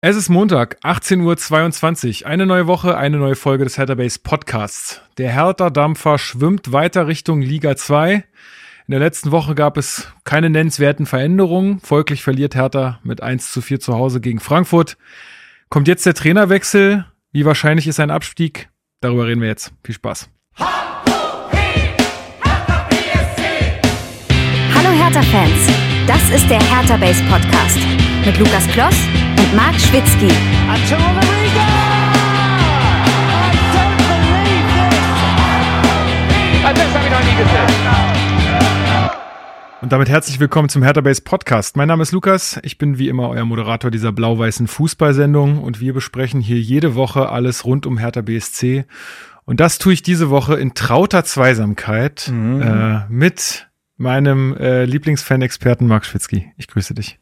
[0.00, 2.28] Es ist Montag, 18.22 Uhr.
[2.28, 5.00] Eine neue Woche, eine neue Folge des Hertha Base Podcasts.
[5.18, 8.14] Der Hertha-Dampfer schwimmt weiter Richtung Liga 2.
[8.14, 8.22] In
[8.86, 11.80] der letzten Woche gab es keine nennenswerten Veränderungen.
[11.80, 14.98] Folglich verliert Hertha mit 1 zu 4 zu Hause gegen Frankfurt.
[15.68, 17.04] Kommt jetzt der Trainerwechsel.
[17.32, 18.68] Wie wahrscheinlich ist ein Abstieg?
[19.00, 19.72] Darüber reden wir jetzt.
[19.82, 20.30] Viel Spaß.
[20.60, 20.70] Hallo
[24.96, 25.77] Hertha-Fans.
[26.08, 27.78] Das ist der Hertha Base Podcast
[28.24, 28.96] mit Lukas Kloss
[29.38, 30.32] und Marc Schwitzky.
[39.82, 41.76] Und damit herzlich willkommen zum Hertha Base Podcast.
[41.76, 42.58] Mein Name ist Lukas.
[42.62, 47.28] Ich bin wie immer euer Moderator dieser blau-weißen Fußballsendung und wir besprechen hier jede Woche
[47.28, 48.86] alles rund um Hertha BSC.
[49.44, 52.62] Und das tue ich diese Woche in trauter Zweisamkeit mhm.
[52.62, 53.67] äh, mit
[53.98, 56.52] meinem äh, Lieblingsfan-Experten Marc Schwitzky.
[56.56, 57.18] Ich grüße dich.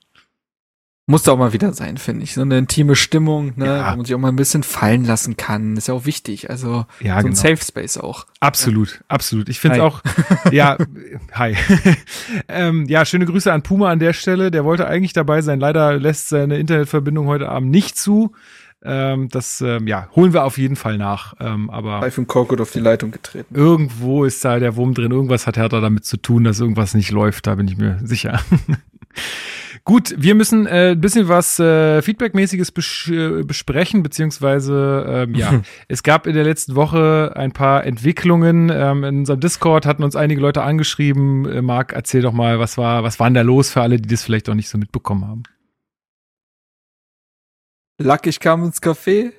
[1.09, 2.35] Muss auch mal wieder sein, finde ich.
[2.35, 3.93] So eine intime Stimmung, ne, ja.
[3.93, 5.77] wo man sich auch mal ein bisschen fallen lassen kann.
[5.77, 6.51] Ist ja auch wichtig.
[6.51, 7.37] Also ja, so ein genau.
[7.37, 8.27] Safe Space auch.
[8.41, 9.01] Absolut, ja.
[9.07, 9.49] absolut.
[9.49, 10.03] Ich finde es auch,
[10.51, 10.77] ja,
[11.33, 11.55] hi.
[12.49, 14.51] ähm, ja, schöne Grüße an Puma an der Stelle.
[14.51, 15.61] Der wollte eigentlich dabei sein.
[15.61, 18.33] Leider lässt seine Internetverbindung heute Abend nicht zu.
[18.87, 21.35] Ähm, das ähm, ja, holen wir auf jeden Fall nach.
[21.41, 23.55] Ähm, aber Iphone Korkut auf die Leitung getreten.
[23.55, 25.13] Irgendwo ist da der Wurm drin.
[25.13, 27.47] Irgendwas hat Hertha damit zu tun, dass irgendwas nicht läuft.
[27.47, 28.41] Da bin ich mir sicher.
[29.85, 35.63] Gut, wir müssen äh, ein bisschen was äh, Feedbackmäßiges bes äh, besprechen, beziehungsweise ähm, ja,
[35.89, 38.69] es gab in der letzten Woche ein paar Entwicklungen.
[38.75, 41.49] Ähm, in unserem Discord hatten uns einige Leute angeschrieben.
[41.49, 44.09] Äh, Marc, erzähl doch mal, was war, was war denn da los für alle, die
[44.09, 45.43] das vielleicht auch nicht so mitbekommen haben?
[47.99, 49.33] Luck, ich kam ins Café.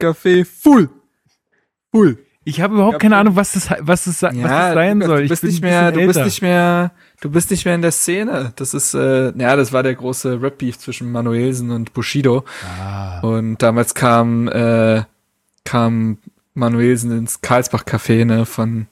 [0.00, 0.88] Café full.
[1.90, 2.18] Full.
[2.44, 5.22] Ich habe überhaupt keine Ahnung, was das, was das, ja, was das sein soll.
[5.24, 8.52] Du bist nicht mehr, du bist nicht mehr, du bist nicht mehr in der Szene.
[8.56, 12.44] Das ist, äh, ja, das war der große Rap-Beef zwischen Manuelsen und Bushido.
[12.64, 13.20] Ah.
[13.20, 15.02] Und damals kam, äh,
[15.64, 16.18] kam
[16.54, 18.86] Manuelsen ins Karlsbach-Café, ne, von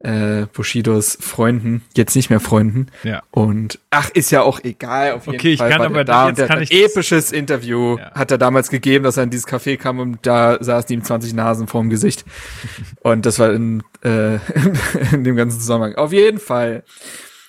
[0.00, 2.86] äh, Bushidos Freunden, jetzt nicht mehr Freunden.
[3.02, 3.22] Ja.
[3.30, 5.12] Und ach, ist ja auch egal.
[5.12, 8.12] Auf jeden okay, ich Fall kann aber da jetzt kann ein episches Interview ja.
[8.12, 11.34] hat er damals gegeben, dass er in dieses Café kam und da saßen ihm 20
[11.34, 12.24] Nasen vorm Gesicht.
[13.00, 14.34] und das war in, äh,
[15.12, 15.94] in dem ganzen Zusammenhang.
[15.94, 16.84] Auf jeden Fall.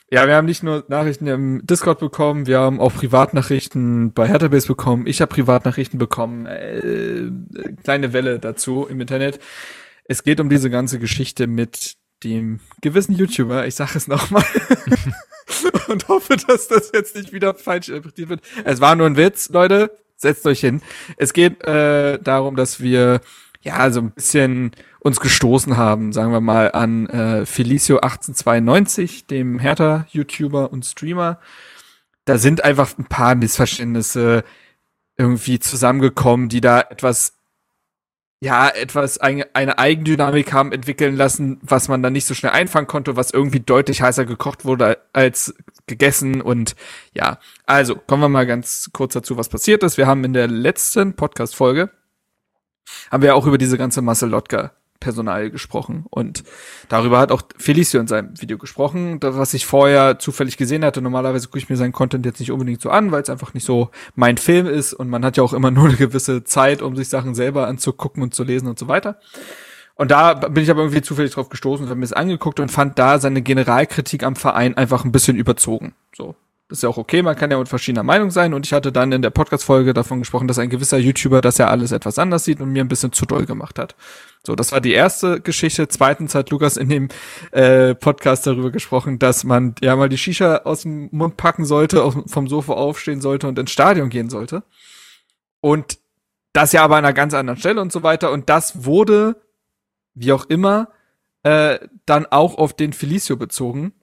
[0.10, 4.68] Ja, wir haben nicht nur Nachrichten im Discord bekommen, wir haben auch Privatnachrichten bei Hertha-Base
[4.68, 5.06] bekommen.
[5.06, 6.46] Ich habe Privatnachrichten bekommen.
[6.46, 7.30] Äh,
[7.84, 9.40] kleine Welle dazu im Internet.
[10.06, 14.46] Es geht um diese ganze Geschichte mit dem gewissen YouTuber, ich sage es nochmal,
[15.88, 18.42] und hoffe, dass das jetzt nicht wieder falsch interpretiert wird.
[18.66, 20.82] Es war nur ein Witz, Leute, setzt euch hin.
[21.18, 23.22] Es geht äh, darum, dass wir
[23.62, 29.60] ja so ein bisschen uns gestoßen haben, sagen wir mal, an äh, Felicio 1892, dem
[29.60, 31.40] Hertha-YouTuber und Streamer.
[32.26, 34.44] Da sind einfach ein paar Missverständnisse
[35.18, 37.37] irgendwie zusammengekommen, die da etwas
[38.40, 42.88] ja, etwas, eine, eine Eigendynamik haben entwickeln lassen, was man dann nicht so schnell einfangen
[42.88, 45.56] konnte, was irgendwie deutlich heißer gekocht wurde als
[45.88, 46.76] gegessen und
[47.14, 47.40] ja.
[47.66, 49.98] Also, kommen wir mal ganz kurz dazu, was passiert ist.
[49.98, 51.90] Wir haben in der letzten Podcast-Folge
[53.12, 56.06] haben wir auch über diese ganze Marcel Lotka Personal gesprochen.
[56.10, 56.44] Und
[56.90, 61.02] darüber hat auch Felicio in seinem Video gesprochen, das, was ich vorher zufällig gesehen hatte.
[61.02, 63.66] Normalerweise gucke ich mir seinen Content jetzt nicht unbedingt so an, weil es einfach nicht
[63.66, 66.96] so mein Film ist und man hat ja auch immer nur eine gewisse Zeit, um
[66.96, 69.20] sich Sachen selber anzugucken und zu lesen und so weiter.
[69.96, 72.70] Und da bin ich aber irgendwie zufällig drauf gestoßen und habe mir das angeguckt und
[72.70, 75.96] fand da seine Generalkritik am Verein einfach ein bisschen überzogen.
[76.16, 76.36] So.
[76.70, 78.54] Das ist ja auch okay, man kann ja mit verschiedener Meinung sein.
[78.54, 81.70] Und ich hatte dann in der Podcast-Folge davon gesprochen, dass ein gewisser YouTuber das ja
[81.70, 83.96] alles etwas anders sieht und mir ein bisschen zu doll gemacht hat.
[84.46, 85.88] So, das war die erste Geschichte.
[85.88, 87.08] Zweitens hat Lukas in dem
[87.52, 92.04] äh, Podcast darüber gesprochen, dass man ja mal die Shisha aus dem Mund packen sollte,
[92.04, 94.64] aus, vom Sofa aufstehen sollte und ins Stadion gehen sollte.
[95.62, 96.00] Und
[96.52, 98.32] das ja aber an einer ganz anderen Stelle und so weiter.
[98.32, 99.42] Und das wurde,
[100.16, 100.90] wie auch immer,
[101.44, 103.94] äh, dann auch auf den Felicio bezogen,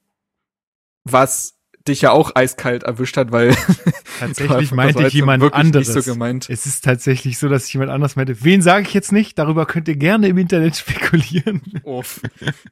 [1.04, 3.54] was dich ja auch eiskalt erwischt hat, weil
[4.18, 5.92] tatsächlich meinte ich jemand anderes.
[5.92, 6.48] So gemeint.
[6.48, 8.42] Es ist tatsächlich so, dass ich jemand anderes meinte.
[8.42, 9.38] Wen sage ich jetzt nicht?
[9.38, 11.60] Darüber könnt ihr gerne im Internet spekulieren.
[11.82, 12.20] Uff.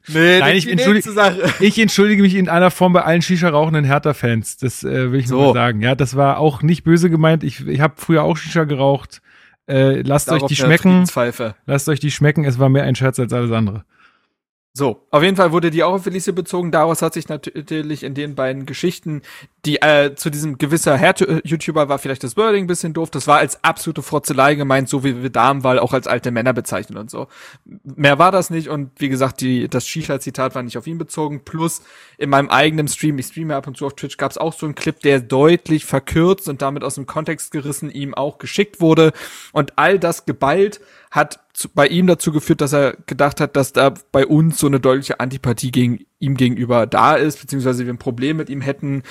[0.08, 1.10] Nee, Nein, ich entschuldige,
[1.60, 4.56] ich entschuldige mich in einer Form bei allen Shisha-rauchenden Hertha-Fans.
[4.56, 5.36] Das äh, will ich so.
[5.36, 5.82] nur mal sagen.
[5.82, 7.44] Ja, das war auch nicht böse gemeint.
[7.44, 9.20] Ich, ich habe früher auch Shisha geraucht.
[9.66, 11.04] Äh, lasst Darauf euch die schmecken.
[11.66, 12.44] Lasst euch die schmecken.
[12.44, 13.84] Es war mehr ein Scherz als alles andere.
[14.74, 16.70] So, auf jeden Fall wurde die auch auf Felicia bezogen.
[16.70, 19.20] Daraus hat sich natürlich in den beiden Geschichten,
[19.66, 23.10] die äh, zu diesem gewisser Herr-YouTuber war vielleicht das Wording ein bisschen doof.
[23.10, 26.96] Das war als absolute Frotzelei gemeint, so wie wir Damenwahl auch als alte Männer bezeichnen
[26.96, 27.28] und so.
[27.84, 31.44] Mehr war das nicht und wie gesagt, die, das Shisha-Zitat war nicht auf ihn bezogen.
[31.44, 31.82] Plus
[32.16, 34.64] in meinem eigenen Stream, ich streame ab und zu auf Twitch, gab es auch so
[34.64, 39.12] einen Clip, der deutlich verkürzt und damit aus dem Kontext gerissen ihm auch geschickt wurde.
[39.52, 40.80] Und all das geballt
[41.12, 44.66] hat zu, bei ihm dazu geführt, dass er gedacht hat, dass da bei uns so
[44.66, 49.02] eine deutliche Antipathie gegen ihm gegenüber da ist, beziehungsweise wir ein Problem mit ihm hätten,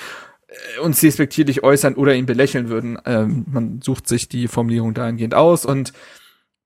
[0.48, 2.98] äh, uns despektierlich äußern oder ihn belächeln würden.
[3.06, 5.92] Ähm, man sucht sich die Formulierung dahingehend aus und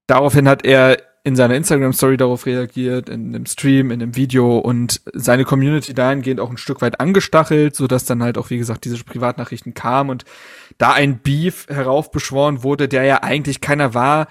[0.07, 5.03] daraufhin hat er in seiner Instagram-Story darauf reagiert, in dem Stream, in dem Video und
[5.13, 8.87] seine Community dahingehend auch ein Stück weit angestachelt, so dass dann halt auch, wie gesagt,
[8.87, 10.25] diese Privatnachrichten kamen und
[10.79, 14.29] da ein Beef heraufbeschworen wurde, der ja eigentlich keiner war,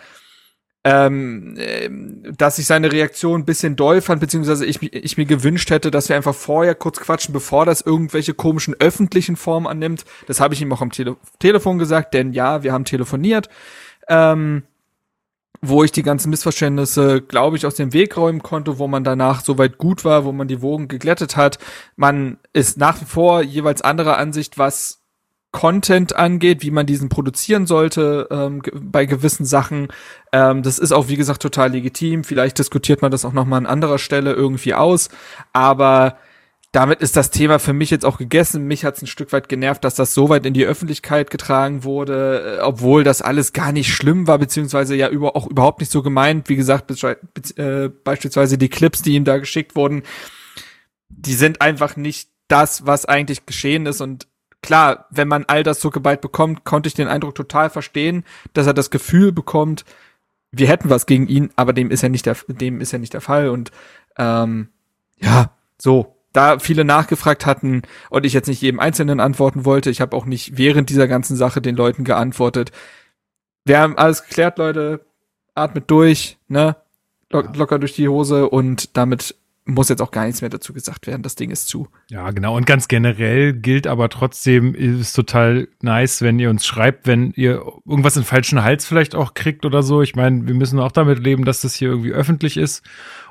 [0.86, 1.90] ähm, äh,
[2.38, 6.10] dass ich seine Reaktion ein bisschen doll fand, beziehungsweise ich, ich mir gewünscht hätte, dass
[6.10, 10.06] wir einfach vorher kurz quatschen, bevor das irgendwelche komischen öffentlichen Formen annimmt.
[10.28, 13.50] Das habe ich ihm auch am Tele Telefon gesagt, denn ja, wir haben telefoniert.
[14.08, 14.62] Ähm,
[15.62, 19.44] wo ich die ganzen Missverständnisse, glaube ich, aus dem Weg räumen konnte, wo man danach
[19.44, 21.58] soweit gut war, wo man die Wogen geglättet hat.
[21.96, 25.05] Man ist nach wie vor jeweils anderer Ansicht, was
[25.56, 29.88] Content angeht, wie man diesen produzieren sollte ähm, bei gewissen Sachen.
[30.34, 32.26] Ähm, das ist auch, wie gesagt, total legitim.
[32.26, 35.08] Vielleicht diskutiert man das auch noch mal an anderer Stelle irgendwie aus.
[35.54, 36.18] Aber
[36.74, 38.68] damit ist das Thema für mich jetzt auch gegessen.
[38.68, 41.86] Mich hat es ein Stück weit genervt, dass das so weit in die Öffentlichkeit getragen
[41.86, 45.92] wurde, äh, obwohl das alles gar nicht schlimm war, beziehungsweise ja über, auch überhaupt nicht
[45.92, 46.50] so gemeint.
[46.50, 50.04] Wie gesagt, äh, beispielsweise die Clips, die ihm da geschickt wurden,
[51.08, 54.28] die sind einfach nicht das, was eigentlich geschehen ist und
[54.66, 58.68] klar, wenn man all das so geballt bekommt, konnte ich den Eindruck total verstehen, dass
[58.68, 59.86] er das Gefühl bekommt,
[60.52, 63.14] wir hätten was gegen ihn, aber dem ist ja nicht der, dem ist ja nicht
[63.14, 63.72] der Fall und
[64.18, 64.70] ähm,
[65.18, 66.12] ja, so.
[66.34, 70.26] Da viele nachgefragt hatten und ich jetzt nicht jedem Einzelnen antworten wollte, ich habe auch
[70.26, 72.74] nicht während dieser ganzen Sache den Leuten geantwortet.
[73.64, 75.06] Wir haben alles geklärt, Leute.
[75.54, 76.76] Atmet durch, ne?
[77.32, 79.36] Locker durch die Hose und damit
[79.66, 81.24] muss jetzt auch gar nichts mehr dazu gesagt werden.
[81.24, 81.88] Das Ding ist zu.
[82.10, 82.56] Ja, genau.
[82.56, 87.64] Und ganz generell gilt aber trotzdem, ist total nice, wenn ihr uns schreibt, wenn ihr
[87.86, 90.04] irgendwas in falschen Hals vielleicht auch kriegt oder so.
[90.04, 92.84] Ich meine, wir müssen auch damit leben, dass das hier irgendwie öffentlich ist.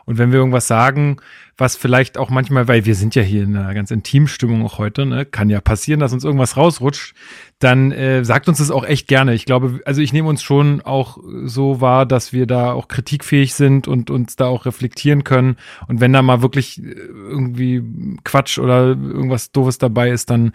[0.06, 1.18] Und wenn wir irgendwas sagen,
[1.56, 4.78] was vielleicht auch manchmal, weil wir sind ja hier in einer ganz intimen Stimmung auch
[4.78, 7.14] heute, ne, kann ja passieren, dass uns irgendwas rausrutscht,
[7.58, 9.34] dann äh, sagt uns das auch echt gerne.
[9.34, 13.54] Ich glaube, also ich nehme uns schon auch so wahr, dass wir da auch kritikfähig
[13.54, 15.56] sind und uns da auch reflektieren können.
[15.86, 17.82] Und wenn da mal wirklich äh, irgendwie
[18.24, 20.52] Quatsch oder irgendwas Doofes dabei ist, dann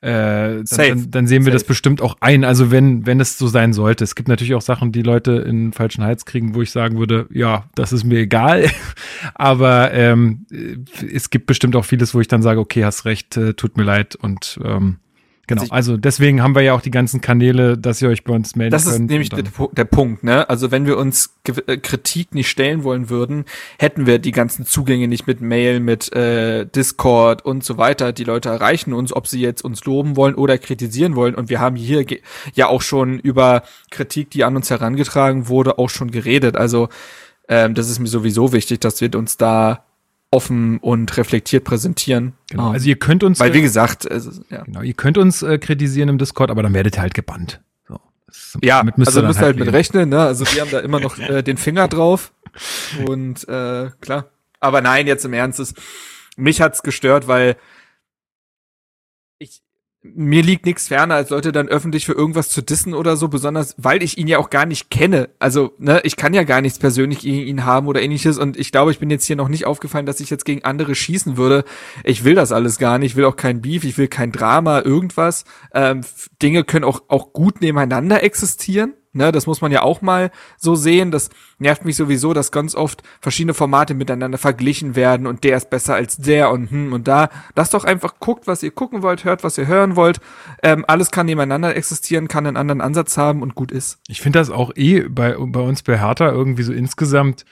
[0.00, 1.62] äh, dann, dann, dann, sehen wir Safe.
[1.62, 2.44] das bestimmt auch ein.
[2.44, 4.04] Also wenn, wenn es so sein sollte.
[4.04, 6.98] Es gibt natürlich auch Sachen, die Leute in den falschen Hals kriegen, wo ich sagen
[6.98, 8.70] würde, ja, das ist mir egal.
[9.34, 10.46] Aber ähm,
[11.12, 13.82] es gibt bestimmt auch vieles, wo ich dann sage, okay, hast recht, äh, tut mir
[13.82, 14.98] leid und ähm,
[15.48, 18.54] Genau, also deswegen haben wir ja auch die ganzen Kanäle, dass ihr euch bei uns
[18.54, 18.94] melden das könnt.
[18.94, 20.46] Das ist nämlich der, der, Punkt, ne?
[20.50, 21.34] Also wenn wir uns
[21.66, 23.46] äh, Kritik nicht stellen wollen würden,
[23.78, 28.12] hätten wir die ganzen Zugänge nicht mit Mail, mit äh, Discord und so weiter.
[28.12, 31.34] Die Leute erreichen uns, ob sie jetzt uns loben wollen oder kritisieren wollen.
[31.34, 32.04] Und wir haben hier
[32.52, 36.56] ja auch schon über Kritik, die an uns herangetragen wurde, auch schon geredet.
[36.58, 36.90] Also
[37.48, 39.87] ähm, das ist mir sowieso wichtig, dass wir uns da
[40.30, 42.34] offen und reflektiert präsentieren.
[42.50, 42.66] Genau.
[42.66, 44.62] Um, also ihr könnt uns, weil wie gesagt, also, ja.
[44.64, 47.60] genau, ihr könnt uns äh, kritisieren im Discord, aber dann werdet ihr halt gebannt.
[47.86, 47.98] So.
[48.28, 50.10] Ist, ja, also müsst ihr halt, halt mit rechnen.
[50.10, 50.20] Ne?
[50.20, 52.32] Also wir haben da immer noch äh, den Finger drauf
[53.06, 54.26] und äh, klar.
[54.60, 55.76] Aber nein, jetzt im Ernst ist,
[56.36, 57.56] mich hat's gestört, weil
[60.14, 63.74] mir liegt nichts ferner, als Leute dann öffentlich für irgendwas zu dissen oder so, besonders
[63.78, 65.30] weil ich ihn ja auch gar nicht kenne.
[65.38, 68.72] Also, ne, ich kann ja gar nichts persönlich gegen ihn haben oder ähnliches und ich
[68.72, 71.64] glaube, ich bin jetzt hier noch nicht aufgefallen, dass ich jetzt gegen andere schießen würde.
[72.04, 74.80] Ich will das alles gar nicht, ich will auch kein Beef, ich will kein Drama,
[74.80, 75.44] irgendwas.
[75.72, 76.02] Ähm,
[76.42, 78.94] Dinge können auch, auch gut nebeneinander existieren.
[79.18, 81.10] Ne, das muss man ja auch mal so sehen.
[81.10, 85.70] Das nervt mich sowieso, dass ganz oft verschiedene Formate miteinander verglichen werden und der ist
[85.70, 87.28] besser als der und hm und da.
[87.56, 90.20] Lasst doch einfach guckt, was ihr gucken wollt, hört, was ihr hören wollt.
[90.62, 93.98] Ähm, alles kann nebeneinander existieren, kann einen anderen Ansatz haben und gut ist.
[94.06, 97.44] Ich finde das auch eh bei, bei uns bei Hertha irgendwie so insgesamt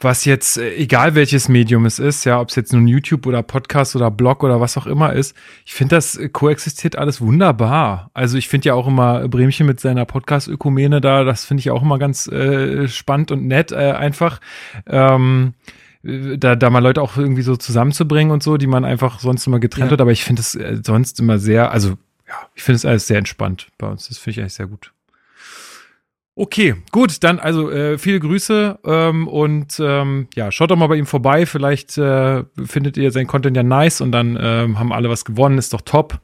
[0.00, 3.42] was jetzt, äh, egal welches Medium es ist, ja, ob es jetzt nun YouTube oder
[3.42, 5.36] Podcast oder Blog oder was auch immer ist,
[5.66, 8.10] ich finde, das äh, koexistiert alles wunderbar.
[8.14, 11.82] Also ich finde ja auch immer Bremchen mit seiner Podcast-Ökumene da, das finde ich auch
[11.82, 14.40] immer ganz äh, spannend und nett äh, einfach.
[14.86, 15.54] Ähm,
[16.04, 19.46] äh, da, da mal Leute auch irgendwie so zusammenzubringen und so, die man einfach sonst
[19.48, 19.92] immer getrennt ja.
[19.94, 20.00] hat.
[20.00, 20.52] Aber ich finde es
[20.84, 24.08] sonst immer sehr, also ja, ich finde es alles sehr entspannt bei uns.
[24.08, 24.92] Das finde ich eigentlich sehr gut.
[26.38, 30.94] Okay, gut, dann also äh, viele Grüße ähm, und ähm, ja, schaut doch mal bei
[30.94, 31.46] ihm vorbei.
[31.46, 35.58] Vielleicht äh, findet ihr sein Content ja nice und dann ähm, haben alle was gewonnen,
[35.58, 36.20] ist doch top.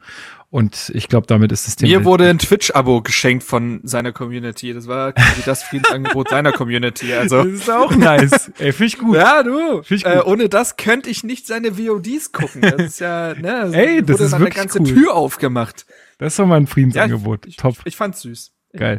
[0.50, 4.72] Und ich glaube, damit ist es Mir wurde ein Twitch-Abo geschenkt von seiner Community.
[4.72, 7.12] Das war quasi das Friedensangebot seiner Community.
[7.12, 7.42] Also.
[7.42, 8.52] Das ist auch nice.
[8.60, 9.16] Ey, finde ich gut.
[9.16, 9.82] Ja, du.
[9.88, 12.60] Ich äh, ohne das könnte ich nicht seine VODs gucken.
[12.60, 14.86] Das ist ja, ne, Ey, das wurde ist eine ganze cool.
[14.86, 15.86] Tür aufgemacht.
[16.18, 17.46] Das ist doch mal ein Friedensangebot.
[17.46, 17.74] Ja, ich, Top.
[17.80, 18.53] Ich, ich fand's süß.
[18.78, 18.98] Geil.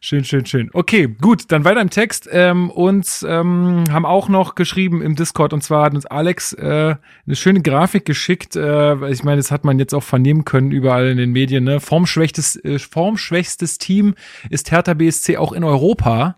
[0.00, 0.70] Schön, schön, schön.
[0.72, 2.28] Okay, gut, dann weiter im Text.
[2.30, 6.94] Ähm, uns ähm, haben auch noch geschrieben im Discord und zwar hat uns Alex äh,
[7.26, 8.54] eine schöne Grafik geschickt.
[8.54, 11.64] Äh, ich meine, das hat man jetzt auch vernehmen können überall in den Medien.
[11.64, 11.80] Ne?
[11.80, 14.14] Formschwächstes, äh, formschwächstes Team
[14.48, 16.36] ist Hertha BSC auch in Europa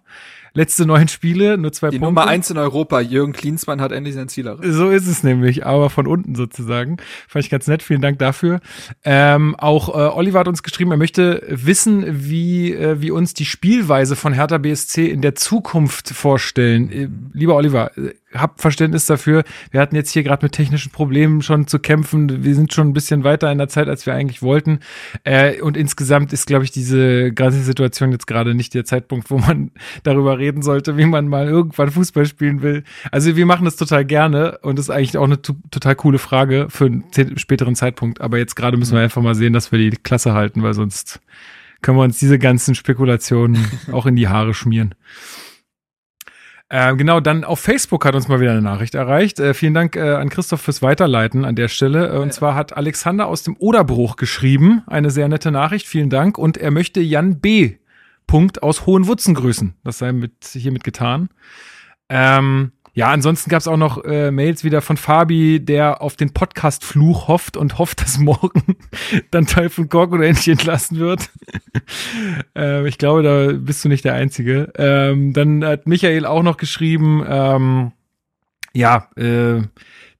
[0.57, 2.15] letzte neun Spiele, nur zwei Die Punkte.
[2.15, 4.73] Nummer eins in Europa, Jürgen Klinsmann hat endlich sein Ziel erreicht.
[4.73, 6.97] So ist es nämlich, aber von unten sozusagen.
[7.29, 8.61] Fand ich ganz nett, vielen Dank dafür.
[9.05, 13.45] Ähm, auch äh, Oliver hat uns geschrieben, er möchte wissen, wie, äh, wie uns die
[13.45, 16.91] Spielweise von Hertha BSC in der Zukunft vorstellen.
[16.91, 17.91] Äh, lieber Oliver,
[18.37, 19.45] äh, hab Verständnis dafür.
[19.71, 22.45] Wir hatten jetzt hier gerade mit technischen Problemen schon zu kämpfen.
[22.45, 24.81] Wir sind schon ein bisschen weiter in der Zeit, als wir eigentlich wollten.
[25.25, 29.39] Äh, und insgesamt ist, glaube ich, diese ganze Situation jetzt gerade nicht der Zeitpunkt, wo
[29.39, 29.71] man
[30.03, 32.85] darüber reden sollte, wie man mal irgendwann Fußball spielen will.
[33.11, 36.67] Also wir machen das total gerne und das ist eigentlich auch eine total coole Frage
[36.69, 37.05] für einen
[37.37, 38.21] späteren Zeitpunkt.
[38.21, 39.05] Aber jetzt gerade müssen wir mhm.
[39.05, 41.21] einfach mal sehen, dass wir die Klasse halten, weil sonst
[41.83, 44.95] können wir uns diese ganzen Spekulationen auch in die Haare schmieren.
[46.69, 49.39] Äh, genau, dann auf Facebook hat uns mal wieder eine Nachricht erreicht.
[49.39, 52.09] Äh, vielen Dank äh, an Christoph fürs Weiterleiten an der Stelle.
[52.09, 54.83] Äh, und zwar hat Alexander aus dem Oderbruch geschrieben.
[54.89, 56.39] Eine sehr nette Nachricht, vielen Dank.
[56.39, 57.77] Und er möchte Jan B.
[58.27, 59.75] Punkt aus Hohenwutzen grüßen.
[59.85, 61.29] Das sei mit, hiermit getan.
[62.09, 66.33] Ähm, ja, ansonsten gab es auch noch äh, Mails wieder von Fabi, der auf den
[66.33, 68.77] Podcast-Fluch hofft und hofft, dass morgen
[69.31, 71.29] dann Teil von Gorg oder endlich entlassen wird.
[72.57, 74.73] äh, ich glaube, da bist du nicht der Einzige.
[74.79, 77.93] Ähm, dann hat Michael auch noch geschrieben, ähm,
[78.73, 79.61] ja, äh,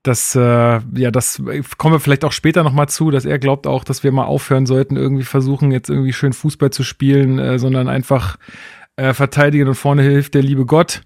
[0.03, 1.43] das, äh, ja, das
[1.79, 4.67] kommen wir vielleicht auch später nochmal zu, dass er glaubt auch, dass wir mal aufhören
[4.67, 8.37] sollten, irgendwie versuchen, jetzt irgendwie schön Fußball zu spielen, äh, sondern einfach
[8.97, 11.01] äh, verteidigen und vorne hilft der liebe Gott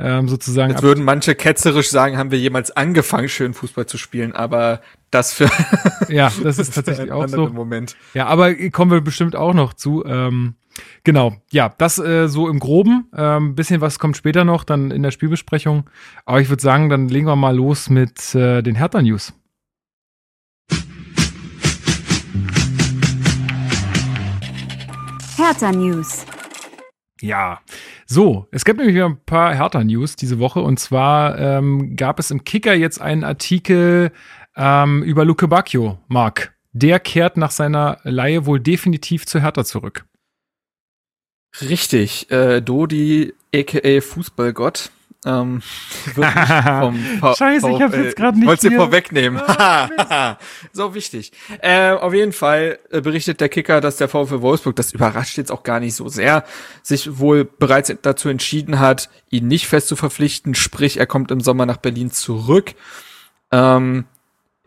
[0.00, 0.70] ähm, sozusagen.
[0.72, 5.32] Jetzt würden manche ketzerisch sagen, haben wir jemals angefangen, schön Fußball zu spielen, aber das
[5.32, 5.50] für
[6.08, 7.48] ja, das ist tatsächlich auch so.
[7.48, 7.96] Moment.
[8.14, 10.04] Ja, aber kommen wir bestimmt auch noch zu.
[10.04, 10.54] Ähm,
[11.02, 13.10] genau, ja, das äh, so im Groben.
[13.16, 15.90] Ähm, bisschen was kommt später noch, dann in der Spielbesprechung.
[16.24, 19.32] Aber ich würde sagen, dann legen wir mal los mit äh, den Hertha News.
[25.36, 26.24] Hertha News.
[27.20, 27.60] Ja,
[28.06, 32.44] so, es gibt nämlich ein paar Hertha-News diese Woche und zwar ähm, gab es im
[32.44, 34.12] Kicker jetzt einen Artikel
[34.56, 36.54] ähm, über Luke Bacchio, Marc.
[36.72, 40.04] Der kehrt nach seiner Laie wohl definitiv zu Hertha zurück.
[41.60, 44.90] Richtig, äh, Dodi, aka Fußballgott,
[45.26, 45.62] ähm,
[46.14, 48.46] Scheiße, ich hab's jetzt gerade nicht.
[48.46, 49.40] Wollt's dir vorwegnehmen.
[49.46, 50.34] Oh,
[50.72, 51.32] so wichtig.
[51.60, 55.50] Äh, auf jeden Fall äh, berichtet der Kicker, dass der VfL Wolfsburg, das überrascht jetzt
[55.50, 56.44] auch gar nicht so sehr,
[56.82, 60.54] sich wohl bereits dazu entschieden hat, ihn nicht fest zu verpflichten.
[60.54, 62.74] Sprich, er kommt im Sommer nach Berlin zurück.
[63.50, 64.04] Ähm,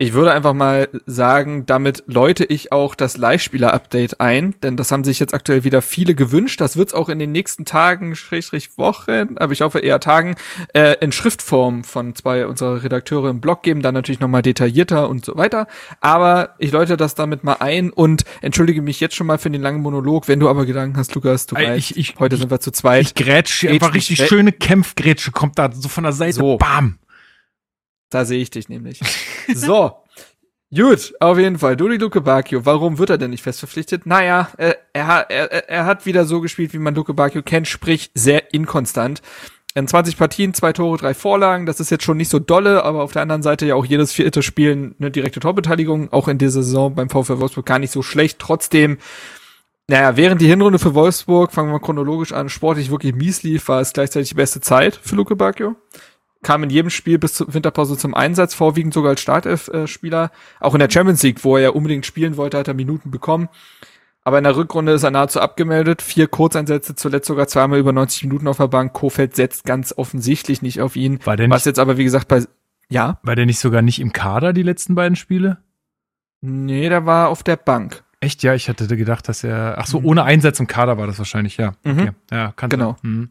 [0.02, 5.04] ich würde einfach mal sagen, damit läute ich auch das Leihspieler-Update ein, denn das haben
[5.04, 6.60] sich jetzt aktuell wieder viele gewünscht.
[6.60, 10.34] Das wird es auch in den nächsten Tagen, Schrägstrich Wochen, aber ich hoffe eher Tagen,
[10.74, 15.24] äh, in Schriftform von zwei unserer Redakteure im Blog geben, dann natürlich nochmal detaillierter und
[15.24, 15.68] so weiter.
[16.00, 19.62] Aber ich läute das damit mal ein und entschuldige mich jetzt schon mal für den
[19.62, 20.26] langen Monolog.
[20.26, 23.02] Wenn du aber Gedanken hast, Lukas, du weißt, ich, ich, heute sind wir zu zweit.
[23.02, 26.56] Ich grätsch, einfach richtig schöne Kämpfgrätsche kommt da so von der Seite, so.
[26.56, 26.98] bam.
[28.12, 29.00] Da sehe ich dich nämlich.
[29.54, 29.96] So.
[30.74, 31.76] Gut, auf jeden Fall.
[31.76, 34.06] Dodi Luke Bacchio, warum wird er denn nicht fest verpflichtet?
[34.06, 38.10] Naja, er, er, er, er hat wieder so gespielt, wie man Luke Bacchio kennt, sprich
[38.14, 39.20] sehr inkonstant.
[39.74, 43.02] In 20 Partien, zwei Tore, drei Vorlagen, das ist jetzt schon nicht so dolle, aber
[43.02, 46.62] auf der anderen Seite ja auch jedes vierte Spiel eine direkte Torbeteiligung, auch in dieser
[46.62, 48.38] Saison beim VfL Wolfsburg gar nicht so schlecht.
[48.38, 48.98] Trotzdem,
[49.88, 53.80] naja, während die Hinrunde für Wolfsburg, fangen wir chronologisch an, sportlich wirklich mies lief, war
[53.80, 55.74] es gleichzeitig die beste Zeit für Luke Bacchio
[56.42, 60.30] kam in jedem Spiel bis zur Winterpause zum Einsatz, vorwiegend sogar als Startelf-Spieler.
[60.60, 63.48] Auch in der Champions League, wo er ja unbedingt spielen wollte, hat er Minuten bekommen.
[64.24, 66.00] Aber in der Rückrunde ist er nahezu abgemeldet.
[66.00, 68.92] Vier Kurzeinsätze, zuletzt sogar zweimal über 90 Minuten auf der Bank.
[68.92, 71.18] Kofeld setzt ganz offensichtlich nicht auf ihn.
[71.24, 72.44] War der was jetzt aber, wie gesagt, bei,
[72.88, 73.18] ja.
[73.22, 75.58] War der nicht sogar nicht im Kader, die letzten beiden Spiele?
[76.40, 78.04] Nee, der war auf der Bank.
[78.20, 78.44] Echt?
[78.44, 80.06] Ja, ich hatte gedacht, dass er, ach so, mhm.
[80.06, 81.74] ohne Einsatz im Kader war das wahrscheinlich, ja.
[81.82, 81.98] Mhm.
[81.98, 82.10] Okay.
[82.30, 82.96] Ja, kann Genau.
[83.02, 83.30] Mhm.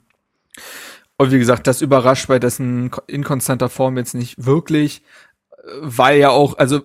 [1.22, 5.04] Und wie gesagt, das überrascht bei dessen inkonstanter Form jetzt nicht wirklich,
[5.80, 6.82] weil ja auch, also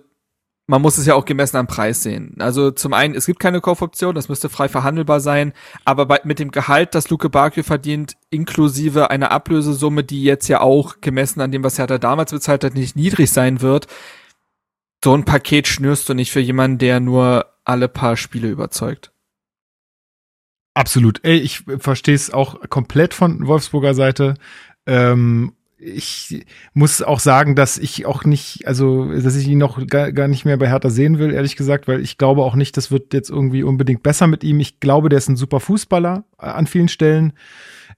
[0.67, 2.35] man muss es ja auch gemessen am Preis sehen.
[2.37, 5.53] Also zum einen, es gibt keine Kaufoption, das müsste frei verhandelbar sein,
[5.85, 10.61] aber bei, mit dem Gehalt, das Luke Bakio verdient, inklusive einer Ablösesumme, die jetzt ja
[10.61, 13.87] auch gemessen an dem, was Hertha damals bezahlt hat, nicht niedrig sein wird,
[15.03, 19.11] so ein Paket schnürst du nicht für jemanden, der nur alle paar Spiele überzeugt.
[20.77, 21.21] Absolut.
[21.23, 24.35] Ey, ich verstehe es auch komplett von Wolfsburger Seite.
[24.85, 30.11] Ähm, ich muss auch sagen, dass ich auch nicht, also dass ich ihn noch gar,
[30.11, 32.91] gar nicht mehr bei Hertha sehen will, ehrlich gesagt, weil ich glaube auch nicht, das
[32.91, 34.59] wird jetzt irgendwie unbedingt besser mit ihm.
[34.59, 37.33] Ich glaube, der ist ein super Fußballer an vielen Stellen.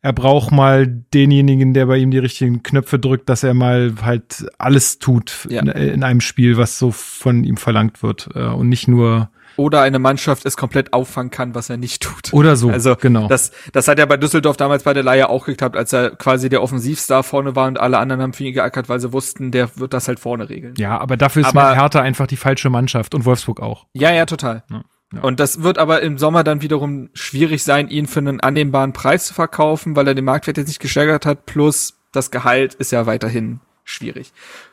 [0.02, 4.46] Er braucht mal denjenigen, der bei ihm die richtigen Knöpfe drückt, dass er mal halt
[4.58, 5.60] alles tut ja.
[5.60, 9.82] in, in, einem Spiel, was so von ihm verlangt wird äh, und nicht nur oder
[9.82, 12.34] eine Mannschaft es komplett auffangen kann, was er nicht tut.
[12.34, 13.28] Oder so, also, genau.
[13.28, 16.48] Das, das hat er bei Düsseldorf damals bei der Leihe auch geklappt, als er quasi
[16.48, 19.78] der Offensivstar vorne war und alle anderen haben für ihn geackert, weil sie wussten, der
[19.78, 20.76] wird das halt vorne regeln.
[20.78, 23.86] Ja, aber dafür ist aber, Hertha einfach die falsche Mannschaft und Wolfsburg auch.
[23.92, 24.64] Ja, ja, total.
[24.70, 24.84] Ja.
[25.14, 25.22] Ja.
[25.22, 29.26] Und das wird aber im Sommer dann wiederum schwierig sein, ihn für einen annehmbaren Preis
[29.26, 33.08] zu verkaufen, weil er den Marktwert jetzt nicht gesteigert hat, plus das Gehalt ist ja
[33.08, 34.32] weiterhin schwierig.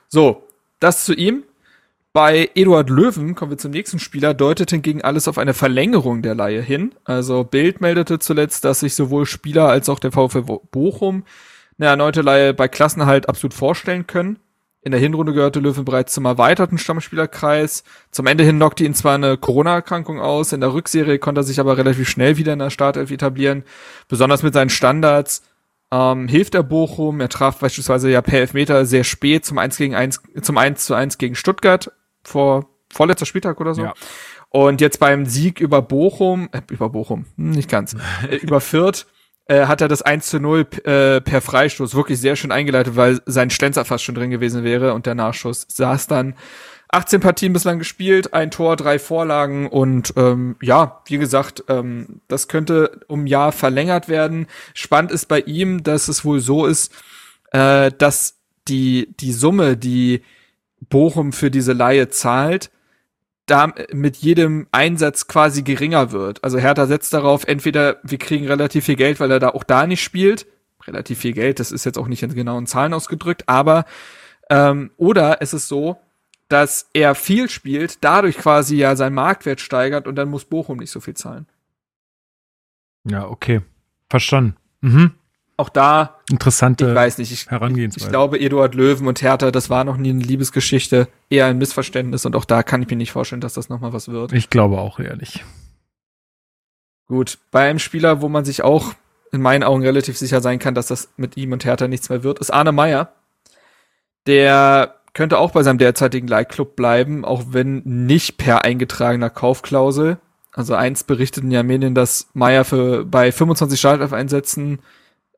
[0.08, 0.44] So,
[0.78, 1.42] das zu ihm.
[2.16, 6.34] Bei Eduard Löwen, kommen wir zum nächsten Spieler, deutet hingegen alles auf eine Verlängerung der
[6.34, 6.94] Laie hin.
[7.04, 11.24] Also Bild meldete zuletzt, dass sich sowohl Spieler als auch der VfL Bochum
[11.78, 14.38] eine erneute Laie bei Klassenhalt absolut vorstellen können.
[14.80, 17.84] In der Hinrunde gehörte Löwen bereits zum erweiterten Stammspielerkreis.
[18.12, 21.60] Zum Ende hin knockte ihn zwar eine Corona-Erkrankung aus, in der Rückserie konnte er sich
[21.60, 23.62] aber relativ schnell wieder in der Startelf etablieren.
[24.08, 25.42] Besonders mit seinen Standards
[25.92, 27.20] ähm, hilft er Bochum.
[27.20, 30.94] Er traf beispielsweise ja per Elfmeter sehr spät zum 1 gegen 1, zum 1 zu
[30.94, 31.92] 1 gegen Stuttgart
[32.26, 33.82] vor vorletzter Spieltag oder so.
[33.82, 33.94] Ja.
[34.50, 37.94] Und jetzt beim Sieg über Bochum, äh, über Bochum, hm, nicht ganz,
[38.30, 39.06] äh, über Fürth,
[39.46, 43.20] äh, hat er das 1 zu 0 äh, per Freistoß wirklich sehr schön eingeleitet, weil
[43.26, 46.34] sein Stenzer fast schon drin gewesen wäre und der Nachschuss saß dann.
[46.88, 52.46] 18 Partien bislang gespielt, ein Tor, drei Vorlagen und ähm, ja, wie gesagt, ähm, das
[52.46, 54.46] könnte um Jahr verlängert werden.
[54.72, 56.92] Spannend ist bei ihm, dass es wohl so ist,
[57.50, 60.22] äh, dass die, die Summe, die
[60.80, 62.70] Bochum für diese Laie zahlt,
[63.46, 66.42] da mit jedem Einsatz quasi geringer wird.
[66.42, 69.86] Also Hertha setzt darauf, entweder wir kriegen relativ viel Geld, weil er da auch da
[69.86, 70.46] nicht spielt,
[70.86, 73.84] relativ viel Geld, das ist jetzt auch nicht in genauen Zahlen ausgedrückt, aber
[74.50, 75.96] ähm, oder es ist so,
[76.48, 80.90] dass er viel spielt, dadurch quasi ja sein Marktwert steigert und dann muss Bochum nicht
[80.90, 81.46] so viel zahlen.
[83.04, 83.62] Ja, okay.
[84.08, 84.56] Verstanden.
[84.80, 85.12] Mhm
[85.56, 88.06] auch da interessante ich weiß nicht, ich, Herangehensweise.
[88.06, 92.26] Ich glaube, Eduard Löwen und Hertha, das war noch nie eine Liebesgeschichte, eher ein Missverständnis
[92.26, 94.32] und auch da kann ich mir nicht vorstellen, dass das nochmal was wird.
[94.32, 95.44] Ich glaube auch ehrlich.
[97.06, 98.94] Gut, bei einem Spieler, wo man sich auch
[99.32, 102.22] in meinen Augen relativ sicher sein kann, dass das mit ihm und Hertha nichts mehr
[102.22, 103.12] wird, ist Arne Meyer.
[104.26, 110.18] Der könnte auch bei seinem derzeitigen Leihclub bleiben, auch wenn nicht per eingetragener Kaufklausel.
[110.52, 114.80] Also eins berichteten ja Medien, dass Meyer für bei 25 Startelf-Einsätzen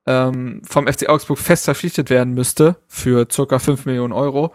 [0.09, 4.55] ähm, vom FC Augsburg fest verpflichtet werden müsste für circa 5 Millionen Euro.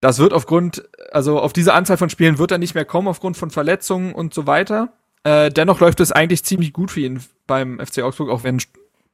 [0.00, 3.36] Das wird aufgrund, also auf diese Anzahl von Spielen wird er nicht mehr kommen aufgrund
[3.36, 4.92] von Verletzungen und so weiter.
[5.22, 8.60] Äh, dennoch läuft es eigentlich ziemlich gut für ihn beim FC Augsburg, auch wenn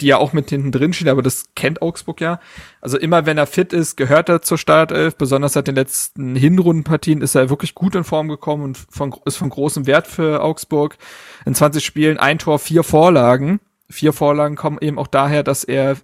[0.00, 2.40] die ja auch mit hinten drin stehen, aber das kennt Augsburg ja.
[2.80, 5.16] Also immer wenn er fit ist, gehört er zur Startelf.
[5.16, 9.36] Besonders seit den letzten Hinrundenpartien ist er wirklich gut in Form gekommen und von, ist
[9.36, 10.96] von großem Wert für Augsburg.
[11.44, 13.60] In 20 Spielen ein Tor, vier Vorlagen
[13.94, 15.96] vier Vorlagen kommen eben auch daher, dass er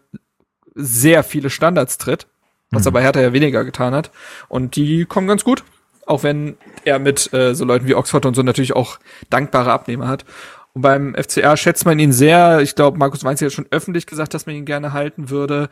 [0.75, 2.27] sehr viele Standards tritt,
[2.71, 2.89] was mhm.
[2.89, 4.11] aber Hertha ja weniger getan hat.
[4.49, 5.65] Und die kommen ganz gut,
[6.07, 8.99] auch wenn er mit äh, so Leuten wie Oxford und so natürlich auch
[9.29, 10.25] dankbare Abnehmer hat.
[10.73, 12.61] Und beim FCR schätzt man ihn sehr.
[12.61, 15.69] Ich glaube, Markus Weinz hat schon öffentlich gesagt, dass man ihn gerne halten würde.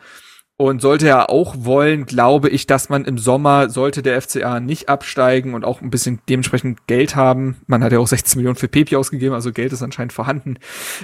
[0.61, 4.89] Und sollte er auch wollen, glaube ich, dass man im Sommer, sollte der FCA nicht
[4.89, 8.67] absteigen und auch ein bisschen dementsprechend Geld haben, man hat ja auch 16 Millionen für
[8.67, 10.57] Pepi ausgegeben, also Geld ist anscheinend vorhanden,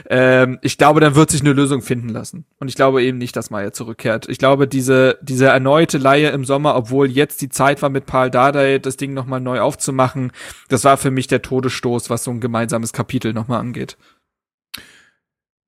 [0.09, 2.43] ähm, ich glaube, dann wird sich eine Lösung finden lassen.
[2.59, 4.27] Und ich glaube eben nicht, dass Meier zurückkehrt.
[4.27, 8.29] Ich glaube, diese, diese erneute Laie im Sommer, obwohl jetzt die Zeit war mit Paul
[8.29, 10.33] Dardai, das Ding nochmal neu aufzumachen,
[10.67, 13.95] das war für mich der Todesstoß, was so ein gemeinsames Kapitel nochmal angeht.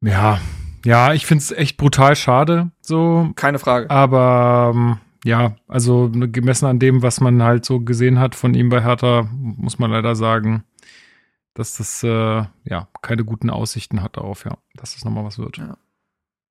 [0.02, 0.42] Ja,
[0.88, 3.30] ja, ich find's echt brutal schade, so.
[3.36, 3.90] Keine Frage.
[3.90, 8.70] Aber ähm, ja, also gemessen an dem, was man halt so gesehen hat von ihm
[8.70, 10.64] bei Hertha, muss man leider sagen,
[11.56, 15.58] dass das äh, ja keine guten Aussichten hat darauf, ja, dass das nochmal was wird.
[15.58, 15.76] Ja.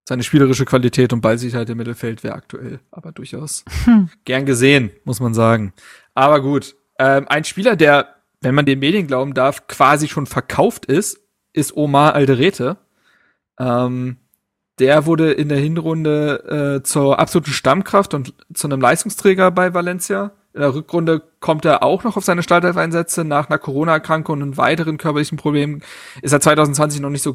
[0.07, 4.11] Seine spielerische Qualität und Ballsicherheit im Mittelfeld wäre aktuell, aber durchaus hm.
[4.27, 5.73] gern gesehen, muss man sagen.
[6.13, 10.85] Aber gut, ähm, ein Spieler, der, wenn man den Medien glauben darf, quasi schon verkauft
[10.85, 11.21] ist,
[11.55, 12.77] ist Omar Alderete.
[13.59, 14.19] Ähm,
[14.79, 20.33] der wurde in der Hinrunde äh, zur absoluten Stammkraft und zu einem Leistungsträger bei Valencia
[20.53, 23.25] In der Rückrunde kommt er auch noch auf seine Startelf-Einsätze.
[23.25, 25.83] Nach einer Corona-Erkrankung und weiteren körperlichen Problemen
[26.21, 27.33] ist er 2020 noch nicht so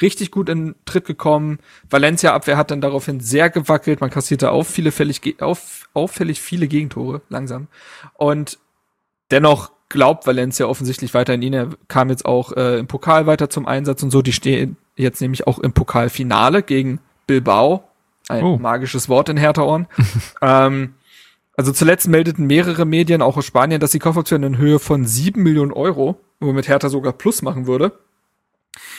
[0.00, 1.58] richtig gut in Tritt gekommen.
[1.90, 4.00] Valencia-Abwehr hat dann daraufhin sehr gewackelt.
[4.00, 7.68] Man kassierte auf viele fällig, auf, auffällig viele Gegentore, langsam.
[8.14, 8.58] Und
[9.30, 11.52] dennoch glaubt Valencia offensichtlich weiter in ihn.
[11.52, 14.22] Er kam jetzt auch äh, im Pokal weiter zum Einsatz und so.
[14.22, 17.84] Die stehen jetzt nämlich auch im Pokalfinale gegen Bilbao.
[18.28, 18.58] Ein oh.
[18.58, 19.86] magisches Wort in Hertha-Ohren.
[20.42, 20.94] ähm,
[21.56, 25.42] also zuletzt meldeten mehrere Medien, auch aus Spanien, dass die Kaufoption in Höhe von sieben
[25.42, 27.98] Millionen Euro, womit Hertha sogar Plus machen würde,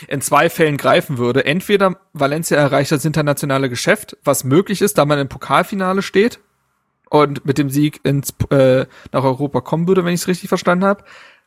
[0.08, 1.46] in zwei Fällen greifen würde.
[1.46, 6.40] Entweder Valencia erreicht das internationale Geschäft, was möglich ist, da man im Pokalfinale steht
[7.10, 10.86] und mit dem Sieg ins, äh, nach Europa kommen würde, wenn ich es richtig verstanden
[10.86, 11.04] habe.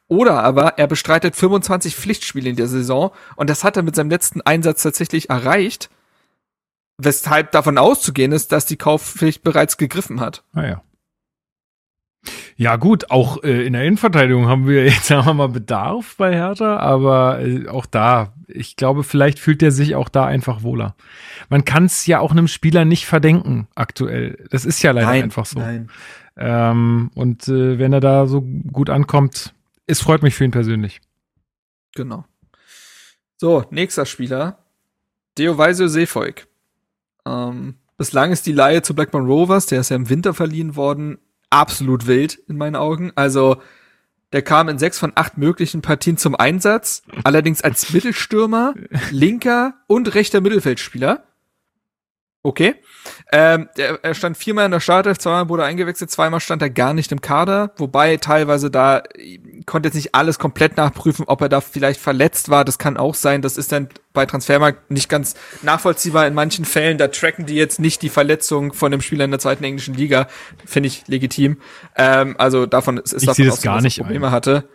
[0.09, 4.11] Oder aber er bestreitet 25 Pflichtspiele in der Saison und das hat er mit seinem
[4.11, 5.89] letzten Einsatz tatsächlich erreicht,
[6.99, 10.45] weshalb davon auszugehen ist, dass die Kaufpflicht bereits gegriffen hat.
[10.53, 10.83] Ah ja.
[12.57, 16.35] Ja gut, auch äh, in der Innenverteidigung haben wir jetzt sagen wir mal Bedarf bei
[16.35, 20.95] Hertha, aber äh, auch da, ich glaube, vielleicht fühlt er sich auch da einfach wohler.
[21.49, 24.47] Man kann es ja auch einem Spieler nicht verdenken aktuell.
[24.51, 25.59] Das ist ja leider nein, einfach so.
[25.59, 25.89] Nein.
[26.37, 29.55] Ähm, und äh, wenn er da so gut ankommt,
[29.87, 31.01] es freut mich für ihn persönlich.
[31.95, 32.25] Genau.
[33.37, 34.59] So, nächster Spieler.
[35.39, 36.47] Deovaisio Seefolk.
[37.27, 41.19] Ähm, bislang ist die Laie zu Blackburn Rovers, der ist ja im Winter verliehen worden,
[41.51, 43.13] absolut wild in meinen Augen.
[43.15, 43.61] Also
[44.33, 48.75] der kam in sechs von acht möglichen Partien zum Einsatz, allerdings als Mittelstürmer,
[49.11, 51.25] linker und rechter Mittelfeldspieler.
[52.47, 52.75] Okay.
[53.33, 56.69] Ähm, der, er stand viermal in der Startelf, zweimal wurde er eingewechselt, zweimal stand er
[56.69, 59.03] gar nicht im Kader, wobei teilweise da
[59.65, 62.67] konnte jetzt nicht alles komplett nachprüfen, ob er da vielleicht verletzt war.
[62.67, 63.41] Das kann auch sein.
[63.41, 66.99] Das ist dann bei Transfermarkt nicht ganz nachvollziehbar in manchen Fällen.
[66.99, 70.29] Da tracken die jetzt nicht die Verletzung von dem Spieler in der zweiten englischen Liga.
[70.67, 71.57] Finde ich legitim.
[71.97, 74.33] Ähm, also davon ist, ist ich davon das gar nicht Probleme ein.
[74.33, 74.69] hatte.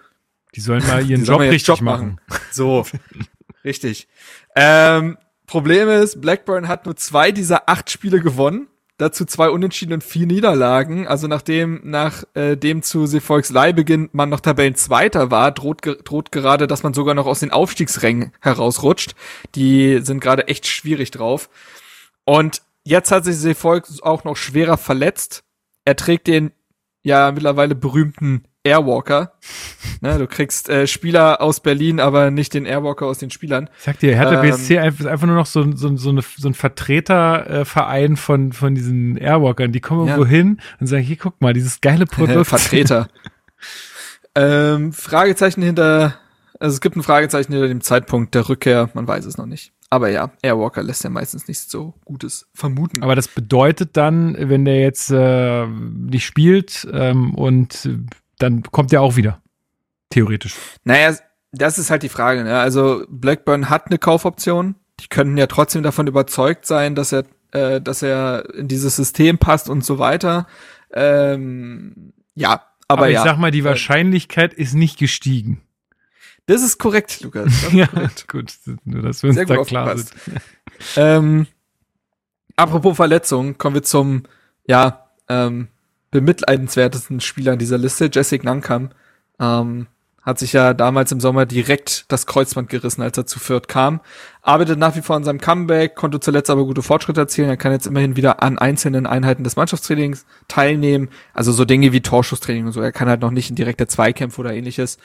[0.55, 2.19] Die sollen mal ihren Job richtig Job machen.
[2.27, 2.41] machen.
[2.51, 2.87] So,
[3.63, 4.07] richtig.
[4.55, 5.19] Ähm,
[5.49, 8.67] Problem ist, Blackburn hat nur zwei dieser acht Spiele gewonnen.
[8.99, 11.07] Dazu zwei Unentschieden und vier Niederlagen.
[11.07, 16.67] Also nachdem nach äh, dem zu Seevolks Leihbeginn man noch Tabellenzweiter war, droht, droht gerade,
[16.67, 19.15] dass man sogar noch aus den Aufstiegsrängen herausrutscht.
[19.55, 21.49] Die sind gerade echt schwierig drauf.
[22.25, 25.43] Und jetzt hat sich Seevolk auch noch schwerer verletzt.
[25.83, 26.51] Er trägt den
[27.01, 29.33] ja mittlerweile berühmten Airwalker.
[30.01, 33.69] ne, du kriegst äh, Spieler aus Berlin, aber nicht den Airwalker aus den Spielern.
[33.77, 36.47] Ich sag dir, Hertha ähm, BSC ist einfach nur noch so, so, so, eine, so
[36.47, 39.71] ein Vertreterverein äh, von, von diesen Airwalkern.
[39.71, 40.13] Die kommen ja.
[40.15, 42.47] irgendwo hin und sagen, hier, guck mal, dieses geile Produkt.
[42.47, 43.07] Vertreter.
[44.35, 46.15] ähm, Fragezeichen hinter,
[46.59, 49.71] also es gibt ein Fragezeichen hinter dem Zeitpunkt der Rückkehr, man weiß es noch nicht.
[49.91, 53.01] Aber ja, Airwalker lässt ja meistens nichts so Gutes vermuten.
[53.01, 57.89] Aber das bedeutet dann, wenn der jetzt äh, nicht spielt ähm, und
[58.39, 59.41] dann kommt er auch wieder.
[60.09, 60.55] Theoretisch.
[60.83, 61.15] Naja,
[61.51, 62.43] das ist halt die Frage.
[62.43, 62.57] Ne?
[62.59, 64.75] Also Blackburn hat eine Kaufoption.
[64.99, 69.37] Die könnten ja trotzdem davon überzeugt sein, dass er, äh, dass er in dieses System
[69.37, 70.47] passt und so weiter.
[70.91, 73.23] Ähm, ja, aber, aber ich ja.
[73.23, 75.61] sag mal, die Wahrscheinlichkeit ist nicht gestiegen.
[76.47, 77.47] Das ist korrekt, Lukas.
[77.47, 78.27] Ist ja, korrekt.
[78.27, 80.11] gut, nur dass wir uns da klar sind.
[80.95, 81.47] ähm,
[82.55, 84.23] apropos Verletzung, kommen wir zum,
[84.65, 85.67] ja, ähm,
[86.11, 88.89] bemitleidenswertesten Spieler in dieser Liste, Jessic Nankam.
[89.39, 89.87] Ähm,
[90.21, 94.01] hat sich ja damals im Sommer direkt das Kreuzband gerissen, als er zu Fürth kam.
[94.41, 97.49] Arbeitet nach wie vor an seinem Comeback, konnte zuletzt aber gute Fortschritte erzielen.
[97.49, 101.09] Er kann jetzt immerhin wieder an einzelnen Einheiten des Mannschaftstrainings teilnehmen.
[101.33, 102.81] Also so Dinge wie Torschusstraining und so.
[102.81, 104.97] Er kann halt noch nicht in direkte Zweikämpfe oder ähnliches.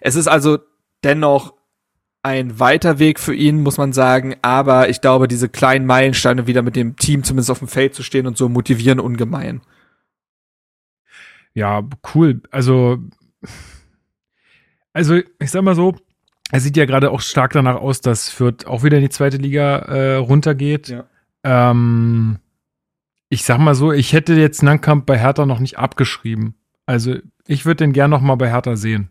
[0.00, 0.58] Es ist also
[1.02, 1.54] dennoch
[2.22, 4.36] ein weiter Weg für ihn, muss man sagen.
[4.42, 8.02] Aber ich glaube, diese kleinen Meilensteine wieder mit dem Team zumindest auf dem Feld zu
[8.02, 9.62] stehen und so motivieren ungemein.
[11.58, 11.82] Ja,
[12.14, 12.40] cool.
[12.52, 12.98] Also,
[14.92, 15.96] also ich sag mal so,
[16.52, 19.38] er sieht ja gerade auch stark danach aus, dass Fürth auch wieder in die zweite
[19.38, 20.86] Liga äh, runtergeht.
[20.86, 21.04] Ja.
[21.42, 22.38] Ähm,
[23.28, 26.54] ich sag mal so, ich hätte jetzt Nankamp bei Hertha noch nicht abgeschrieben.
[26.86, 27.16] Also
[27.48, 29.10] ich würde den gern noch mal bei Hertha sehen.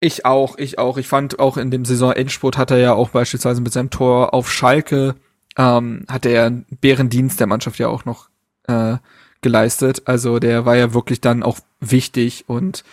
[0.00, 0.96] Ich auch, ich auch.
[0.96, 4.50] Ich fand auch in dem Saison-Endspurt hat er ja auch beispielsweise mit seinem Tor auf
[4.50, 5.16] Schalke,
[5.58, 8.30] ähm, hat er ja einen Bärendienst der Mannschaft ja auch noch
[8.68, 8.96] äh,
[9.40, 10.02] geleistet.
[10.06, 12.84] Also der war ja wirklich dann auch wichtig und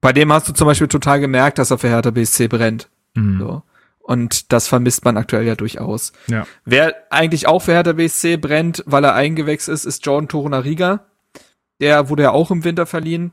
[0.00, 2.88] bei dem hast du zum Beispiel total gemerkt, dass er für Hertha BSC brennt.
[3.14, 3.38] Mhm.
[3.38, 3.62] So.
[4.00, 6.12] Und das vermisst man aktuell ja durchaus.
[6.28, 6.46] Ja.
[6.64, 11.04] Wer eigentlich auch für Hertha BSC brennt, weil er eingewechselt ist, ist Jordan Torunariga.
[11.80, 13.32] Der wurde ja auch im Winter verliehen.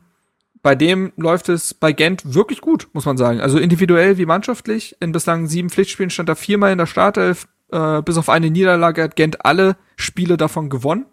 [0.62, 3.40] Bei dem läuft es bei Gent wirklich gut, muss man sagen.
[3.40, 4.96] Also individuell wie mannschaftlich.
[5.00, 7.48] In bislang sieben Pflichtspielen stand er viermal in der Startelf.
[7.72, 11.06] Äh, bis auf eine Niederlage hat Gent alle Spiele davon gewonnen.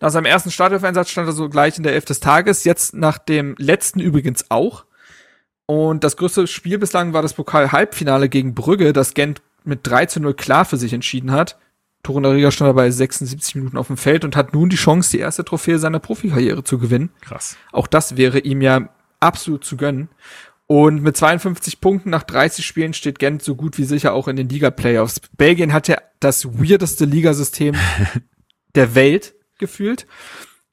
[0.00, 3.18] Nach seinem ersten Startelf-Einsatz stand er so gleich in der Elf des Tages, jetzt nach
[3.18, 4.84] dem letzten übrigens auch.
[5.66, 10.20] Und das größte Spiel bislang war das Pokal-Halbfinale gegen Brügge, das Gent mit 3 zu
[10.20, 11.58] 0 klar für sich entschieden hat.
[12.02, 15.44] Torunariga stand dabei 76 Minuten auf dem Feld und hat nun die Chance, die erste
[15.44, 17.10] Trophäe seiner Profikarriere zu gewinnen.
[17.20, 17.56] Krass.
[17.72, 18.88] Auch das wäre ihm ja
[19.20, 20.08] absolut zu gönnen.
[20.66, 24.36] Und mit 52 Punkten nach 30 Spielen steht Gent so gut wie sicher auch in
[24.36, 25.20] den Liga-Playoffs.
[25.36, 27.74] Belgien hat ja das weirdeste Ligasystem
[28.74, 30.06] der Welt gefühlt,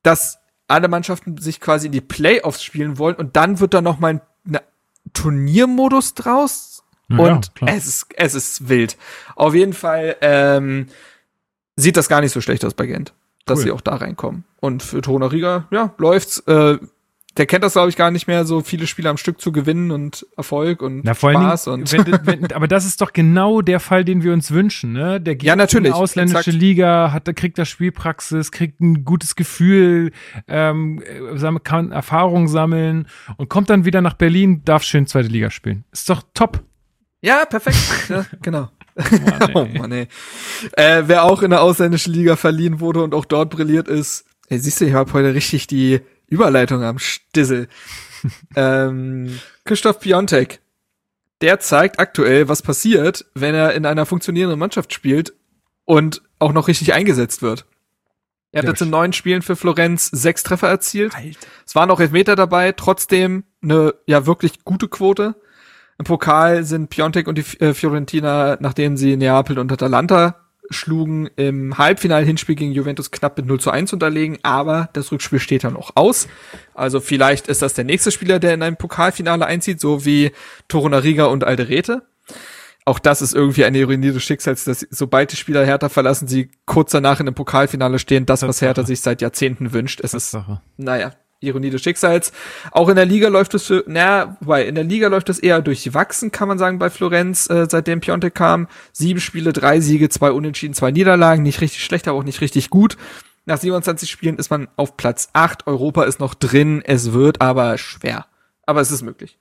[0.04, 4.00] dass alle Mannschaften sich quasi in die Playoffs spielen wollen und dann wird da noch
[4.00, 4.60] mal ein
[5.14, 8.98] Turniermodus draus ja, und ja, es ist es ist wild.
[9.36, 10.88] Auf jeden Fall ähm,
[11.76, 13.14] sieht das gar nicht so schlecht aus bei Gent,
[13.46, 13.64] dass cool.
[13.66, 14.44] sie auch da reinkommen.
[14.60, 16.40] Und für Tona Riga, ja, läuft's.
[16.48, 16.80] Äh,
[17.38, 19.92] der kennt das, glaube ich, gar nicht mehr, so viele Spiele am Stück zu gewinnen
[19.92, 21.66] und Erfolg und Na, Spaß.
[21.66, 24.94] Dingen, und wenn, wenn, aber das ist doch genau der Fall, den wir uns wünschen.
[24.94, 25.20] Ne?
[25.20, 26.58] Der geht ja, natürlich, in die ausländische exakt.
[26.58, 30.12] Liga, hat, kriegt das Spielpraxis, kriegt ein gutes Gefühl,
[30.48, 31.04] ähm,
[31.64, 35.84] kann Erfahrung sammeln und kommt dann wieder nach Berlin, darf schön zweite Liga spielen.
[35.92, 36.64] Ist doch top.
[37.22, 37.78] Ja, perfekt.
[38.10, 38.70] ja, genau.
[38.96, 40.08] Mann, oh Mann, ey.
[40.74, 44.58] Äh, wer auch in der ausländischen Liga verliehen wurde und auch dort brilliert ist, ey,
[44.58, 46.00] siehst du, ich habe heute richtig die
[46.36, 47.68] Überleitung am Stissel.
[48.56, 50.60] ähm, Christoph Piontek.
[51.42, 55.34] Der zeigt aktuell, was passiert, wenn er in einer funktionierenden Mannschaft spielt
[55.86, 57.66] und auch noch richtig eingesetzt wird.
[58.52, 61.14] Er hat jetzt in neun Spielen für Florenz sechs Treffer erzielt.
[61.14, 61.38] Alter.
[61.66, 65.36] Es waren auch Elfmeter dabei, trotzdem eine ja wirklich gute Quote.
[65.98, 71.78] Im Pokal sind Piontek und die äh, Fiorentina, nachdem sie Neapel und Atalanta schlugen im
[71.78, 75.92] Halbfinal-Hinspiel gegen Juventus knapp mit 0 zu 1 unterlegen, aber das Rückspiel steht dann noch
[75.96, 76.28] aus.
[76.74, 80.32] Also vielleicht ist das der nächste Spieler, der in ein Pokalfinale einzieht, so wie
[80.68, 82.04] Torunariga und Alderete.
[82.88, 86.52] Auch das ist irgendwie eine Ironie des Schicksals, dass sobald die Spieler Hertha verlassen, sie
[86.66, 90.02] kurz danach in einem Pokalfinale stehen, das, was Hertha sich seit Jahrzehnten wünscht.
[90.04, 90.38] Es ist,
[90.78, 92.32] naja, Ironie des Schicksals.
[92.72, 96.32] Auch in der Liga läuft es naja, wobei, in der Liga läuft es eher durchwachsen,
[96.32, 98.68] kann man sagen, bei Florenz, äh, seitdem Piontek kam.
[98.92, 101.44] Sieben Spiele, drei Siege, zwei Unentschieden, zwei Niederlagen.
[101.44, 102.98] Nicht richtig schlecht, aber auch nicht richtig gut.
[103.46, 105.68] Nach 27 Spielen ist man auf Platz 8.
[105.68, 106.82] Europa ist noch drin.
[106.84, 108.26] Es wird aber schwer.
[108.66, 109.38] Aber es ist möglich.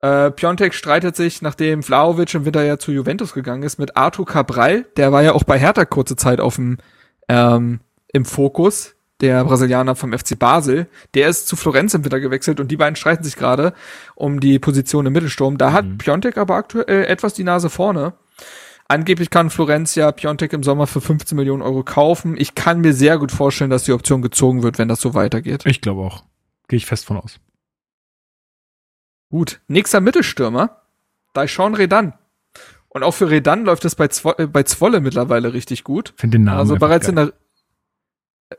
[0.00, 4.26] Äh, Piontek streitet sich, nachdem Vlaovic im Winter ja zu Juventus gegangen ist, mit Arthur
[4.26, 4.84] Cabral.
[4.96, 6.78] Der war ja auch bei Hertha kurze Zeit auf dem,
[7.28, 7.80] ähm,
[8.12, 12.70] im Fokus der Brasilianer vom FC Basel, der ist zu Florenz im Winter gewechselt und
[12.70, 13.72] die beiden streiten sich gerade
[14.14, 15.56] um die Position im Mittelsturm.
[15.58, 15.72] Da mhm.
[15.74, 18.14] hat Piontek aber aktuell etwas die Nase vorne.
[18.86, 22.36] Angeblich kann Florenz ja Piontek im Sommer für 15 Millionen Euro kaufen.
[22.36, 25.64] Ich kann mir sehr gut vorstellen, dass die Option gezogen wird, wenn das so weitergeht.
[25.64, 26.24] Ich glaube auch.
[26.68, 27.40] Gehe ich fest von aus.
[29.30, 29.60] Gut.
[29.68, 30.82] Nächster Mittelstürmer.
[31.32, 32.12] Daishon Redan.
[32.88, 36.14] Und auch für Redan läuft es bei, Zwo äh, bei Zwolle mittlerweile richtig gut.
[36.16, 36.60] Finde den Namen.
[36.60, 37.10] Also bereits geil.
[37.10, 37.34] in der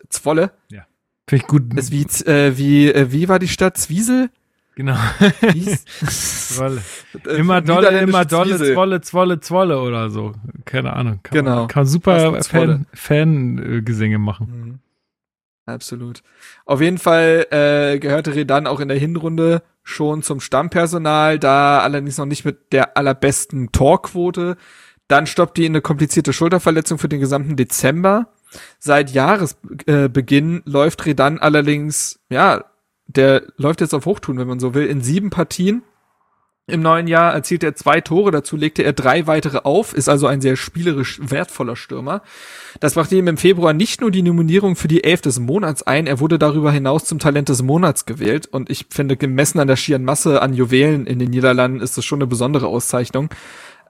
[0.09, 0.51] Zwolle.
[0.69, 0.85] Ja.
[1.27, 1.73] Finde ich gut.
[1.73, 3.77] Ist wie, äh, wie, äh, wie war die Stadt?
[3.77, 4.29] Zwiesel?
[4.75, 4.97] Genau.
[6.07, 6.81] Zwolle.
[7.25, 8.73] Äh, immer dolle, immer dolle, Zwiesel.
[8.73, 10.33] Zwolle, Zwolle, Zwolle oder so.
[10.65, 11.21] Keine Ahnung.
[11.23, 11.55] Kann genau.
[11.59, 14.47] Man, kann super Fan, Fan-Gesänge machen.
[14.47, 14.79] Mhm.
[15.65, 16.21] Absolut.
[16.65, 22.17] Auf jeden Fall äh, gehörte Redan auch in der Hinrunde schon zum Stammpersonal, da allerdings
[22.17, 24.57] noch nicht mit der allerbesten Torquote.
[25.07, 28.27] Dann stoppte ihn eine komplizierte Schulterverletzung für den gesamten Dezember.
[28.79, 32.65] Seit Jahresbeginn läuft Redan allerdings, ja,
[33.07, 35.83] der läuft jetzt auf Hochtun, wenn man so will, in sieben Partien.
[36.67, 40.25] Im neuen Jahr erzielt er zwei Tore, dazu legte er drei weitere auf, ist also
[40.25, 42.23] ein sehr spielerisch wertvoller Stürmer.
[42.79, 46.07] Das brachte ihm im Februar nicht nur die Nominierung für die Elf des Monats ein,
[46.07, 49.75] er wurde darüber hinaus zum Talent des Monats gewählt und ich finde, gemessen an der
[49.75, 53.29] schieren Masse an Juwelen in den Niederlanden ist das schon eine besondere Auszeichnung.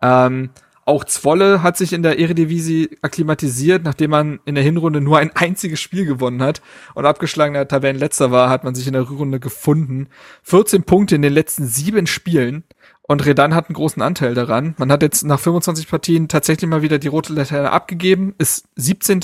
[0.02, 0.50] Ähm,
[0.86, 5.36] auch Zwolle hat sich in der Eredivisie akklimatisiert, nachdem man in der Hinrunde nur ein
[5.36, 6.62] einziges Spiel gewonnen hat
[6.94, 10.10] und abgeschlagener Tabellenletzter war, hat man sich in der Rückrunde gefunden.
[10.44, 12.64] 14 Punkte in den letzten sieben Spielen
[13.02, 14.76] und Redan hat einen großen Anteil daran.
[14.78, 19.22] Man hat jetzt nach 25 Partien tatsächlich mal wieder die rote Laterne abgegeben, ist 17.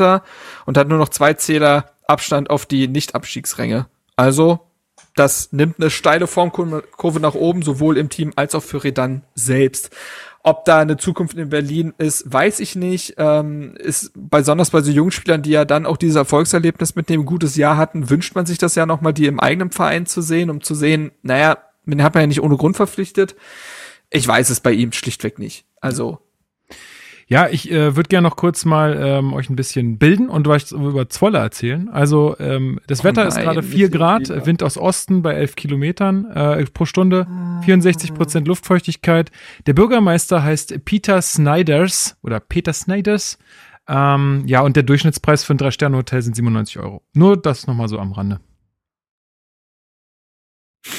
[0.65, 3.86] und hat nur noch zwei Zähler Abstand auf die Nicht-Abstiegsränge.
[4.15, 4.62] Also,
[5.15, 9.91] das nimmt eine steile Formkurve nach oben, sowohl im Team als auch für Redan selbst.
[10.43, 13.15] Ob da eine Zukunft in Berlin ist, weiß ich nicht.
[13.17, 17.56] Ähm, ist besonders bei so Jungspielern, die ja dann auch dieses Erfolgserlebnis mit dem gutes
[17.56, 20.62] Jahr hatten, wünscht man sich das ja nochmal, die im eigenen Verein zu sehen, um
[20.62, 23.36] zu sehen, naja, den hat man ja nicht ohne Grund verpflichtet.
[24.10, 25.65] Ich weiß es bei ihm schlichtweg nicht.
[25.80, 26.19] Also
[27.32, 30.70] ja, ich äh, würde gerne noch kurz mal ähm, euch ein bisschen bilden und euch
[30.74, 31.88] über Zwolle erzählen.
[31.88, 34.46] Also ähm, das oh Wetter nein, ist gerade 4 Grad, wieder.
[34.46, 37.26] Wind aus Osten bei 11 Kilometern äh, pro Stunde,
[37.63, 39.32] 64 Prozent Luftfeuchtigkeit.
[39.65, 43.38] Der Bürgermeister heißt Peter Snyders oder Peter Snyders.
[43.88, 47.02] Ähm, ja, und der Durchschnittspreis für ein Drei-Sterne-Hotel sind 97 Euro.
[47.13, 48.41] Nur das nochmal so am Rande.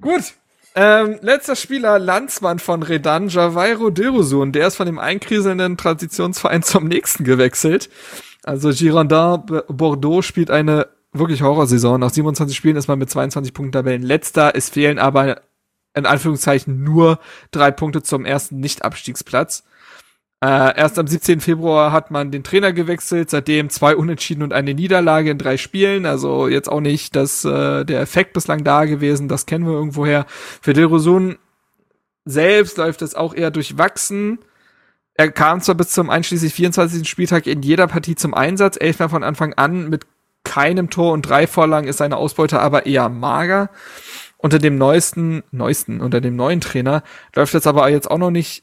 [0.00, 0.32] Gut.
[0.78, 4.52] Ähm, letzter Spieler, Landsmann von Redan, Javairo Derosun.
[4.52, 7.88] Der ist von dem einkriselnden Transitionsverein zum nächsten gewechselt.
[8.44, 11.98] Also Girondin Bordeaux spielt eine wirklich Horrorsaison.
[11.98, 14.54] Nach 27 Spielen ist man mit 22 Punkten Tabellen letzter.
[14.54, 15.40] Es fehlen aber
[15.94, 17.20] in Anführungszeichen nur
[17.52, 19.64] drei Punkte zum ersten Nicht-Abstiegsplatz.
[20.44, 21.40] Äh, erst am 17.
[21.40, 26.04] Februar hat man den Trainer gewechselt, seitdem zwei Unentschieden und eine Niederlage in drei Spielen.
[26.04, 30.26] Also jetzt auch nicht das, äh, der Effekt bislang da gewesen, das kennen wir irgendwoher.
[30.28, 31.38] Für Dilrosun
[32.26, 34.38] selbst läuft es auch eher durchwachsen.
[35.14, 37.08] Er kam zwar bis zum einschließlich 24.
[37.08, 40.06] Spieltag in jeder Partie zum Einsatz, elfmal von Anfang an mit
[40.44, 43.70] keinem Tor und drei Vorlagen ist seine Ausbeute aber eher mager.
[44.36, 47.02] Unter dem neuesten, neuesten, unter dem neuen Trainer
[47.34, 48.62] läuft es aber jetzt auch noch nicht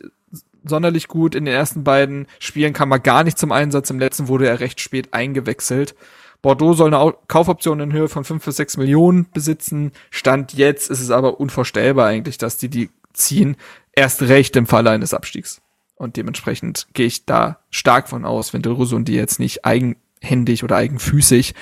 [0.63, 1.35] sonderlich gut.
[1.35, 3.89] In den ersten beiden Spielen kam er gar nicht zum Einsatz.
[3.89, 5.95] Im letzten wurde er recht spät eingewechselt.
[6.41, 9.93] Bordeaux soll eine Kaufoption in Höhe von fünf bis sechs Millionen besitzen.
[10.11, 13.55] Stand jetzt ist es aber unvorstellbar eigentlich, dass die die ziehen.
[13.93, 15.61] Erst recht im Falle eines Abstiegs.
[15.95, 20.75] Und dementsprechend gehe ich da stark von aus, wenn Dilrosun die jetzt nicht eigenhändig oder
[20.75, 21.53] eigenfüßig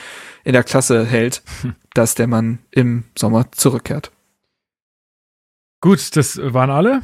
[0.43, 1.75] in der Klasse hält, hm.
[1.93, 4.11] dass der Mann im Sommer zurückkehrt.
[5.81, 7.01] Gut, das waren alle.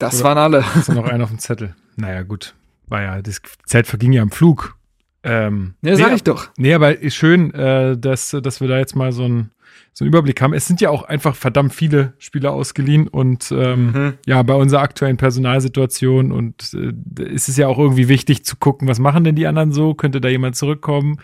[0.00, 0.64] Das Oder waren alle.
[0.76, 1.76] Ist noch einer auf dem Zettel.
[1.96, 2.54] Naja, gut.
[2.88, 4.76] War ja, das Zeit verging ja im Flug.
[5.22, 6.48] Ähm, ja, sag nee, ich doch.
[6.56, 9.50] Nee, aber ist schön, äh, dass, dass wir da jetzt mal so ein
[9.92, 10.54] so einen Überblick haben.
[10.54, 14.12] Es sind ja auch einfach verdammt viele Spieler ausgeliehen und ähm, mhm.
[14.24, 18.88] ja, bei unserer aktuellen Personalsituation und äh, ist es ja auch irgendwie wichtig zu gucken,
[18.88, 19.94] was machen denn die anderen so?
[19.94, 21.18] Könnte da jemand zurückkommen?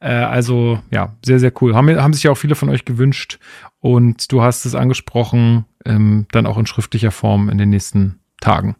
[0.00, 1.74] Äh, also ja, sehr, sehr cool.
[1.74, 3.38] Haben, haben sich ja auch viele von euch gewünscht
[3.80, 8.76] und du hast es angesprochen, ähm, dann auch in schriftlicher Form in den nächsten Tagen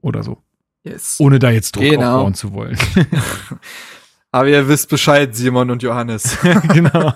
[0.00, 0.38] oder so.
[0.82, 1.16] Yes.
[1.18, 2.16] Ohne da jetzt Druck genau.
[2.16, 2.78] aufbauen zu wollen.
[4.34, 6.36] Aber ihr wisst Bescheid, Simon und Johannes.
[6.72, 7.12] genau.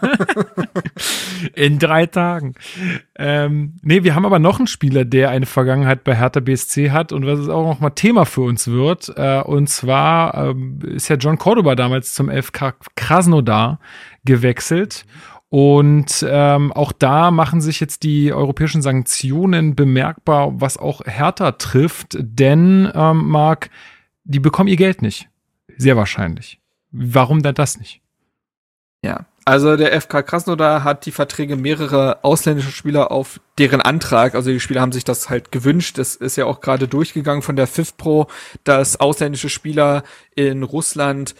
[1.53, 2.55] In drei Tagen.
[3.17, 7.11] Ähm, nee, wir haben aber noch einen Spieler, der eine Vergangenheit bei Hertha BSC hat
[7.11, 9.13] und was auch noch mal Thema für uns wird.
[9.17, 13.81] Äh, und zwar ähm, ist ja John Cordoba damals zum FK Krasnodar
[14.25, 15.05] gewechselt.
[15.51, 22.19] Und ähm, auch da machen sich jetzt die europäischen Sanktionen bemerkbar, was auch Hertha trifft.
[22.19, 23.71] Denn, ähm, Marc,
[24.25, 25.29] die bekommen ihr Geld nicht.
[25.79, 26.61] Sehr wahrscheinlich.
[26.91, 28.03] Warum denn das nicht?
[29.03, 34.51] Ja, also der FK Krasnodar hat die Verträge mehrerer ausländischer Spieler auf deren Antrag, also
[34.51, 37.67] die Spieler haben sich das halt gewünscht, das ist ja auch gerade durchgegangen von der
[37.67, 38.27] FIFPro,
[38.65, 40.03] dass ausländische Spieler
[40.35, 41.35] in Russland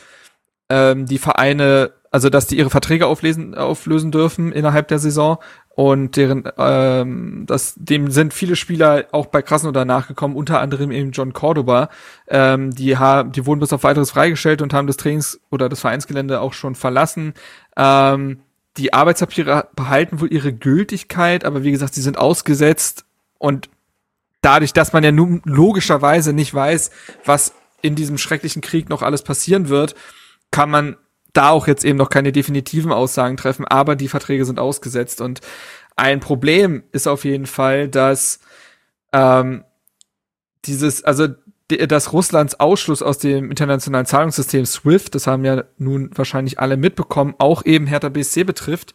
[0.71, 5.39] ähm, die Vereine, also dass die ihre Verträge auflesen, auflösen dürfen innerhalb der Saison
[5.79, 11.13] und deren ähm, das dem sind viele Spieler auch bei Krasnodar nachgekommen, unter anderem eben
[11.13, 11.89] John Cordoba.
[12.27, 15.81] Ähm, die haben, die wurden bis auf weiteres freigestellt und haben das Trainings oder das
[15.81, 17.35] Vereinsgelände auch schon verlassen.
[17.77, 18.41] Ähm,
[18.77, 23.05] die Arbeitspapiere behalten wohl ihre Gültigkeit, aber wie gesagt, sie sind ausgesetzt
[23.39, 23.69] und
[24.41, 26.91] dadurch, dass man ja nun logischerweise nicht weiß,
[27.25, 29.95] was in diesem schrecklichen Krieg noch alles passieren wird,
[30.51, 30.97] kann man
[31.33, 35.21] da auch jetzt eben noch keine definitiven Aussagen treffen, aber die Verträge sind ausgesetzt.
[35.21, 35.41] Und
[35.97, 38.41] ein Problem ist auf jeden Fall, dass
[39.13, 39.65] ähm,
[40.65, 41.29] dieses, also
[41.69, 47.35] dass Russlands Ausschluss aus dem internationalen Zahlungssystem SWIFT, das haben ja nun wahrscheinlich alle mitbekommen,
[47.39, 48.95] auch eben Hertha BSC betrifft,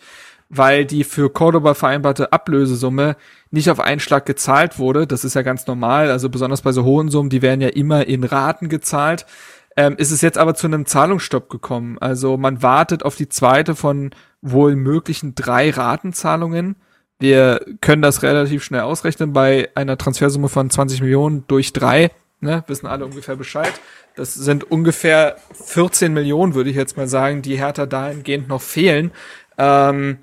[0.50, 3.16] weil die für Cordoba vereinbarte Ablösesumme
[3.52, 5.06] nicht auf einen Schlag gezahlt wurde.
[5.06, 8.08] Das ist ja ganz normal, also besonders bei so hohen Summen, die werden ja immer
[8.08, 9.28] in Raten gezahlt
[9.76, 11.98] ähm, ist es jetzt aber zu einem Zahlungsstopp gekommen.
[12.00, 16.76] Also man wartet auf die zweite von wohl möglichen drei Ratenzahlungen.
[17.20, 22.12] Wir können das relativ schnell ausrechnen bei einer Transfersumme von 20 Millionen durch drei.
[22.42, 23.72] Ne, wissen alle ungefähr Bescheid.
[24.16, 29.12] Das sind ungefähr 14 Millionen, würde ich jetzt mal sagen, die Hertha dahingehend noch fehlen.
[29.58, 30.20] Ähm,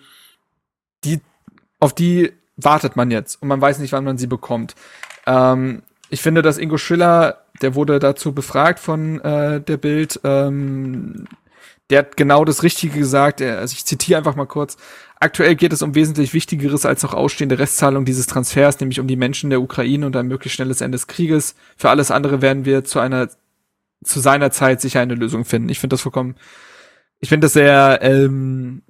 [1.04, 1.20] die,
[1.78, 4.74] auf die wartet man jetzt und man weiß nicht, wann man sie bekommt.
[5.26, 10.20] Ähm, ich finde, dass Ingo Schiller der wurde dazu befragt von äh, der Bild.
[10.24, 11.26] Ähm,
[11.90, 13.40] der hat genau das Richtige gesagt.
[13.40, 14.76] Er, also ich zitiere einfach mal kurz.
[15.18, 19.16] Aktuell geht es um wesentlich Wichtigeres als noch ausstehende Restzahlung dieses Transfers, nämlich um die
[19.16, 21.54] Menschen der Ukraine und ein möglichst schnelles Ende des Krieges.
[21.76, 23.28] Für alles andere werden wir zu einer
[24.02, 25.68] zu seiner Zeit sicher eine Lösung finden.
[25.68, 26.36] Ich finde das vollkommen,
[27.18, 28.82] ich finde das sehr ähm,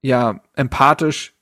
[0.00, 1.34] ja empathisch,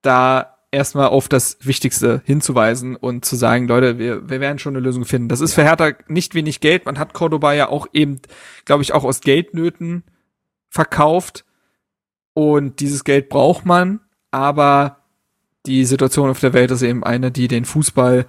[0.00, 4.84] da erstmal auf das Wichtigste hinzuweisen und zu sagen, Leute, wir, wir werden schon eine
[4.84, 5.28] Lösung finden.
[5.28, 5.62] Das ist ja.
[5.62, 6.86] für Hertha nicht wenig Geld.
[6.86, 8.20] Man hat Cordoba ja auch eben,
[8.64, 10.04] glaube ich, auch aus Geldnöten
[10.68, 11.44] verkauft.
[12.32, 14.98] Und dieses Geld braucht man, aber
[15.66, 18.26] die Situation auf der Welt ist eben eine, die den Fußball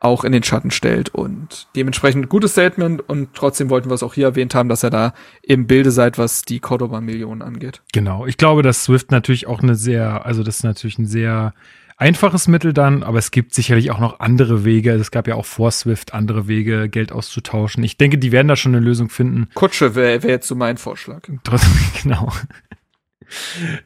[0.00, 4.14] auch in den Schatten stellt und dementsprechend gutes Statement und trotzdem wollten wir es auch
[4.14, 5.12] hier erwähnt haben, dass er da
[5.42, 7.82] im Bilde seid, was die Cordoba-Millionen angeht.
[7.92, 8.26] Genau.
[8.26, 11.52] Ich glaube, dass Swift natürlich auch eine sehr, also das ist natürlich ein sehr
[11.98, 14.92] einfaches Mittel dann, aber es gibt sicherlich auch noch andere Wege.
[14.92, 17.82] Es gab ja auch vor Swift andere Wege, Geld auszutauschen.
[17.84, 19.48] Ich denke, die werden da schon eine Lösung finden.
[19.54, 21.28] Kutsche wäre wär jetzt so mein Vorschlag.
[21.44, 21.72] Trotzdem,
[22.02, 22.32] genau.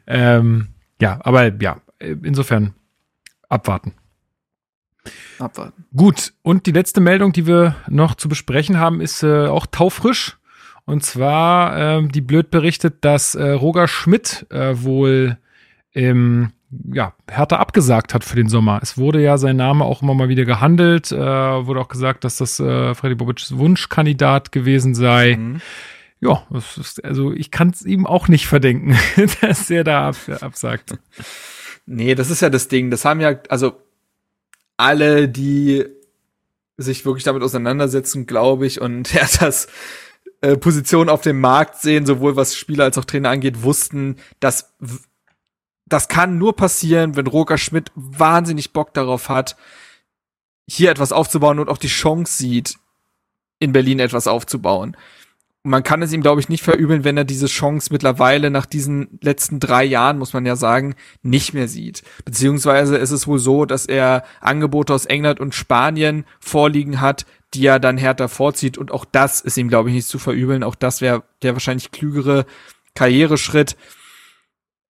[0.07, 0.69] ähm,
[1.01, 2.75] ja, aber ja, insofern
[3.49, 3.93] abwarten.
[5.39, 5.85] Abwarten.
[5.95, 10.37] Gut, und die letzte Meldung, die wir noch zu besprechen haben, ist äh, auch taufrisch.
[10.85, 15.37] Und zwar, äh, die blöd berichtet, dass äh, Roger Schmidt äh, wohl
[15.91, 16.51] im
[16.91, 18.79] ja, Hertha abgesagt hat für den Sommer.
[18.81, 22.37] Es wurde ja sein Name auch immer mal wieder gehandelt, äh, wurde auch gesagt, dass
[22.37, 25.37] das äh, Freddy Bobic's Wunschkandidat gewesen sei.
[25.37, 25.61] Mhm.
[26.19, 28.97] Ja, ist, also ich kann es ihm auch nicht verdenken,
[29.41, 30.97] dass er da ab, absagt.
[31.85, 32.91] Nee, das ist ja das Ding.
[32.91, 33.73] Das haben ja, also
[34.77, 35.85] alle, die
[36.77, 39.67] sich wirklich damit auseinandersetzen, glaube ich, und er das
[40.41, 44.73] äh, Position auf dem Markt sehen, sowohl was Spieler als auch Trainer angeht, wussten, dass
[45.93, 49.55] das kann nur passieren, wenn Roger Schmidt wahnsinnig Bock darauf hat,
[50.67, 52.79] hier etwas aufzubauen und auch die Chance sieht,
[53.59, 54.97] in Berlin etwas aufzubauen.
[55.61, 58.65] Und man kann es ihm, glaube ich, nicht verübeln, wenn er diese Chance mittlerweile nach
[58.65, 62.01] diesen letzten drei Jahren, muss man ja sagen, nicht mehr sieht.
[62.25, 67.67] Beziehungsweise ist es wohl so, dass er Angebote aus England und Spanien vorliegen hat, die
[67.67, 68.79] er dann härter vorzieht.
[68.79, 70.63] Und auch das ist ihm, glaube ich, nicht zu verübeln.
[70.63, 72.47] Auch das wäre der wahrscheinlich klügere
[72.95, 73.77] Karriereschritt.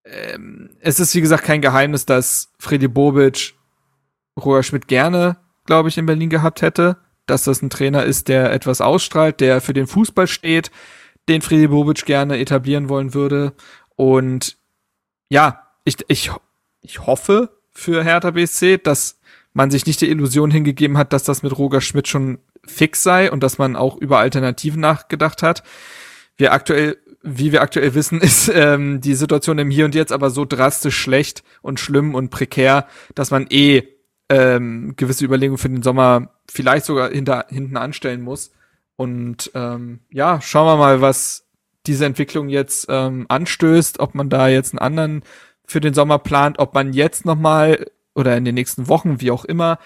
[0.05, 3.53] Ähm, es ist, wie gesagt, kein Geheimnis, dass Freddy Bobic
[4.37, 8.51] Roger Schmidt gerne, glaube ich, in Berlin gehabt hätte dass das ein Trainer ist, der
[8.51, 10.71] etwas ausstrahlt, der für den Fußball steht,
[11.29, 13.53] den Friedi Bobic gerne etablieren wollen würde.
[13.95, 14.57] Und
[15.29, 16.31] ja, ich, ich,
[16.81, 19.19] ich hoffe für Hertha BSC, dass
[19.53, 23.31] man sich nicht die Illusion hingegeben hat, dass das mit Roger Schmidt schon fix sei
[23.31, 25.63] und dass man auch über Alternativen nachgedacht hat.
[26.35, 30.29] Wir aktuell, wie wir aktuell wissen, ist ähm, die Situation im Hier und Jetzt aber
[30.29, 33.83] so drastisch schlecht und schlimm und prekär, dass man eh
[34.29, 38.51] ähm, gewisse Überlegungen für den Sommer vielleicht sogar hinter, hinten anstellen muss.
[38.95, 41.47] Und ähm, ja, schauen wir mal, was
[41.85, 45.23] diese Entwicklung jetzt ähm, anstößt, ob man da jetzt einen anderen
[45.65, 49.45] für den Sommer plant, ob man jetzt nochmal oder in den nächsten Wochen, wie auch
[49.45, 49.79] immer,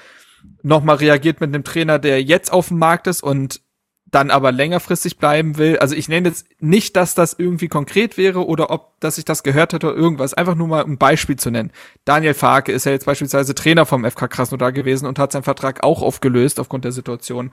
[0.62, 3.62] nochmal reagiert mit einem Trainer, der jetzt auf dem Markt ist und
[4.10, 5.78] dann aber längerfristig bleiben will.
[5.80, 9.43] Also ich nenne jetzt nicht, dass das irgendwie konkret wäre oder ob, dass ich das
[9.43, 10.34] gehört hätte oder irgendwas.
[10.34, 11.72] Einfach nur mal ein Beispiel zu nennen.
[12.05, 15.84] Daniel Farke ist ja jetzt beispielsweise Trainer vom FK Krasnodar gewesen und hat seinen Vertrag
[15.84, 17.51] auch aufgelöst aufgrund der Situation.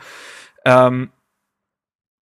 [0.64, 1.11] Ähm,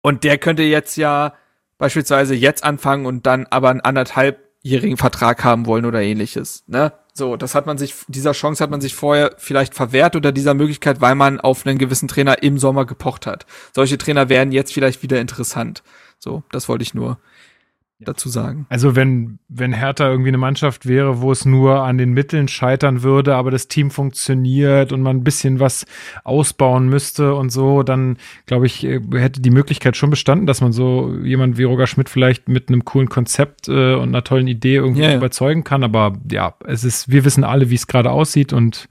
[0.02, 1.34] und der könnte jetzt ja
[1.78, 6.64] beispielsweise jetzt anfangen und dann aber einen anderthalbjährigen Vertrag haben wollen oder ähnliches.
[6.68, 6.94] Ne?
[7.18, 10.54] So, das hat man sich, dieser Chance hat man sich vorher vielleicht verwehrt oder dieser
[10.54, 13.46] Möglichkeit, weil man auf einen gewissen Trainer im Sommer gepocht hat.
[13.74, 15.82] Solche Trainer werden jetzt vielleicht wieder interessant.
[16.20, 17.18] So, das wollte ich nur
[18.00, 18.66] dazu sagen.
[18.70, 23.04] Also wenn, wenn Hertha irgendwie eine Mannschaft wäre, wo es nur an den Mitteln scheitern
[23.04, 25.86] würde, aber das Team funktioniert und man ein bisschen was
[26.26, 28.18] ausbauen müsste und so, dann
[28.48, 32.10] glaube ich, äh, hätte die Möglichkeit schon bestanden, dass man so jemand wie Roger Schmidt
[32.10, 35.16] vielleicht mit einem coolen Konzept äh, und einer tollen Idee irgendwie ja.
[35.16, 35.84] überzeugen kann.
[35.84, 38.90] Aber ja, es ist, wir wissen alle, wie es gerade aussieht und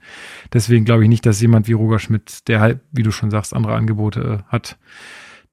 [0.51, 3.53] deswegen glaube ich nicht, dass jemand wie Roger Schmidt, der halt, wie du schon sagst,
[3.53, 4.77] andere Angebote äh, hat,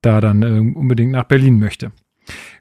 [0.00, 1.92] da dann äh, unbedingt nach Berlin möchte.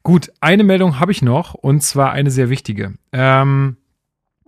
[0.03, 2.93] Gut, eine Meldung habe ich noch und zwar eine sehr wichtige.
[3.11, 3.77] Ähm,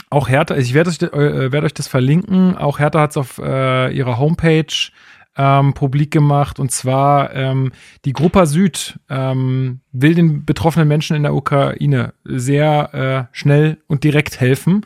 [0.09, 2.57] auch Hertha, ich werde euch, äh, werd euch das verlinken.
[2.57, 4.91] Auch Hertha hat es auf äh, ihrer Homepage
[5.35, 7.71] ähm, publik gemacht und zwar ähm,
[8.05, 14.03] die Gruppe Süd ähm, will den betroffenen Menschen in der Ukraine sehr äh, schnell und
[14.03, 14.85] direkt helfen.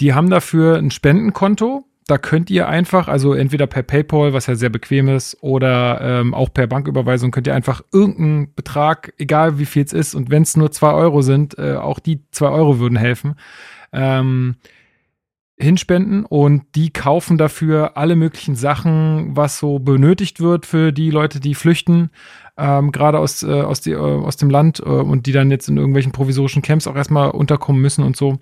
[0.00, 4.54] Die haben dafür ein Spendenkonto da könnt ihr einfach, also entweder per PayPal, was ja
[4.54, 9.66] sehr bequem ist, oder ähm, auch per Banküberweisung könnt ihr einfach irgendeinen Betrag, egal wie
[9.66, 12.78] viel es ist, und wenn es nur zwei Euro sind, äh, auch die zwei Euro
[12.78, 13.36] würden helfen,
[13.92, 14.56] ähm,
[15.58, 21.40] hinspenden und die kaufen dafür alle möglichen Sachen, was so benötigt wird für die Leute,
[21.40, 22.10] die flüchten,
[22.58, 25.76] ähm, gerade aus, äh, aus, äh, aus dem Land äh, und die dann jetzt in
[25.76, 28.40] irgendwelchen provisorischen Camps auch erstmal unterkommen müssen und so.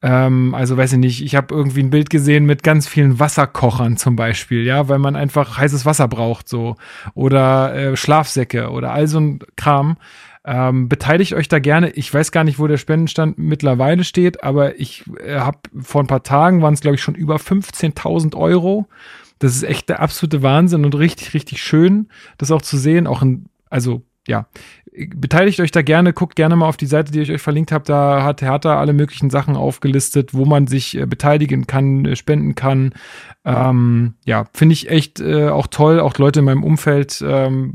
[0.00, 3.96] Ähm, also weiß ich nicht, ich habe irgendwie ein Bild gesehen mit ganz vielen Wasserkochern
[3.96, 6.76] zum Beispiel, ja, weil man einfach heißes Wasser braucht so
[7.14, 9.96] oder äh, Schlafsäcke oder all so ein Kram.
[10.44, 11.90] Ähm, beteiligt euch da gerne.
[11.90, 16.06] Ich weiß gar nicht, wo der Spendenstand mittlerweile steht, aber ich äh, habe vor ein
[16.06, 18.86] paar Tagen waren es, glaube ich, schon über 15.000 Euro.
[19.40, 23.06] Das ist echt der absolute Wahnsinn und richtig, richtig schön, das auch zu sehen.
[23.06, 24.46] Auch ein, also ja,
[25.14, 27.84] beteiligt euch da gerne, guckt gerne mal auf die Seite, die ich euch verlinkt habe.
[27.84, 32.54] Da hat Hertha alle möglichen Sachen aufgelistet, wo man sich äh, beteiligen kann, äh, spenden
[32.54, 32.92] kann.
[33.44, 36.00] Ähm, ja, finde ich echt äh, auch toll.
[36.00, 37.74] Auch Leute in meinem Umfeld ähm,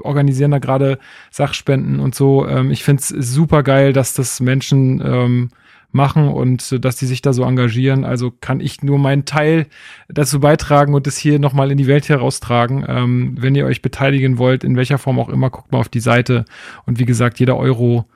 [0.00, 0.98] organisieren da gerade
[1.30, 2.46] Sachspenden und so.
[2.46, 5.50] Ähm, ich finde es super geil, dass das Menschen ähm,
[5.92, 8.04] machen und äh, dass die sich da so engagieren.
[8.04, 9.66] Also kann ich nur meinen Teil
[10.08, 12.84] dazu beitragen und es hier nochmal in die Welt heraustragen.
[12.88, 16.00] Ähm, wenn ihr euch beteiligen wollt, in welcher Form auch immer, guckt mal auf die
[16.00, 16.44] Seite.
[16.86, 18.06] Und wie gesagt, jeder Euro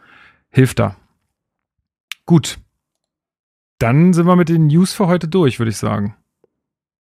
[0.50, 0.96] hilft da.
[2.26, 2.58] Gut.
[3.78, 6.14] Dann sind wir mit den News für heute durch, würde ich sagen.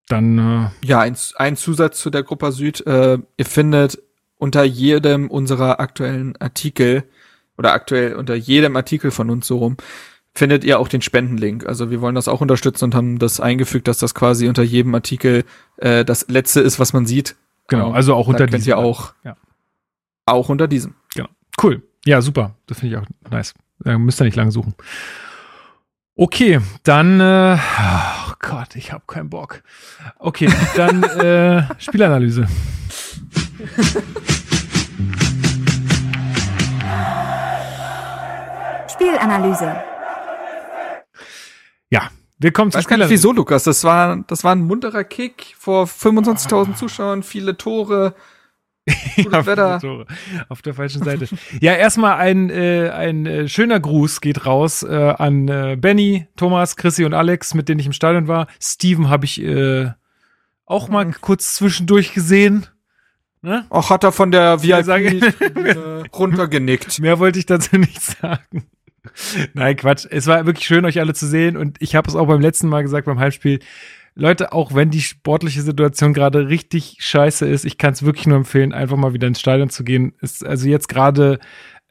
[0.08, 0.38] Dann.
[0.38, 2.86] Äh ja, ein, ein Zusatz zu der Gruppe Süd.
[2.86, 3.98] Äh, ihr findet
[4.36, 7.04] unter jedem unserer aktuellen Artikel
[7.56, 9.76] oder aktuell unter jedem Artikel von uns so rum
[10.34, 11.66] findet ihr auch den Spendenlink.
[11.66, 14.94] Also wir wollen das auch unterstützen und haben das eingefügt, dass das quasi unter jedem
[14.94, 15.44] Artikel
[15.76, 17.36] äh, das letzte ist, was man sieht.
[17.68, 18.68] Genau, ähm, also auch unter diesem.
[18.68, 19.36] Ihr auch, ja.
[20.26, 20.94] auch unter diesem.
[21.14, 21.28] Genau.
[21.62, 21.82] Cool.
[22.04, 22.56] Ja, super.
[22.66, 23.54] Das finde ich auch nice.
[23.84, 24.74] Äh, müsst ihr nicht lange suchen.
[26.16, 29.62] Okay, dann, äh, oh Gott, ich habe keinen Bock.
[30.18, 32.46] Okay, dann äh, Spielanalyse.
[38.88, 39.93] Spielanalyse.
[41.94, 43.08] Ja, willkommen zum Spiel.
[43.08, 43.62] Wieso, Lukas?
[43.62, 46.72] Das war, das war ein munterer Kick vor 25.000 oh.
[46.74, 48.16] Zuschauern, viele Tore.
[49.16, 49.78] ja, Wetter.
[49.78, 50.04] Tore.
[50.48, 51.28] Auf der falschen Seite.
[51.60, 56.74] ja, erstmal ein, äh, ein äh, schöner Gruß geht raus äh, an äh, Benny, Thomas,
[56.74, 58.48] Chrissy und Alex, mit denen ich im Stadion war.
[58.60, 59.92] Steven habe ich äh,
[60.66, 61.14] auch mal mhm.
[61.20, 62.66] kurz zwischendurch gesehen.
[63.40, 63.66] Ne?
[63.70, 66.98] Auch hat er von der VIP runtergenickt.
[66.98, 68.64] Mehr wollte ich dazu nicht sagen.
[69.54, 70.06] Nein, Quatsch.
[70.10, 71.56] Es war wirklich schön, euch alle zu sehen.
[71.56, 73.60] Und ich habe es auch beim letzten Mal gesagt, beim Halbspiel.
[74.16, 78.36] Leute, auch wenn die sportliche Situation gerade richtig scheiße ist, ich kann es wirklich nur
[78.36, 80.14] empfehlen, einfach mal wieder ins Stadion zu gehen.
[80.20, 81.40] Ist also jetzt gerade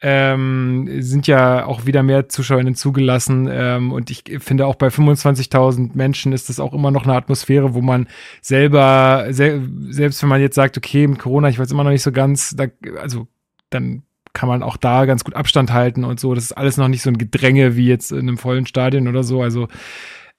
[0.00, 3.48] ähm, sind ja auch wieder mehr Zuschauerinnen zugelassen.
[3.50, 7.74] Ähm, und ich finde auch bei 25.000 Menschen ist das auch immer noch eine Atmosphäre,
[7.74, 8.08] wo man
[8.42, 12.02] selber, sel selbst wenn man jetzt sagt, okay, mit Corona, ich weiß immer noch nicht
[12.02, 12.66] so ganz, da,
[13.00, 13.28] also
[13.70, 14.02] dann
[14.34, 16.34] kann man auch da ganz gut Abstand halten und so.
[16.34, 19.22] Das ist alles noch nicht so ein Gedränge wie jetzt in einem vollen Stadion oder
[19.22, 19.40] so.
[19.40, 19.68] Also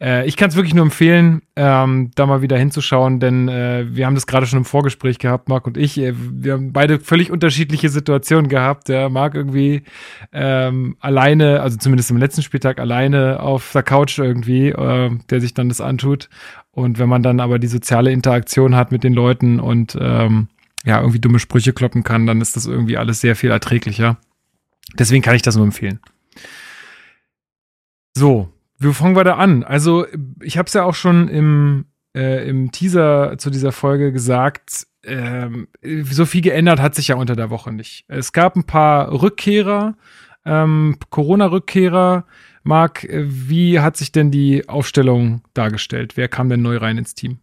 [0.01, 4.05] äh, ich kann es wirklich nur empfehlen, ähm, da mal wieder hinzuschauen, denn äh, wir
[4.05, 5.97] haben das gerade schon im Vorgespräch gehabt, Marc und ich.
[5.97, 8.89] Äh, wir haben beide völlig unterschiedliche Situationen gehabt.
[8.89, 9.83] Der Marc irgendwie
[10.33, 15.53] ähm, alleine, also zumindest im letzten Spieltag alleine auf der Couch irgendwie, äh, der sich
[15.53, 16.29] dann das antut.
[16.71, 20.49] Und wenn man dann aber die soziale Interaktion hat mit den Leuten und ähm,
[20.85, 24.17] ja, irgendwie dumme Sprüche kloppen kann, dann ist das irgendwie alles sehr viel erträglicher.
[24.97, 25.99] Deswegen kann ich das nur empfehlen.
[28.13, 29.63] So, wie fangen wir da an?
[29.63, 30.05] Also,
[30.41, 35.67] ich habe es ja auch schon im, äh, im Teaser zu dieser Folge gesagt, ähm,
[35.83, 38.05] so viel geändert hat sich ja unter der Woche nicht.
[38.07, 39.95] Es gab ein paar Rückkehrer,
[40.45, 42.25] ähm, Corona-Rückkehrer.
[42.63, 46.17] Marc, wie hat sich denn die Aufstellung dargestellt?
[46.17, 47.39] Wer kam denn neu rein ins Team?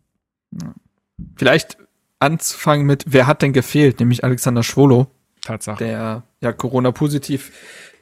[1.37, 1.77] Vielleicht
[2.23, 5.09] anzufangen mit, wer hat denn gefehlt, nämlich Alexander Schwolo.
[5.43, 5.85] Tatsache.
[5.85, 7.51] Der ja Corona-positiv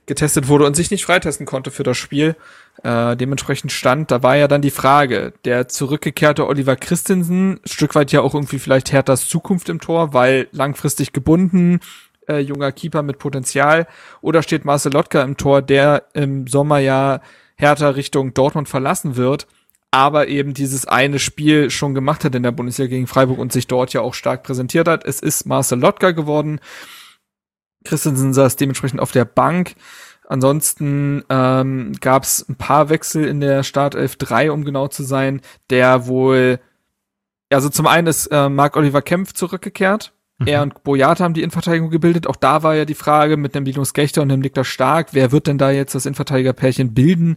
[0.06, 2.36] getestet wurde und sich nicht freitesten konnte für das Spiel.
[2.82, 8.12] Äh, dementsprechend stand, da war ja dann die Frage, der zurückgekehrte Oliver Christensen, Stück weit
[8.12, 11.80] ja auch irgendwie vielleicht Herthas Zukunft im Tor, weil langfristig gebunden,
[12.28, 13.86] äh, junger Keeper mit Potenzial,
[14.20, 17.20] oder steht Marcel Lotka im Tor, der im Sommer ja
[17.56, 19.46] Hertha Richtung Dortmund verlassen wird
[19.90, 23.66] aber eben dieses eine Spiel schon gemacht hat in der Bundesliga gegen Freiburg und sich
[23.66, 25.04] dort ja auch stark präsentiert hat.
[25.04, 26.60] Es ist Marcel Lotka geworden.
[27.84, 29.74] Christensen saß dementsprechend auf der Bank.
[30.28, 35.40] Ansonsten ähm, gab es ein paar Wechsel in der Startelf 3, um genau zu sein,
[35.70, 36.60] der wohl,
[37.50, 40.12] also zum einen ist äh, Marc-Oliver Kempf zurückgekehrt.
[40.38, 40.46] Mhm.
[40.46, 42.28] Er und Boyata haben die Innenverteidigung gebildet.
[42.28, 45.32] Auch da war ja die Frage mit dem Linus Gechter und dem Niklas Stark, wer
[45.32, 47.36] wird denn da jetzt das Innenverteidigerpärchen bilden?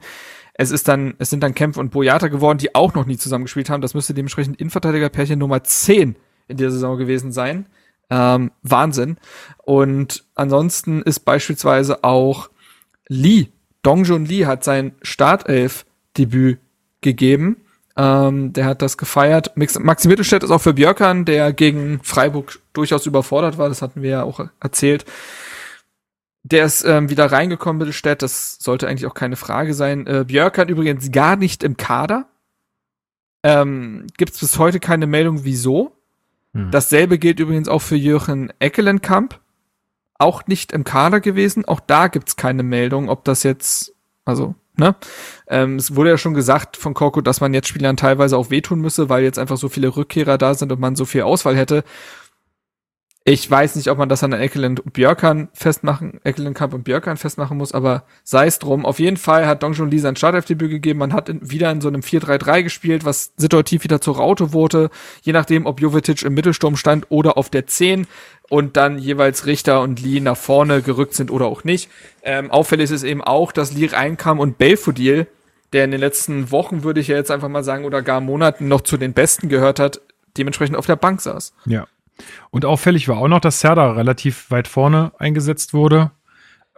[0.53, 3.69] Es ist dann, es sind dann Kempf und Boyata geworden, die auch noch nie zusammengespielt
[3.69, 3.81] haben.
[3.81, 6.15] Das müsste dementsprechend Innenverteidiger-Pärchen Nummer 10
[6.47, 7.65] in der Saison gewesen sein.
[8.09, 9.17] Ähm, Wahnsinn.
[9.63, 12.49] Und ansonsten ist beispielsweise auch
[13.07, 13.47] Lee,
[13.81, 16.59] Dongjun Lee hat sein Startelf-Debüt
[17.01, 17.57] gegeben.
[17.95, 19.53] Ähm, der hat das gefeiert.
[19.55, 23.69] Maxi Mittelstädt ist auch für Björkan, der gegen Freiburg durchaus überfordert war.
[23.69, 25.05] Das hatten wir ja auch erzählt.
[26.43, 28.21] Der ist ähm, wieder reingekommen, Mittelstädt.
[28.21, 30.05] Das sollte eigentlich auch keine Frage sein.
[30.07, 32.27] Äh, Björk hat übrigens gar nicht im Kader.
[33.43, 35.95] Ähm, Gibt es bis heute keine Meldung, wieso.
[36.53, 36.69] Hm.
[36.71, 39.39] Dasselbe gilt übrigens auch für Jürgen Eckelenkamp.
[40.19, 41.65] Auch nicht im Kader gewesen.
[41.65, 43.93] Auch da gibt's keine Meldung, ob das jetzt,
[44.25, 44.95] also, ne?
[45.47, 48.79] Ähm, es wurde ja schon gesagt von Korko, dass man jetzt Spielern teilweise auch wehtun
[48.79, 51.83] müsse, weil jetzt einfach so viele Rückkehrer da sind und man so viel Auswahl hätte
[53.25, 57.57] Ich weiß nicht, ob man das an Ekelend und Björkan festmachen, Ekelenkamp und Björkan festmachen
[57.57, 58.85] muss, aber sei es drum.
[58.85, 60.99] Auf jeden Fall hat Dongjun Lee sein Startelfdebüt gegeben.
[60.99, 64.89] Man hat in, wieder in so einem 4-3-3 gespielt, was situativ wieder zur Raute wurde,
[65.21, 68.07] je nachdem, ob Jovetic im Mittelsturm stand oder auf der 10
[68.49, 71.89] und dann jeweils Richter und Lee nach vorne gerückt sind oder auch nicht.
[72.23, 75.27] Ähm, auffällig ist es eben auch, dass Lee reinkam und Belfodil,
[75.71, 78.67] der in den letzten Wochen, würde ich ja jetzt einfach mal sagen, oder gar Monaten
[78.67, 80.01] noch zu den Besten gehört hat,
[80.37, 81.53] dementsprechend auf der Bank saß.
[81.65, 81.87] Ja.
[82.51, 86.11] Und auffällig war auch noch, dass Serda relativ weit vorne eingesetzt wurde.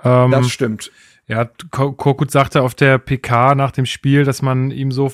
[0.04, 0.92] Ähm, das stimmt.
[1.28, 5.12] Ja, Korkut sagte auf der PK nach dem Spiel, dass man ihm so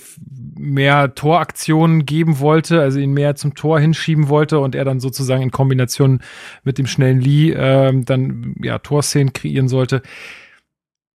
[0.57, 5.41] mehr Toraktionen geben wollte, also ihn mehr zum Tor hinschieben wollte und er dann sozusagen
[5.41, 6.19] in Kombination
[6.65, 10.01] mit dem schnellen Lee ähm, dann ja Torszenen kreieren sollte.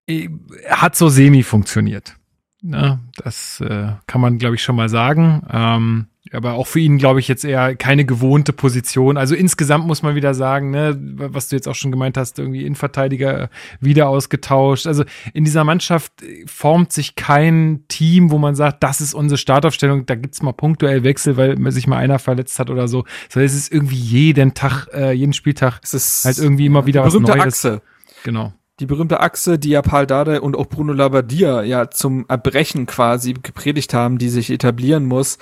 [0.08, 0.30] Äh,
[0.70, 2.16] hat so semi funktioniert.
[2.62, 5.45] Ja, das äh, kann man, glaube ich, schon mal sagen.
[5.51, 9.17] Ähm, aber auch für ihn, glaube ich, jetzt eher keine gewohnte Position.
[9.17, 12.65] Also insgesamt muss man wieder sagen, ne, was du jetzt auch schon gemeint hast, irgendwie
[12.65, 14.88] Innenverteidiger wieder ausgetauscht.
[14.88, 16.13] Also in dieser Mannschaft
[16.45, 21.03] formt sich kein Team, wo man sagt, das ist unsere Startaufstellung, da gibt's mal punktuell
[21.03, 23.05] Wechsel, weil sich mal einer verletzt hat oder so.
[23.29, 27.03] So es ist irgendwie jeden Tag, äh, jeden Spieltag es ist halt irgendwie immer wieder
[27.03, 27.41] was Neues.
[27.41, 27.81] Achse.
[28.23, 32.86] Genau die berühmte Achse, die ja Paul Dardai und auch Bruno Labbadia ja zum Erbrechen
[32.86, 35.38] quasi gepredigt haben, die sich etablieren muss.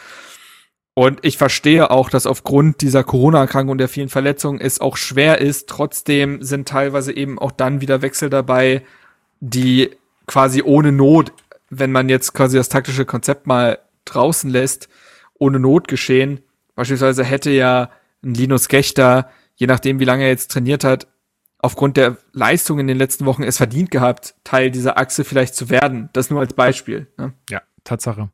[0.95, 5.41] Und ich verstehe auch, dass aufgrund dieser Corona-Erkrankung und der vielen Verletzungen es auch schwer
[5.41, 5.67] ist.
[5.67, 8.83] Trotzdem sind teilweise eben auch dann wieder Wechsel dabei,
[9.39, 9.89] die
[10.27, 11.33] quasi ohne Not,
[11.69, 14.87] wenn man jetzt quasi das taktische Konzept mal draußen lässt,
[15.33, 16.41] ohne Not geschehen.
[16.75, 17.89] Beispielsweise hätte ja
[18.23, 21.07] ein Linus Gechter, je nachdem wie lange er jetzt trainiert hat,
[21.57, 25.69] aufgrund der Leistung in den letzten Wochen es verdient gehabt, Teil dieser Achse vielleicht zu
[25.69, 26.09] werden.
[26.13, 27.07] Das nur als Beispiel.
[27.17, 27.33] Ne?
[27.49, 28.29] Ja, Tatsache.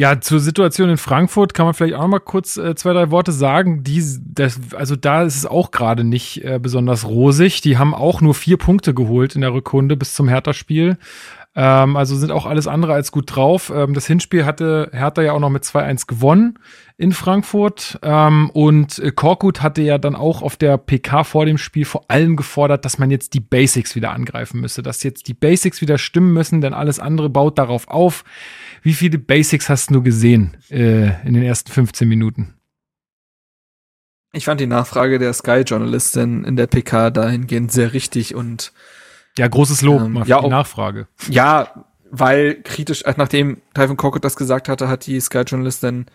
[0.00, 3.10] Ja, zur Situation in Frankfurt kann man vielleicht auch noch mal kurz äh, zwei, drei
[3.10, 3.84] Worte sagen.
[3.84, 7.60] Die, das, also da ist es auch gerade nicht äh, besonders rosig.
[7.60, 10.96] Die haben auch nur vier Punkte geholt in der Rückrunde bis zum Hertha-Spiel.
[11.54, 13.70] Ähm, also sind auch alles andere als gut drauf.
[13.74, 16.58] Ähm, das Hinspiel hatte Hertha ja auch noch mit 2-1 gewonnen
[16.96, 17.98] in Frankfurt.
[18.02, 22.04] Ähm, und äh, Korkut hatte ja dann auch auf der PK vor dem Spiel vor
[22.08, 25.98] allem gefordert, dass man jetzt die Basics wieder angreifen müsse, dass jetzt die Basics wieder
[25.98, 28.24] stimmen müssen, denn alles andere baut darauf auf.
[28.82, 32.54] Wie viele Basics hast du gesehen äh, in den ersten 15 Minuten?
[34.32, 38.72] Ich fand die Nachfrage der Sky-Journalistin in der PK dahingehend sehr richtig und
[39.36, 41.08] ja, großes Lob ähm, ja, die Nachfrage.
[41.28, 46.06] Ja, weil kritisch, äh, nachdem Typhon Cockett das gesagt hatte, hat die Sky-Journalistin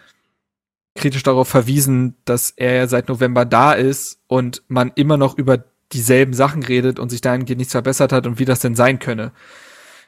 [0.96, 6.34] kritisch darauf verwiesen, dass er seit November da ist und man immer noch über dieselben
[6.34, 9.32] Sachen redet und sich dahingehend nichts verbessert hat und wie das denn sein könne.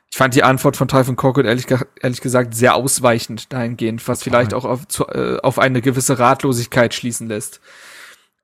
[0.10, 1.68] Ich fand die Antwort von Typhon Cockett ehrlich,
[2.02, 6.94] ehrlich gesagt sehr ausweichend dahingehend, was vielleicht auch auf, zu, äh, auf eine gewisse Ratlosigkeit
[6.94, 7.60] schließen lässt.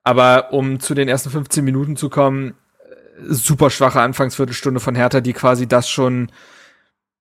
[0.02, 5.20] Aber um zu den ersten 15 Minuten zu kommen, äh, super schwache Anfangsviertelstunde von Hertha,
[5.20, 6.30] die quasi das schon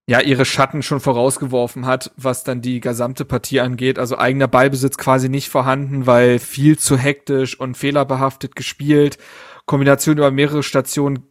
[0.06, 3.98] ja ihre Schatten schon vorausgeworfen hat, was dann die gesamte Partie angeht.
[3.98, 9.18] Also eigener Ballbesitz quasi nicht vorhanden, weil viel zu hektisch und fehlerbehaftet gespielt.
[9.66, 11.28] Kombination über mehrere Stationen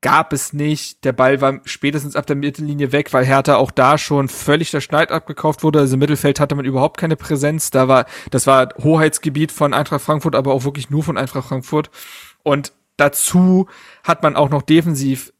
[0.00, 1.04] gab es nicht.
[1.04, 4.80] Der Ball war spätestens ab der Mittellinie weg, weil Hertha auch da schon völlig der
[4.80, 5.80] Schneid abgekauft wurde.
[5.80, 7.70] Also im Mittelfeld hatte man überhaupt keine Präsenz.
[7.70, 11.90] Da war, das war Hoheitsgebiet von Eintracht Frankfurt, aber auch wirklich nur von Eintracht Frankfurt.
[12.42, 13.68] Und dazu
[14.04, 15.32] hat man auch noch defensiv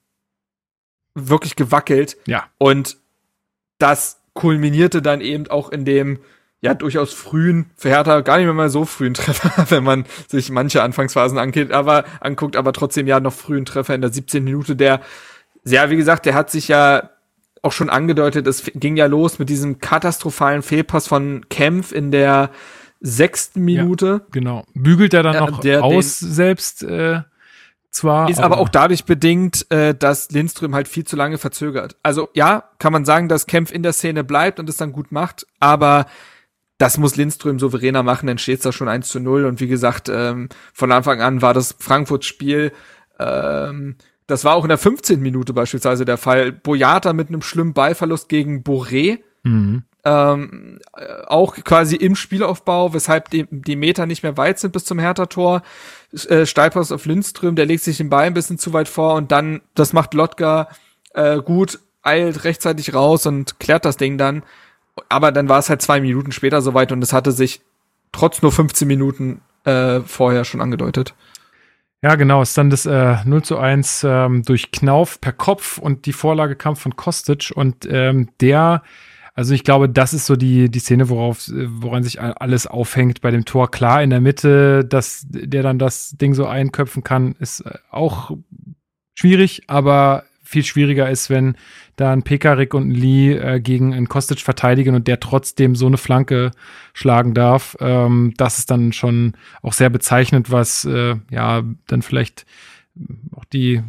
[1.14, 2.16] wirklich gewackelt.
[2.26, 2.44] Ja.
[2.58, 2.98] Und
[3.78, 6.18] das kulminierte dann eben auch in dem
[6.66, 10.50] ja durchaus frühen, für Hertha gar nicht mehr mal so frühen Treffer, wenn man sich
[10.50, 14.44] manche Anfangsphasen angeht, aber anguckt, aber trotzdem ja noch frühen Treffer in der 17.
[14.44, 15.00] Minute, der,
[15.64, 17.10] ja, wie gesagt, der hat sich ja
[17.62, 22.50] auch schon angedeutet, es ging ja los mit diesem katastrophalen Fehlpass von Kempf in der
[23.00, 24.06] sechsten Minute.
[24.06, 24.64] Ja, genau.
[24.74, 27.22] Bügelt er dann ja, noch der, aus selbst äh,
[27.90, 28.30] zwar.
[28.30, 31.96] Ist aber, aber auch dadurch bedingt, äh, dass Lindström halt viel zu lange verzögert.
[32.02, 35.12] Also ja, kann man sagen, dass Kempf in der Szene bleibt und es dann gut
[35.12, 36.06] macht, aber
[36.78, 39.46] das muss Lindström souveräner machen, dann steht es da schon 1 zu 0.
[39.46, 42.72] Und wie gesagt, ähm, von Anfang an war das Frankfurt-Spiel,
[43.18, 43.96] ähm,
[44.26, 45.20] das war auch in der 15.
[45.20, 46.52] Minute beispielsweise der Fall.
[46.52, 49.20] Boyata mit einem schlimmen Ballverlust gegen Boré.
[49.44, 49.84] Mhm.
[50.04, 50.78] Ähm,
[51.26, 55.62] auch quasi im Spielaufbau, weshalb die, die Meter nicht mehr weit sind bis zum Hertha-Tor.
[56.28, 59.32] Äh, Steilpass auf Lindström, der legt sich den Ball ein bisschen zu weit vor und
[59.32, 60.68] dann, das macht Lotka
[61.14, 64.42] äh, gut, eilt rechtzeitig raus und klärt das Ding dann
[65.08, 67.60] aber dann war es halt zwei Minuten später soweit und es hatte sich
[68.12, 71.14] trotz nur 15 Minuten äh, vorher schon angedeutet.
[72.02, 76.06] Ja, genau, ist dann das äh, 0 zu 1 ähm, durch Knauf per Kopf und
[76.06, 78.82] die Vorlage kam von Kostic und ähm, der
[79.34, 83.30] Also ich glaube, das ist so die, die Szene, worauf, woran sich alles aufhängt bei
[83.30, 83.70] dem Tor.
[83.70, 88.30] Klar, in der Mitte, dass der dann das Ding so einköpfen kann, ist äh, auch
[89.14, 91.56] schwierig, aber viel schwieriger ist, wenn
[91.96, 95.86] da ein Pekarik und ein Lee äh, gegen einen Kostic verteidigen und der trotzdem so
[95.86, 96.52] eine Flanke
[96.94, 97.76] schlagen darf.
[97.80, 102.46] Ähm, das ist dann schon auch sehr bezeichnend, was äh, ja dann vielleicht
[103.34, 103.82] auch die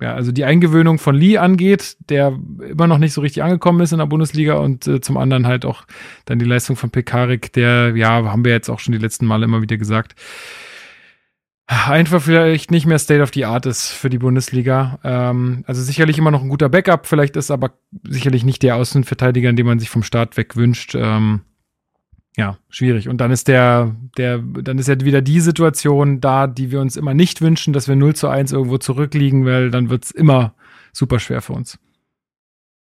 [0.00, 3.92] ja, also die Eingewöhnung von Lee angeht, der immer noch nicht so richtig angekommen ist
[3.92, 5.84] in der Bundesliga und äh, zum anderen halt auch
[6.24, 9.44] dann die Leistung von Pekarik, der, ja, haben wir jetzt auch schon die letzten Male
[9.44, 10.14] immer wieder gesagt,
[11.72, 14.98] einfach vielleicht nicht mehr State of the Art ist für die Bundesliga.
[15.04, 19.52] Ähm, also sicherlich immer noch ein guter Backup, vielleicht ist aber sicherlich nicht der Außenverteidiger,
[19.52, 20.94] den man sich vom Start weg wünscht.
[20.94, 21.42] Ähm,
[22.36, 23.08] ja, schwierig.
[23.08, 26.96] Und dann ist der, der, dann ist ja wieder die Situation da, die wir uns
[26.96, 30.54] immer nicht wünschen, dass wir 0 zu 1 irgendwo zurückliegen, weil dann wird's immer
[30.92, 31.78] super schwer für uns.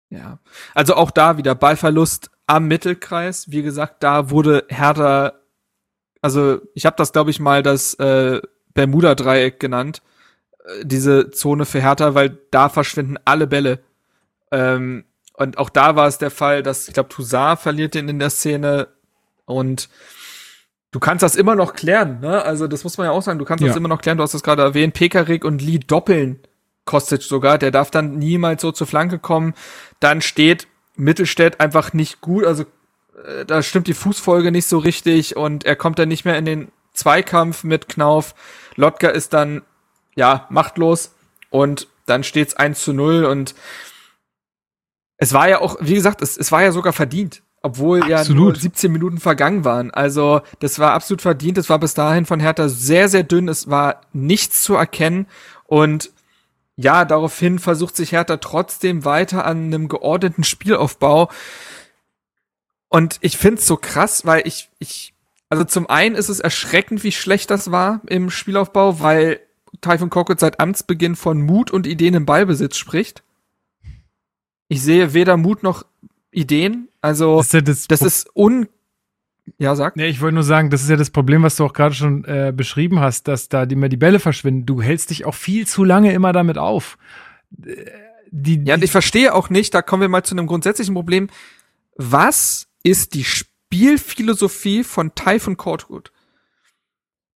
[0.10, 0.40] Ja.
[0.74, 3.52] Also auch da wieder Ballverlust am Mittelkreis.
[3.52, 5.34] Wie gesagt, da wurde Hertha,
[6.22, 8.42] also ich habe das, glaube ich, mal das äh,
[8.74, 10.02] Bermuda-Dreieck genannt,
[10.66, 13.80] äh, diese Zone für Hertha, weil da verschwinden alle Bälle.
[14.52, 18.20] Ähm, und auch da war es der Fall, dass, ich glaube, Toussaint verliert den in
[18.20, 18.90] der Szene
[19.46, 19.90] und
[20.92, 22.44] du kannst das immer noch klären, ne?
[22.44, 23.68] Also das muss man ja auch sagen, du kannst ja.
[23.68, 26.40] das immer noch klären, du hast das gerade erwähnt, Pekarik und Lee doppeln
[26.86, 29.54] Kostic sogar, der darf dann niemals so zur Flanke kommen.
[30.00, 32.64] Dann steht Mittelstädt einfach nicht gut, also
[33.24, 36.46] äh, da stimmt die Fußfolge nicht so richtig und er kommt dann nicht mehr in
[36.46, 38.36] den Zweikampf mit Knauf.
[38.76, 39.62] Lotka ist dann,
[40.16, 41.14] ja, machtlos
[41.50, 43.56] und dann steht's 1 zu 0 und
[45.18, 48.28] es war ja auch, wie gesagt, es, es war ja sogar verdient, obwohl absolut.
[48.28, 49.92] ja nur 17 Minuten vergangen waren.
[49.92, 51.58] Also das war absolut verdient.
[51.58, 53.50] Es war bis dahin von Hertha sehr, sehr dünn.
[53.50, 55.28] Es war nichts zu erkennen
[55.66, 56.12] und
[56.78, 61.30] ja, daraufhin versucht sich Hertha trotzdem weiter an einem geordneten Spielaufbau.
[62.88, 65.14] Und ich find's so krass, weil ich, ich
[65.50, 69.40] also zum einen ist es erschreckend, wie schlecht das war im Spielaufbau, weil
[69.82, 73.24] Typhon Korkut seit Amtsbeginn von Mut und Ideen im Ballbesitz spricht.
[74.68, 75.86] Ich sehe weder Mut noch
[76.32, 76.90] Ideen.
[77.02, 78.68] Also das ist, ja das das ist un
[79.58, 79.96] ja, sag.
[79.96, 82.24] Nee, ich wollte nur sagen, das ist ja das Problem, was du auch gerade schon
[82.26, 84.68] äh, beschrieben hast, dass da immer die Bälle verschwinden.
[84.68, 87.00] Du hältst dich auch viel zu lange immer damit auf.
[87.66, 87.86] Äh,
[88.30, 91.30] die, ja, und ich verstehe auch nicht, da kommen wir mal zu einem grundsätzlichen Problem.
[91.96, 93.26] Was ist die
[93.72, 96.12] Spielphilosophie von Typhon Kortwood.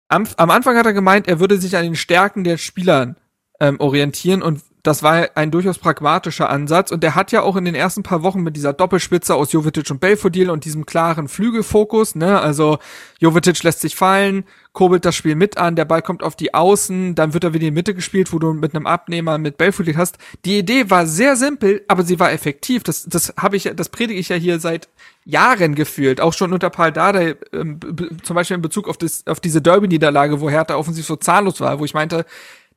[0.08, 3.16] Am, am Anfang hat er gemeint, er würde sich an den Stärken der Spieler
[3.60, 7.66] ähm, orientieren und das war ein durchaus pragmatischer Ansatz und der hat ja auch in
[7.66, 12.16] den ersten paar Wochen mit dieser Doppelspitze aus Jovetic und Belfodil und diesem klaren Flügelfokus,
[12.16, 12.80] ne, also
[13.20, 17.14] Jovetic lässt sich fallen, kurbelt das Spiel mit an, der Ball kommt auf die Außen,
[17.14, 19.98] dann wird er wieder in die Mitte gespielt, wo du mit einem Abnehmer mit Belfodil
[19.98, 20.18] hast.
[20.46, 22.84] Die Idee war sehr simpel, aber sie war effektiv.
[22.84, 24.88] Das, das habe ich, das predige ich ja hier seit
[25.26, 27.80] Jahren gefühlt, auch schon unter Paul Dardai, ähm,
[28.24, 31.80] zum Beispiel in Bezug auf, das, auf diese Derby-Niederlage, wo Hertha offensiv so zahnlos war,
[31.80, 32.26] wo ich meinte,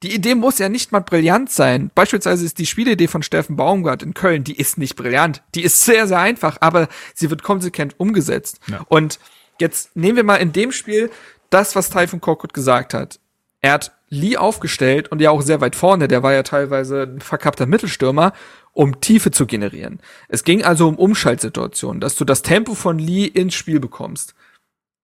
[0.04, 1.90] die Idee muss ja nicht mal brillant sein.
[1.94, 5.42] Beispielsweise ist die Spielidee von Steffen Baumgart in Köln, die ist nicht brillant.
[5.54, 8.60] Die ist sehr, sehr einfach, aber sie wird konsequent umgesetzt.
[8.66, 8.84] Ja.
[8.88, 9.18] Und
[9.58, 11.10] jetzt nehmen wir mal in dem Spiel
[11.48, 13.18] das, was Typhon Korkut gesagt hat.
[13.62, 17.22] Er hat Lee aufgestellt und ja auch sehr weit vorne, der war ja teilweise ein
[17.22, 18.34] verkappter Mittelstürmer,
[18.74, 20.00] um Tiefe zu generieren.
[20.28, 24.34] Es ging also um Umschaltsituationen, dass du das Tempo von Lee ins Spiel bekommst.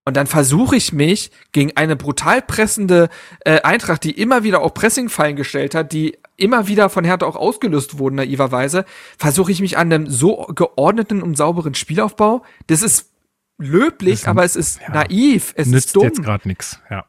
[0.04, 3.10] Und dann versuche ich mich gegen eine brutal pressende
[3.44, 7.36] äh, Eintracht, die immer wieder auch Pressingfallen gestellt hat, die immer wieder von Hertha auch
[7.36, 8.86] ausgelöst wurden, naiverweise,
[9.18, 12.42] versuche ich mich an einem so geordneten und sauberen Spielaufbau.
[12.66, 13.10] Das ist
[13.58, 16.04] löblich, das aber es ist ja, naiv, es nützt ist dumm.
[16.04, 17.04] jetzt gerade nichts, ja.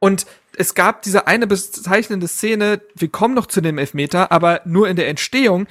[0.00, 0.26] Und
[0.56, 4.96] es gab diese eine bezeichnende Szene, wir kommen noch zu dem Elfmeter, aber nur in
[4.96, 5.68] der Entstehung,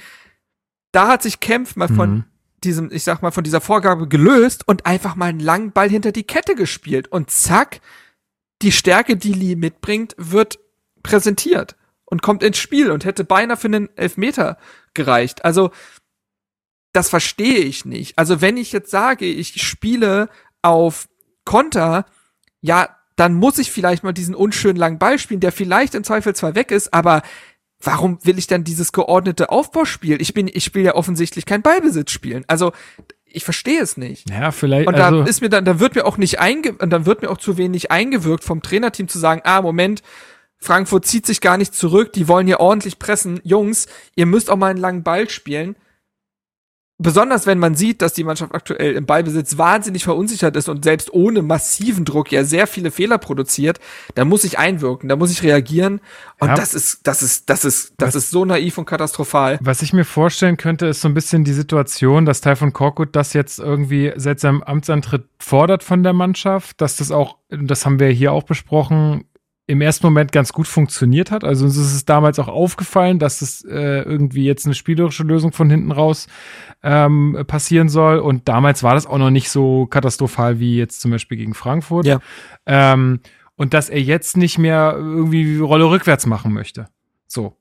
[0.90, 2.24] da hat sich Kempf mal von mhm
[2.64, 6.12] diesem, ich sag mal, von dieser Vorgabe gelöst und einfach mal einen langen Ball hinter
[6.12, 7.08] die Kette gespielt.
[7.08, 7.80] Und zack,
[8.62, 10.58] die Stärke, die Lee mitbringt, wird
[11.02, 14.58] präsentiert und kommt ins Spiel und hätte beinahe für einen Elfmeter
[14.94, 15.44] gereicht.
[15.44, 15.70] Also,
[16.92, 18.18] das verstehe ich nicht.
[18.18, 20.28] Also, wenn ich jetzt sage, ich spiele
[20.62, 21.08] auf
[21.44, 22.06] Konter,
[22.60, 26.34] ja, dann muss ich vielleicht mal diesen unschönen langen Ball spielen, der vielleicht im Zweifel
[26.34, 27.22] zwar weg ist, aber
[27.82, 30.20] warum will ich dann dieses geordnete Aufbauspiel?
[30.22, 32.44] Ich bin, ich spiele ja offensichtlich kein Ballbesitz spielen.
[32.46, 32.72] Also
[33.26, 34.30] ich verstehe es nicht.
[34.30, 34.86] Ja, vielleicht.
[34.86, 37.22] Und da also ist mir dann, da wird mir auch nicht einge, und dann wird
[37.22, 40.02] mir auch zu wenig eingewirkt vom Trainerteam zu sagen, ah, Moment,
[40.58, 43.40] Frankfurt zieht sich gar nicht zurück, die wollen hier ordentlich pressen.
[43.42, 45.76] Jungs, ihr müsst auch mal einen langen Ball spielen.
[46.98, 51.12] Besonders wenn man sieht, dass die Mannschaft aktuell im Ballbesitz wahnsinnig verunsichert ist und selbst
[51.12, 53.80] ohne massiven Druck ja sehr viele Fehler produziert,
[54.14, 56.00] da muss ich einwirken, da muss ich reagieren
[56.38, 56.54] und ja.
[56.54, 59.58] das ist das ist das ist das was, ist so naiv und katastrophal.
[59.60, 63.16] Was ich mir vorstellen könnte, ist so ein bisschen die Situation, dass Teil von Korkut
[63.16, 67.98] das jetzt irgendwie seit seinem Amtsantritt fordert von der Mannschaft, dass das auch das haben
[68.00, 69.24] wir hier auch besprochen,
[69.66, 71.44] im ersten Moment ganz gut funktioniert hat.
[71.44, 75.52] Also uns ist es damals auch aufgefallen, dass es äh, irgendwie jetzt eine spielerische Lösung
[75.52, 76.26] von hinten raus
[76.82, 78.18] ähm, passieren soll.
[78.18, 82.06] Und damals war das auch noch nicht so katastrophal wie jetzt zum Beispiel gegen Frankfurt.
[82.06, 82.20] Ja.
[82.66, 83.20] Ähm,
[83.54, 86.88] und dass er jetzt nicht mehr irgendwie Rolle rückwärts machen möchte.
[87.28, 87.56] So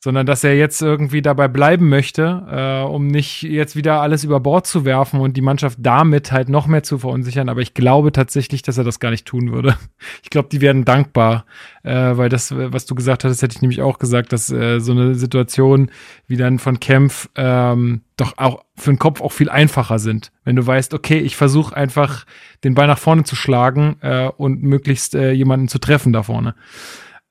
[0.00, 4.38] sondern dass er jetzt irgendwie dabei bleiben möchte, äh, um nicht jetzt wieder alles über
[4.38, 7.48] Bord zu werfen und die Mannschaft damit halt noch mehr zu verunsichern.
[7.48, 9.76] Aber ich glaube tatsächlich, dass er das gar nicht tun würde.
[10.22, 11.46] Ich glaube, die werden dankbar,
[11.82, 14.92] äh, weil das, was du gesagt hattest, hätte ich nämlich auch gesagt, dass äh, so
[14.92, 15.90] eine Situation
[16.26, 20.32] wie dann von Kempf ähm, doch auch für den Kopf auch viel einfacher sind.
[20.44, 22.26] Wenn du weißt, okay, ich versuche einfach
[22.62, 26.54] den Ball nach vorne zu schlagen äh, und möglichst äh, jemanden zu treffen da vorne.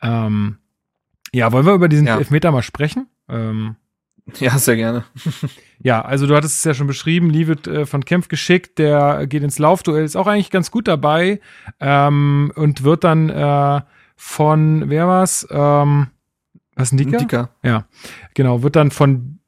[0.01, 0.57] Ähm,
[1.33, 2.17] ja, wollen wir über diesen ja.
[2.17, 3.07] Elfmeter mal sprechen?
[3.29, 3.75] Ähm,
[4.39, 5.05] ja, sehr gerne.
[5.79, 9.27] ja, also du hattest es ja schon beschrieben, Lee wird äh, von Kempf geschickt, der
[9.27, 11.39] geht ins Laufduell, ist auch eigentlich ganz gut dabei
[11.79, 13.81] ähm, und wird dann äh,
[14.15, 15.47] von, wer war's?
[15.49, 16.07] Ähm,
[16.75, 17.17] was, ein Dicker?
[17.17, 17.49] Dicker?
[17.63, 17.85] Ja,
[18.33, 19.39] genau, wird dann von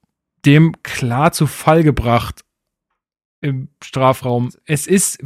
[0.45, 2.43] dem klar zu Fall gebracht
[3.41, 4.51] im Strafraum.
[4.65, 5.19] Es ist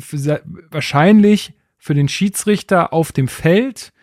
[0.70, 3.94] wahrscheinlich für den Schiedsrichter auf dem Feld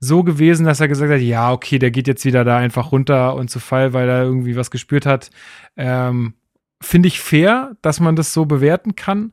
[0.00, 3.34] so gewesen, dass er gesagt hat, ja, okay, der geht jetzt wieder da einfach runter
[3.34, 5.30] und zu Fall, weil er irgendwie was gespürt hat.
[5.76, 6.34] Ähm,
[6.82, 9.32] Finde ich fair, dass man das so bewerten kann.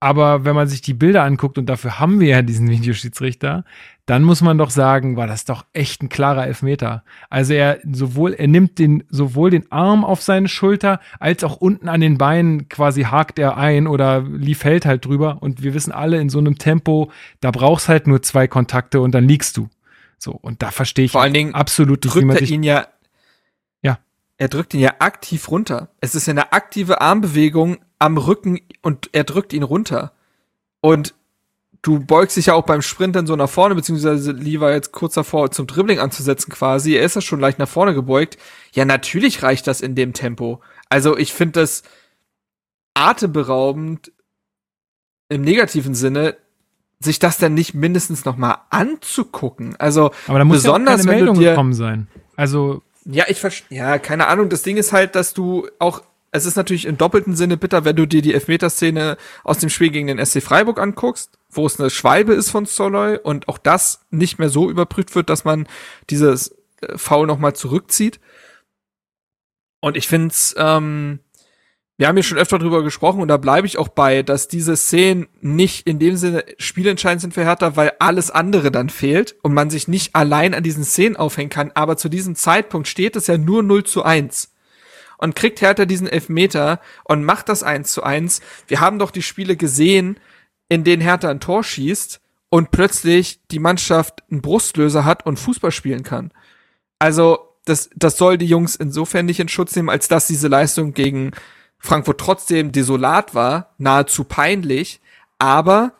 [0.00, 3.64] Aber wenn man sich die Bilder anguckt, und dafür haben wir ja diesen Videoschiedsrichter,
[4.06, 7.02] dann muss man doch sagen, war das doch echt ein klarer Elfmeter.
[7.28, 11.88] Also er sowohl, er nimmt den, sowohl den Arm auf seine Schulter, als auch unten
[11.88, 15.38] an den Beinen quasi hakt er ein oder lief fällt halt drüber.
[15.40, 19.12] Und wir wissen alle, in so einem Tempo, da brauchst halt nur zwei Kontakte und
[19.12, 19.68] dann liegst du.
[20.18, 22.88] So, und da verstehe ich Vor allen Dingen absolut nicht, drückt er ihn ja,
[23.82, 23.98] ja.
[24.36, 25.90] Er drückt ihn ja aktiv runter.
[26.00, 30.12] Es ist eine aktive Armbewegung am Rücken und er drückt ihn runter.
[30.80, 31.14] Und
[31.82, 35.14] du beugst dich ja auch beim Sprint dann so nach vorne, beziehungsweise lieber jetzt kurz
[35.14, 36.94] davor zum Dribbling anzusetzen quasi.
[36.94, 38.36] Er ist ja schon leicht nach vorne gebeugt.
[38.72, 40.60] Ja, natürlich reicht das in dem Tempo.
[40.88, 41.82] Also ich finde das
[42.94, 44.12] atemberaubend
[45.28, 46.36] im negativen Sinne,
[47.00, 49.76] sich das dann nicht mindestens noch mal anzugucken.
[49.78, 52.08] Also aber da muss besonders ja Meldung dir, gekommen sein.
[52.36, 53.78] Also ja, ich verstehe.
[53.78, 54.48] Ja, keine Ahnung.
[54.48, 57.96] Das Ding ist halt, dass du auch es ist natürlich im doppelten Sinne bitter, wenn
[57.96, 61.88] du dir die Elfmeterszene aus dem Spiel gegen den SC Freiburg anguckst, wo es eine
[61.88, 65.66] Schwalbe ist von Soloy und auch das nicht mehr so überprüft wird, dass man
[66.10, 68.20] dieses äh, Foul noch mal zurückzieht.
[69.80, 71.20] Und ich find's ähm,
[71.98, 74.76] wir haben ja schon öfter drüber gesprochen und da bleibe ich auch bei, dass diese
[74.76, 79.52] Szenen nicht in dem Sinne spielentscheidend sind für Hertha, weil alles andere dann fehlt und
[79.52, 81.72] man sich nicht allein an diesen Szenen aufhängen kann.
[81.74, 84.54] Aber zu diesem Zeitpunkt steht es ja nur 0 zu 1.
[85.18, 88.42] Und kriegt Hertha diesen Elfmeter und macht das 1 zu 1.
[88.68, 90.20] Wir haben doch die Spiele gesehen,
[90.68, 95.72] in denen Hertha ein Tor schießt und plötzlich die Mannschaft einen Brustlöser hat und Fußball
[95.72, 96.30] spielen kann.
[97.00, 100.94] Also, das, das soll die Jungs insofern nicht in Schutz nehmen, als dass diese Leistung
[100.94, 101.32] gegen
[101.78, 105.00] Frankfurt trotzdem desolat war, nahezu peinlich,
[105.38, 105.92] aber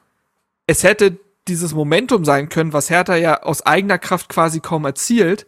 [0.66, 5.46] es hätte dieses Momentum sein können, was Hertha ja aus eigener Kraft quasi kaum erzielt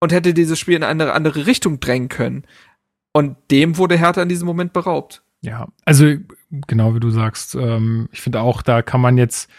[0.00, 2.44] und hätte dieses Spiel in eine andere Richtung drängen können.
[3.12, 5.22] Und dem wurde Hertha in diesem Moment beraubt.
[5.42, 6.14] Ja, also
[6.66, 9.50] genau wie du sagst, ähm, ich finde auch, da kann man jetzt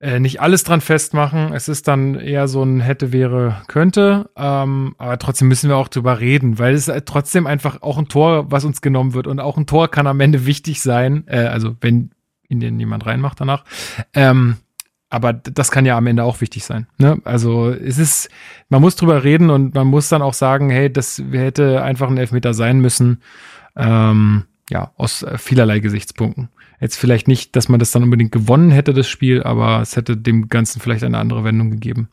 [0.00, 1.52] äh, nicht alles dran festmachen.
[1.52, 4.30] Es ist dann eher so ein hätte, wäre, könnte.
[4.34, 8.08] Ähm, aber trotzdem müssen wir auch drüber reden, weil es ist trotzdem einfach auch ein
[8.08, 9.26] Tor, was uns genommen wird.
[9.26, 11.24] Und auch ein Tor kann am Ende wichtig sein.
[11.26, 12.10] Äh, also wenn
[12.48, 13.64] ihn den jemand reinmacht danach.
[14.14, 14.56] Ähm,
[15.10, 16.86] aber das kann ja am Ende auch wichtig sein.
[16.98, 17.20] Ne?
[17.24, 18.30] Also es ist,
[18.68, 22.16] man muss drüber reden und man muss dann auch sagen, hey, das hätte einfach ein
[22.16, 23.20] Elfmeter sein müssen.
[23.76, 26.48] Ähm, ja, aus äh, vielerlei Gesichtspunkten.
[26.80, 30.16] Jetzt vielleicht nicht, dass man das dann unbedingt gewonnen hätte, das Spiel, aber es hätte
[30.16, 32.08] dem Ganzen vielleicht eine andere Wendung gegeben.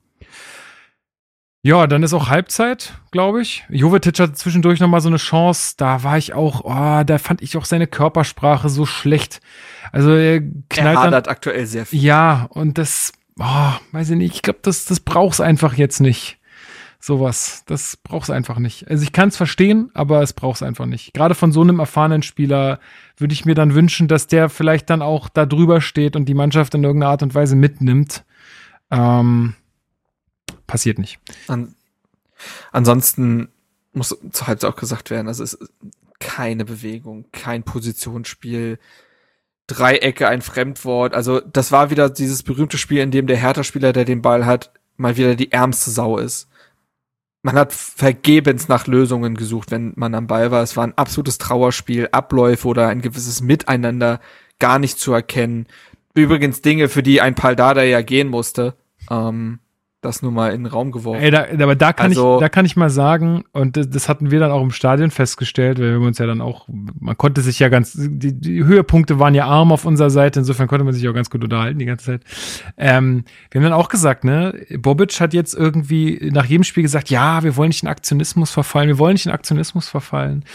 [1.63, 3.65] Ja, dann ist auch Halbzeit, glaube ich.
[3.70, 5.74] Jovetic hatte zwischendurch noch mal so eine Chance.
[5.78, 9.41] Da war ich auch, oh, da fand ich auch seine Körpersprache so schlecht.
[9.91, 12.01] Also er knallt er hadert dann, aktuell sehr viel.
[12.01, 16.37] Ja, und das, oh, weiß ich nicht, ich glaube, das, das braucht's einfach jetzt nicht
[17.08, 17.64] sowas.
[17.66, 18.88] Das brauchst einfach nicht.
[18.88, 21.14] Also ich kann es verstehen, aber es brauchst einfach nicht.
[21.14, 22.80] Gerade von so einem erfahrenen Spieler
[23.18, 26.36] würde ich mir dann wünschen, dass der vielleicht dann auch da drüber steht und die
[26.36, 28.24] Mannschaft in irgendeiner Art und Weise mitnimmt.
[28.91, 29.55] Ähm,
[30.68, 31.20] passiert nicht.
[31.47, 31.74] An
[32.72, 33.49] ansonsten
[33.93, 35.58] muss zur Halbzeit auch gesagt werden, also es
[36.20, 38.80] keine Bewegung, kein Positionsspiel,
[39.68, 41.14] Dreiecke, ein Fremdwort.
[41.14, 44.72] Also das war wieder dieses berühmte Spiel, in dem der Hertha-Spieler, der den Ball hat,
[44.95, 46.47] mal wieder die ärmste Sau ist.
[47.48, 50.64] Man hat vergebens nach Lösungen gesucht, wenn man am Ball war.
[50.64, 54.20] Es war ein absolutes Trauerspiel, Abläufe oder ein gewisses Miteinander
[54.60, 55.66] gar nicht zu erkennen.
[56.14, 58.76] Übrigens Dinge, für die ein Paldada ja gehen musste.
[59.10, 59.60] Ähm,
[60.02, 61.22] das nur mal in den Raum geworfen.
[61.22, 64.08] Ey, da, aber da kann also, ich, da kann ich mal sagen, und das, das,
[64.08, 67.41] hatten wir dann auch im Stadion festgestellt, weil wir uns ja dann auch, man konnte
[67.41, 70.93] sich ja ganz, die, die Höhepunkte waren ja arm auf unserer Seite, insofern konnte man
[70.93, 72.24] sich auch ganz gut unterhalten die ganze Zeit.
[72.78, 77.10] Ähm, wir haben dann auch gesagt, ne, Bobic hat jetzt irgendwie nach jedem Spiel gesagt,
[77.10, 80.45] ja, wir wollen nicht in Aktionismus verfallen, wir wollen nicht in Aktionismus verfallen.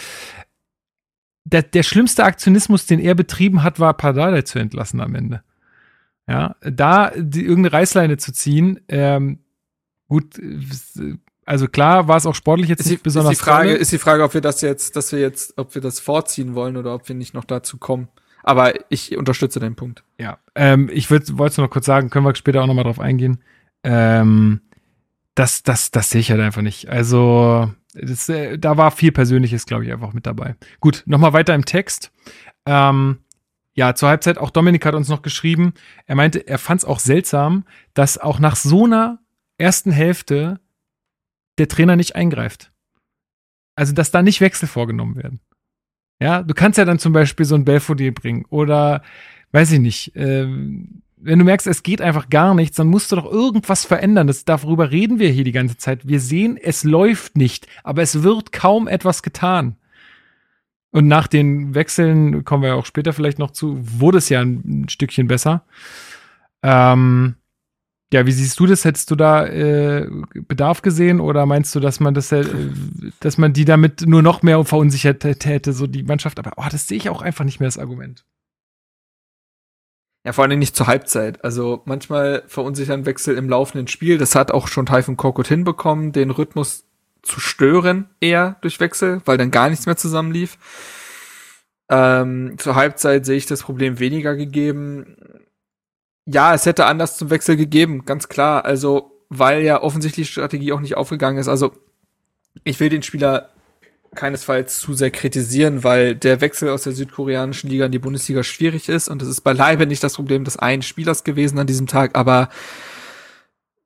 [1.43, 5.43] Der, der schlimmste Aktionismus, den er betrieben hat, war Pardada zu entlassen am Ende.
[6.27, 9.39] Ja, da die, irgendeine Reißleine zu ziehen, ähm,
[10.07, 10.39] gut,
[11.45, 13.33] also klar war es auch sportlich jetzt ist nicht die, besonders.
[13.33, 15.81] Ist die Frage, ist die Frage, ob wir das jetzt, dass wir jetzt, ob wir
[15.81, 18.07] das vorziehen wollen oder ob wir nicht noch dazu kommen.
[18.43, 20.03] Aber ich unterstütze den Punkt.
[20.19, 22.99] Ja, ähm, ich wollte es noch kurz sagen, können wir später auch noch mal drauf
[22.99, 23.41] eingehen.
[23.83, 24.61] Ähm,
[25.35, 26.89] das, das, das sehe ich halt einfach nicht.
[26.89, 30.55] Also, das, äh, da war viel Persönliches, glaube ich, einfach mit dabei.
[30.79, 32.11] Gut, noch mal weiter im Text.
[32.65, 33.19] Ähm,
[33.73, 35.73] ja, zur Halbzeit, auch Dominik hat uns noch geschrieben,
[36.05, 39.19] er meinte, er fand es auch seltsam, dass auch nach so einer
[39.57, 40.59] ersten Hälfte
[41.57, 42.71] der Trainer nicht eingreift.
[43.75, 45.39] Also, dass da nicht Wechsel vorgenommen werden.
[46.19, 49.01] Ja, du kannst ja dann zum Beispiel so ein Belfodil bringen oder,
[49.51, 50.47] weiß ich nicht, äh,
[51.25, 54.27] wenn du merkst, es geht einfach gar nichts, dann musst du doch irgendwas verändern.
[54.27, 56.07] Das, darüber reden wir hier die ganze Zeit.
[56.07, 59.77] Wir sehen, es läuft nicht, aber es wird kaum etwas getan.
[60.93, 64.85] Und nach den Wechseln, kommen wir auch später vielleicht noch zu, wurde es ja ein,
[64.89, 65.65] Stückchen besser.
[66.61, 67.33] Ähm,
[68.13, 68.85] ja, wie siehst du das?
[68.85, 70.07] Hättest du da äh,
[70.47, 72.45] Bedarf gesehen oder meinst du, dass man das, äh,
[73.21, 76.37] dass man die damit nur noch mehr verunsichert hätte, so die Mannschaft?
[76.37, 78.23] Aber oh, das sehe ich auch einfach nicht mehr das Argument.
[80.23, 81.43] Ja, vor allem nicht zur Halbzeit.
[81.43, 84.19] Also manchmal verunsichern Wechsel im laufenden Spiel.
[84.19, 86.85] Das hat auch schon Typhon Korkut hinbekommen, den Rhythmus
[87.23, 90.57] zu stören eher durch Wechsel, weil dann gar nichts mehr zusammenlief.
[91.89, 95.17] Ähm, zur Halbzeit sehe ich das Problem weniger gegeben.
[96.25, 98.65] Ja, es hätte anders zum Wechsel gegeben, ganz klar.
[98.65, 101.47] Also, weil ja offensichtlich Strategie auch nicht aufgegangen ist.
[101.47, 101.73] Also,
[102.63, 103.49] ich will den Spieler
[104.15, 108.89] keinesfalls zu sehr kritisieren, weil der Wechsel aus der südkoreanischen Liga in die Bundesliga schwierig
[108.89, 112.15] ist und es ist beileibe nicht das Problem des einen Spielers gewesen an diesem Tag,
[112.15, 112.49] aber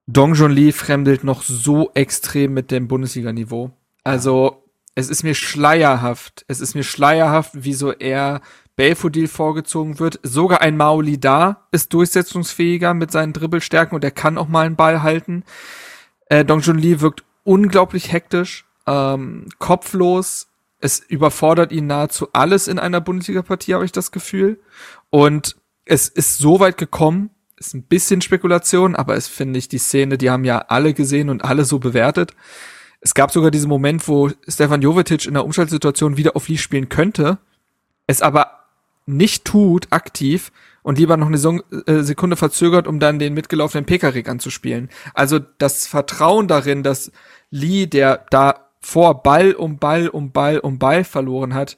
[0.08, 3.72] Dong Jun Lee fremdelt noch so extrem mit dem Bundesliga-Niveau.
[4.06, 4.64] Also,
[4.96, 6.46] es ist mir schleierhaft.
[6.48, 8.42] Es ist mir schleierhaft, wieso er
[8.78, 10.20] Belfodil vorgezogen wird.
[10.24, 14.78] Sogar ein Maoli da ist durchsetzungsfähiger mit seinen Dribbelstärken und er kann auch mal einen
[14.78, 15.44] Ball halten.
[16.28, 20.48] Äh, Dong Jun Lee wirkt unglaublich hektisch, ähm, kopflos.
[20.80, 24.60] Es überfordert ihn nahezu alles in einer Bundesliga-Partie, habe ich das Gefühl.
[25.10, 29.80] Und es ist so weit gekommen, ist ein bisschen Spekulation, aber es finde ich die
[29.80, 32.34] Szene, die haben ja alle gesehen und alle so bewertet.
[33.02, 36.90] Es gab sogar diesen Moment, wo Stefan Jovetic in der Umschaltsituation wieder auf Lee spielen
[36.90, 37.38] könnte,
[38.06, 38.52] es aber
[39.06, 40.52] nicht tut, aktiv,
[40.84, 44.90] und lieber noch eine äh, Sekunde verzögert, um dann den mitgelaufenen Pekarik anzuspielen.
[45.14, 47.12] Also das Vertrauen darin, dass
[47.50, 51.78] Lee, der da vor Ball um Ball um Ball um Ball verloren hat,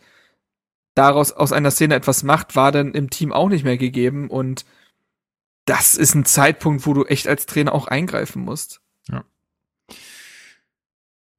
[0.93, 4.63] daraus aus einer Szene etwas macht, war dann im Team auch nicht mehr gegeben und
[5.65, 8.81] das ist ein Zeitpunkt, wo du echt als Trainer auch eingreifen musst.
[9.09, 9.23] Ja.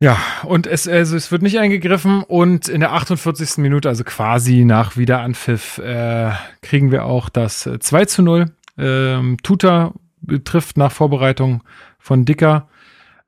[0.02, 3.58] Ja, und es, also es wird nicht eingegriffen und in der 48.
[3.58, 6.30] Minute, also quasi nach Wiederanpfiff, äh,
[6.62, 8.46] kriegen wir auch das 2 zu 0.
[8.78, 9.92] Ähm, Tuta
[10.44, 11.62] trifft nach Vorbereitung
[11.98, 12.68] von Dicker.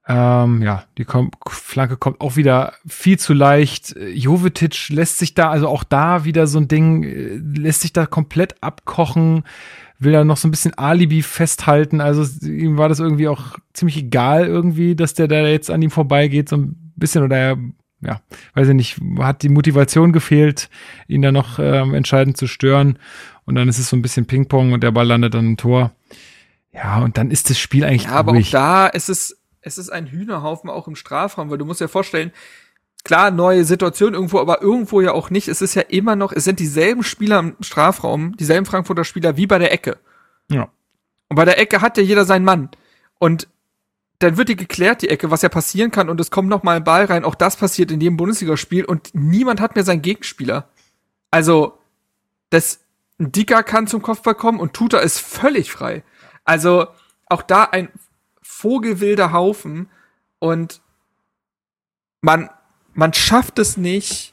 [0.08, 3.94] Ähm, ja, die Kom Flanke kommt auch wieder viel zu leicht.
[4.14, 8.06] Jovetic lässt sich da, also auch da wieder so ein Ding, äh, lässt sich da
[8.06, 9.44] komplett abkochen
[10.02, 12.00] will er noch so ein bisschen Alibi festhalten.
[12.00, 15.90] Also ihm war das irgendwie auch ziemlich egal irgendwie, dass der da jetzt an ihm
[15.90, 17.58] vorbeigeht, so ein bisschen oder er,
[18.00, 18.20] ja,
[18.54, 20.68] weiß ich nicht, hat die Motivation gefehlt,
[21.08, 22.98] ihn da noch ähm, entscheidend zu stören.
[23.44, 25.92] Und dann ist es so ein bisschen Ping-Pong und der Ball landet dann im Tor.
[26.72, 28.04] Ja, und dann ist das Spiel eigentlich.
[28.04, 31.64] Ja, aber auch da ist es, es ist ein Hühnerhaufen auch im Strafraum, weil du
[31.64, 32.32] musst dir vorstellen,
[33.04, 35.48] klar, neue Situation irgendwo, aber irgendwo ja auch nicht.
[35.48, 39.46] Es ist ja immer noch, es sind dieselben Spieler im Strafraum, dieselben Frankfurter Spieler wie
[39.46, 39.98] bei der Ecke.
[40.48, 40.68] Ja.
[41.28, 42.70] Und bei der Ecke hat ja jeder seinen Mann.
[43.18, 43.48] Und
[44.18, 46.76] dann wird die geklärt, die Ecke, was ja passieren kann, und es kommt noch mal
[46.76, 47.24] ein Ball rein.
[47.24, 50.68] Auch das passiert in jedem Bundesligaspiel und niemand hat mehr seinen Gegenspieler.
[51.30, 51.78] Also,
[52.50, 52.80] das,
[53.18, 56.04] ein Dicker kann zum Kopfball kommen und Tuta ist völlig frei.
[56.44, 56.86] Also,
[57.26, 57.88] auch da ein
[58.42, 59.88] vogelwilder Haufen
[60.38, 60.82] und
[62.20, 62.50] man
[62.94, 64.32] man schafft es nicht,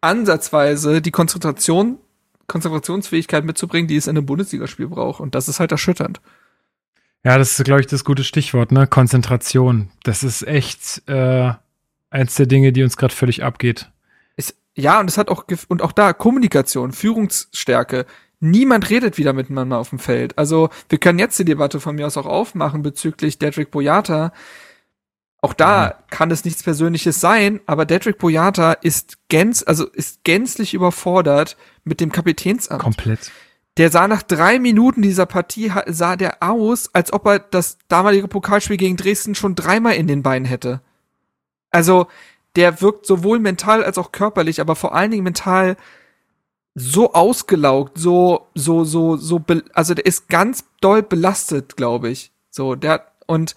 [0.00, 1.98] ansatzweise die Konzentration,
[2.46, 5.20] Konzentrationsfähigkeit mitzubringen, die es in einem Bundesligaspiel braucht.
[5.20, 6.20] Und das ist halt erschütternd.
[7.24, 8.86] Ja, das ist, glaube ich, das gute Stichwort, ne?
[8.86, 9.90] Konzentration.
[10.04, 11.52] Das ist echt äh,
[12.10, 13.90] eins der Dinge, die uns gerade völlig abgeht.
[14.36, 18.06] Ist, ja, und es hat auch und auch da Kommunikation, Führungsstärke.
[18.40, 20.38] Niemand redet wieder miteinander auf dem Feld.
[20.38, 24.32] Also wir können jetzt die Debatte von mir aus auch aufmachen bezüglich Dedrick Boyata.
[25.40, 26.04] Auch da mhm.
[26.10, 32.00] kann es nichts Persönliches sein, aber Dedrick Boyata ist gänz, also ist gänzlich überfordert mit
[32.00, 32.82] dem Kapitänsamt.
[32.82, 33.30] Komplett.
[33.76, 38.26] Der sah nach drei Minuten dieser Partie, sah der aus, als ob er das damalige
[38.26, 40.80] Pokalspiel gegen Dresden schon dreimal in den Beinen hätte.
[41.70, 42.08] Also,
[42.56, 45.76] der wirkt sowohl mental als auch körperlich, aber vor allen Dingen mental
[46.74, 52.32] so ausgelaugt, so, so, so, so, also der ist ganz doll belastet, glaube ich.
[52.50, 53.54] So, der, und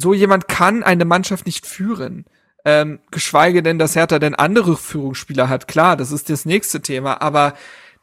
[0.00, 2.24] so jemand kann eine Mannschaft nicht führen.
[2.64, 5.66] Ähm, geschweige denn, dass Hertha denn andere Führungsspieler hat.
[5.66, 7.54] Klar, das ist das nächste Thema, aber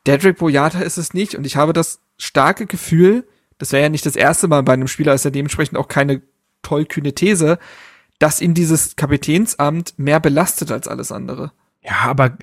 [0.08, 3.28] Dedrick Boyata ist es nicht und ich habe das starke Gefühl,
[3.60, 6.24] das wäre ja nicht das erste Mal bei einem Spieler, ist ja dementsprechend auch keine
[6.64, 7.60] tollkühne These,
[8.18, 11.52] dass ihn dieses Kapitänsamt mehr belastet als alles andere.
[11.82, 12.38] Ja, aber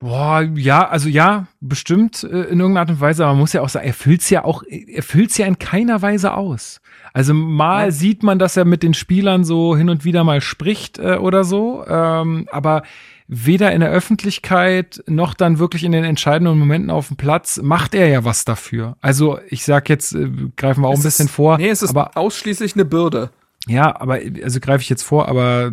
[0.00, 3.62] Boah, ja, also ja, bestimmt äh, in irgendeiner Art und Weise, aber man muss ja
[3.62, 6.80] auch sagen, er füllt's ja auch, er füllt's ja in keiner Weise aus.
[7.12, 7.90] Also mal ja.
[7.90, 11.44] sieht man, dass er mit den Spielern so hin und wieder mal spricht äh, oder
[11.44, 12.82] so, ähm, aber
[13.28, 17.94] weder in der Öffentlichkeit noch dann wirklich in den entscheidenden Momenten auf dem Platz macht
[17.94, 18.96] er ja was dafür.
[19.02, 21.58] Also ich sag jetzt, äh, greifen wir auch es ein bisschen ist, vor.
[21.58, 23.30] Nee, es ist aber, ausschließlich eine Bürde.
[23.66, 25.72] Ja, aber also greife ich jetzt vor, aber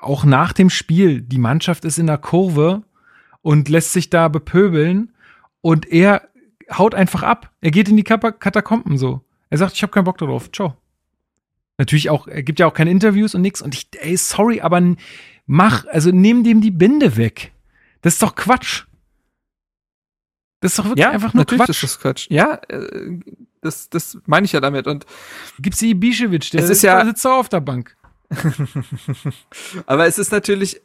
[0.00, 2.82] auch nach dem Spiel, die Mannschaft ist in der Kurve
[3.42, 5.12] und lässt sich da bepöbeln
[5.60, 6.22] und er
[6.76, 7.50] haut einfach ab.
[7.60, 9.20] Er geht in die Katakomben so.
[9.52, 10.50] Er sagt, ich habe keinen Bock darauf.
[10.50, 10.78] Ciao.
[11.76, 13.60] Natürlich auch, er gibt ja auch keine Interviews und nix.
[13.60, 14.80] Und ich, ey, sorry, aber
[15.44, 17.52] Mach, also nimm dem die Binde weg.
[18.00, 18.84] Das ist doch Quatsch.
[20.60, 21.68] Das ist doch wirklich ja, einfach nur Quatsch.
[21.68, 22.28] Ist das Quatsch.
[22.30, 23.18] Ja, äh,
[23.60, 24.86] das, das meine ich ja damit.
[24.86, 25.04] Und
[25.58, 27.94] gibt's die Ibišević, der es ist ja, sitzt auch auf der Bank.
[29.84, 30.80] Aber es ist natürlich,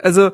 [0.00, 0.30] also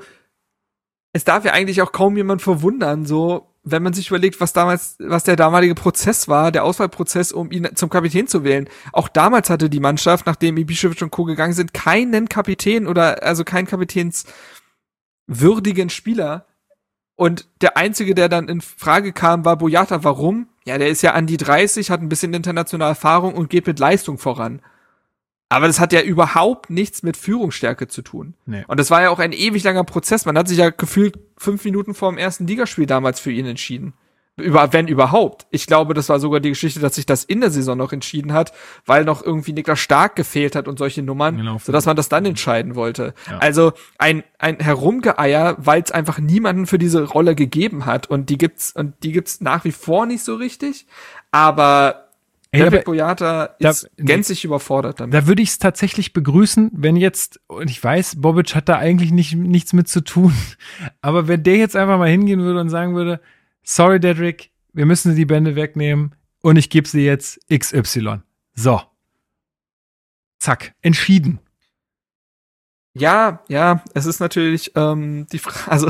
[1.14, 4.96] es darf ja eigentlich auch kaum jemand verwundern, so wenn man sich überlegt, was damals,
[4.98, 8.68] was der damalige Prozess war, der Auswahlprozess, um ihn zum Kapitän zu wählen.
[8.92, 11.24] Auch damals hatte die Mannschaft, nachdem Ibišević und Co.
[11.24, 16.46] gegangen sind, keinen Kapitän oder also keinen kapitänswürdigen Spieler.
[17.16, 20.04] Und der einzige, der dann in Frage kam, war Boyata.
[20.04, 20.48] Warum?
[20.64, 23.78] Ja, der ist ja an die 30, hat ein bisschen internationale Erfahrung und geht mit
[23.78, 24.62] Leistung voran.
[25.48, 28.34] Aber das hat ja überhaupt nichts mit Führungsstärke zu tun.
[28.44, 28.64] Nee.
[28.68, 30.26] Und das war ja auch ein ewig langer Prozess.
[30.26, 33.94] Man hat sich ja gefühlt fünf Minuten vor dem ersten Ligaspiel damals für ihn entschieden.
[34.36, 35.46] Über, wenn überhaupt.
[35.50, 38.32] Ich glaube, das war sogar die Geschichte, dass sich das in der Saison noch entschieden
[38.32, 38.52] hat,
[38.86, 42.24] weil noch irgendwie Niklas Stark gefehlt hat und solche Nummern, genau, sodass man das dann
[42.24, 43.14] entscheiden wollte.
[43.28, 43.38] Ja.
[43.38, 48.38] Also ein, ein Herumgeeier, weil es einfach niemanden für diese Rolle gegeben hat und die
[48.38, 50.86] gibt's, und die gibt's nach wie vor nicht so richtig.
[51.32, 52.07] Aber
[52.50, 55.12] Hey, David Boyata ist da, gänzlich überfordert damit.
[55.12, 59.10] Da würde ich es tatsächlich begrüßen, wenn jetzt, und ich weiß, Bobic hat da eigentlich
[59.12, 60.32] nicht, nichts mit zu tun,
[61.02, 63.20] aber wenn der jetzt einfach mal hingehen würde und sagen würde,
[63.62, 68.20] sorry, Dedrick, wir müssen die Bände wegnehmen und ich gebe sie jetzt XY.
[68.54, 68.80] So.
[70.38, 71.40] Zack, entschieden.
[72.94, 75.88] Ja, ja, es ist natürlich ähm, die Frage, also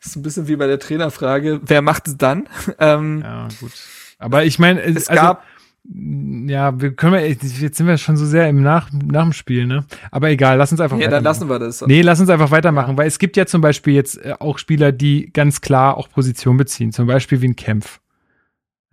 [0.00, 2.48] es ist ein bisschen wie bei der Trainerfrage, wer macht es dann?
[2.78, 3.72] ähm, ja, gut.
[4.18, 5.44] Aber ich meine, es also, gab
[5.84, 9.66] ja, wir können wir, jetzt sind wir schon so sehr im Nach, nach dem Spiel,
[9.66, 9.84] ne?
[10.12, 11.84] Aber egal, lass uns einfach Ja, dann lassen wir das.
[11.86, 14.92] Nee, lass uns einfach weitermachen, weil es gibt ja zum Beispiel jetzt äh, auch Spieler,
[14.92, 16.92] die ganz klar auch Position beziehen.
[16.92, 18.00] Zum Beispiel wie ein Kempf.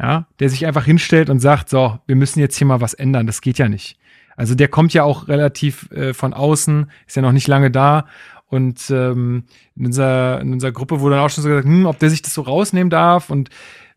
[0.01, 3.27] Ja, der sich einfach hinstellt und sagt, so, wir müssen jetzt hier mal was ändern.
[3.27, 3.99] Das geht ja nicht.
[4.37, 8.07] Also der kommt ja auch relativ äh, von außen, ist ja noch nicht lange da.
[8.45, 9.43] Und ähm,
[9.75, 12.21] in, unserer, in unserer Gruppe wurde dann auch schon so gesagt, hm, ob der sich
[12.21, 13.49] das so rausnehmen darf und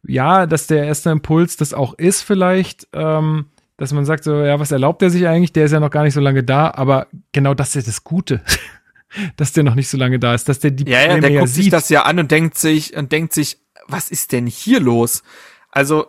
[0.07, 3.47] ja, dass der erste Impuls das auch ist vielleicht, ähm,
[3.77, 5.53] dass man sagt so, ja, was erlaubt er sich eigentlich?
[5.53, 8.43] Der ist ja noch gar nicht so lange da, aber genau das ist das Gute.
[9.37, 11.49] dass der noch nicht so lange da ist, dass der die ja, ja, der guckt
[11.49, 11.65] sieht.
[11.65, 15.23] sich das ja an und denkt sich und denkt sich, was ist denn hier los?
[15.71, 16.07] Also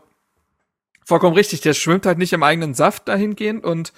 [1.04, 3.91] vollkommen richtig, der schwimmt halt nicht im eigenen Saft dahingehend und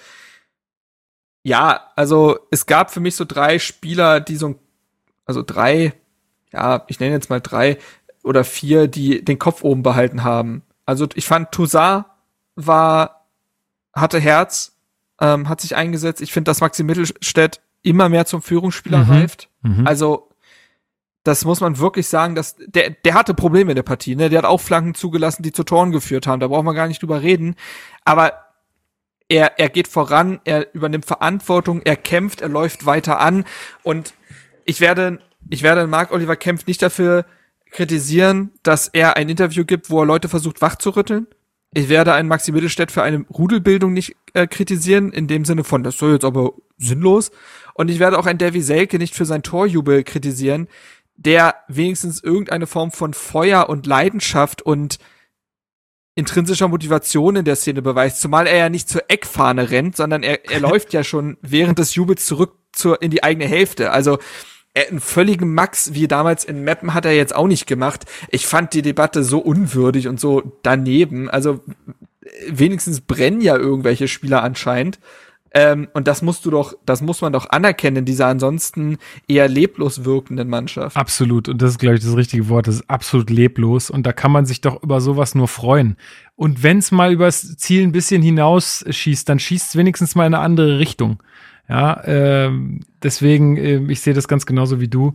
[1.44, 4.58] ja, also es gab für mich so drei Spieler, die so
[5.24, 5.92] also drei,
[6.52, 7.78] ja, ich nenne jetzt mal drei,
[8.26, 10.62] oder vier, die den Kopf oben behalten haben.
[10.84, 12.04] Also ich fand Toussaint
[12.56, 13.26] war,
[13.92, 14.76] hatte Herz,
[15.20, 16.20] ähm, hat sich eingesetzt.
[16.20, 19.10] Ich finde, dass Maxi Mittelstädt immer mehr zum Führungsspieler mhm.
[19.10, 19.48] reift.
[19.62, 19.86] Mhm.
[19.86, 20.30] Also
[21.22, 24.16] das muss man wirklich sagen, dass der, der hatte Probleme in der Partie.
[24.16, 24.28] Ne?
[24.28, 26.40] Der hat auch Flanken zugelassen, die zu Toren geführt haben.
[26.40, 27.56] Da braucht man gar nicht drüber reden.
[28.04, 28.32] Aber
[29.28, 33.44] er, er geht voran, er übernimmt Verantwortung, er kämpft, er läuft weiter an.
[33.82, 34.14] Und
[34.64, 37.24] ich werde ich werde Mark Oliver Kempf nicht dafür
[37.70, 41.26] kritisieren, dass er ein Interview gibt, wo er Leute versucht wachzurütteln.
[41.74, 45.82] Ich werde einen Maxi Mittelstädt für eine Rudelbildung nicht äh, kritisieren, in dem Sinne von,
[45.82, 47.30] das soll jetzt aber sinnlos.
[47.74, 50.68] Und ich werde auch einen Davy Selke nicht für sein Torjubel kritisieren,
[51.16, 54.98] der wenigstens irgendeine Form von Feuer und Leidenschaft und
[56.14, 60.50] intrinsischer Motivation in der Szene beweist, zumal er ja nicht zur Eckfahne rennt, sondern er,
[60.50, 63.90] er läuft ja schon während des Jubels zurück zur, in die eigene Hälfte.
[63.90, 64.18] Also
[64.76, 68.04] er, einen völligen Max, wie damals in Mappen, hat er jetzt auch nicht gemacht.
[68.28, 71.30] Ich fand die Debatte so unwürdig und so daneben.
[71.30, 71.60] Also
[72.48, 74.98] wenigstens brennen ja irgendwelche Spieler anscheinend.
[75.54, 79.48] Ähm, und das musst du doch, das muss man doch anerkennen in dieser ansonsten eher
[79.48, 80.94] leblos wirkenden Mannschaft.
[80.98, 81.48] Absolut.
[81.48, 82.66] Und das ist, glaube ich, das richtige Wort.
[82.66, 83.88] Das ist absolut leblos.
[83.88, 85.96] Und da kann man sich doch über sowas nur freuen.
[86.34, 90.34] Und wenn es mal übers Ziel ein bisschen hinausschießt, dann schießt es wenigstens mal in
[90.34, 91.22] eine andere Richtung.
[91.68, 95.14] Ja, ähm, deswegen, äh, ich sehe das ganz genauso wie du.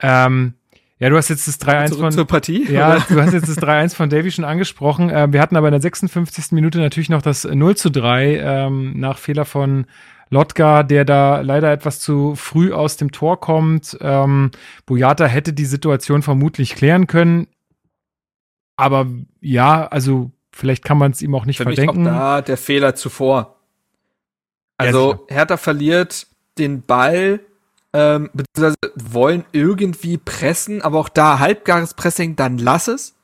[0.00, 0.54] Ähm,
[0.98, 2.12] ja, du hast jetzt das 3-1 von.
[2.12, 2.64] Zur Partie?
[2.70, 5.10] Ja, du hast jetzt das 3-1 von Davy schon angesprochen.
[5.10, 6.52] Äh, wir hatten aber in der 56.
[6.52, 9.86] Minute natürlich noch das 0 zu 3 ähm, nach Fehler von
[10.30, 13.98] Lotka, der da leider etwas zu früh aus dem Tor kommt.
[14.00, 14.52] Ähm,
[14.86, 17.48] Boyata hätte die Situation vermutlich klären können.
[18.76, 19.06] Aber
[19.40, 22.04] ja, also vielleicht kann man es ihm auch nicht Für verdenken.
[22.04, 23.51] Mich auch da der Fehler zuvor.
[24.86, 26.26] Also Hertha verliert
[26.58, 27.40] den Ball
[27.92, 33.14] ähm, beziehungsweise wollen irgendwie pressen, aber auch da halbgares Pressing, dann lass es.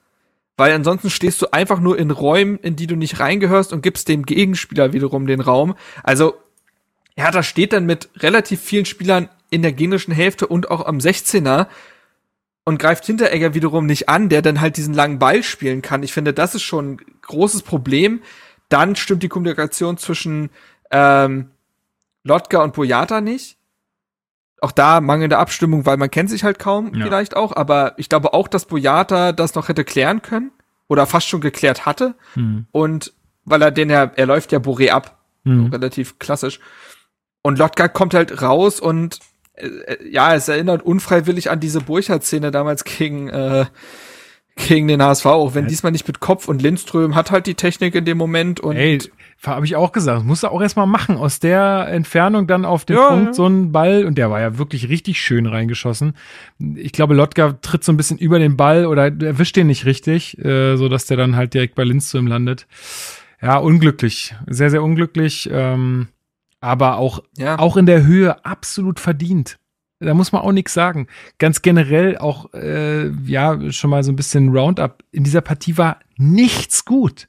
[0.56, 4.08] Weil ansonsten stehst du einfach nur in Räumen, in die du nicht reingehörst und gibst
[4.08, 5.76] dem Gegenspieler wiederum den Raum.
[6.02, 6.34] Also,
[7.16, 11.68] da steht dann mit relativ vielen Spielern in der gegnerischen Hälfte und auch am 16er
[12.64, 16.02] und greift Hinteregger wiederum nicht an, der dann halt diesen langen Ball spielen kann.
[16.02, 18.20] Ich finde, das ist schon ein großes Problem.
[18.68, 20.50] Dann stimmt die Kommunikation zwischen
[20.90, 21.50] ähm,
[22.24, 23.58] Lotka und Boyata nicht
[24.60, 27.04] auch da mangelnde Abstimmung, weil man kennt sich halt kaum ja.
[27.04, 30.50] vielleicht auch, aber ich glaube auch, dass Boyata das noch hätte klären können
[30.88, 32.66] oder fast schon geklärt hatte hm.
[32.72, 33.12] und
[33.44, 35.66] weil er den er, er läuft ja Boré ab, hm.
[35.66, 36.60] relativ klassisch
[37.42, 39.20] und Lotka kommt halt raus und
[39.54, 43.66] äh, ja, es erinnert unfreiwillig an diese Burchard-Szene damals gegen äh,
[44.66, 47.94] gegen den HSV, auch wenn diesmal nicht mit Kopf und Lindström hat halt die Technik
[47.94, 48.98] in dem Moment und Ey,
[49.46, 52.96] habe ich auch gesagt, musst du auch erstmal machen, aus der Entfernung dann auf den
[52.96, 53.32] ja, Punkt ja.
[53.32, 56.14] so einen Ball und der war ja wirklich richtig schön reingeschossen.
[56.74, 60.38] Ich glaube, Lotka tritt so ein bisschen über den Ball oder erwischt den nicht richtig,
[60.44, 62.66] äh, so dass der dann halt direkt bei Lindström landet.
[63.40, 66.08] Ja, unglücklich, sehr sehr unglücklich, ähm,
[66.60, 67.58] aber auch ja.
[67.58, 69.58] auch in der Höhe absolut verdient
[70.00, 71.08] da muss man auch nichts sagen.
[71.38, 75.02] Ganz generell auch, äh, ja, schon mal so ein bisschen Roundup.
[75.10, 77.28] In dieser Partie war nichts gut.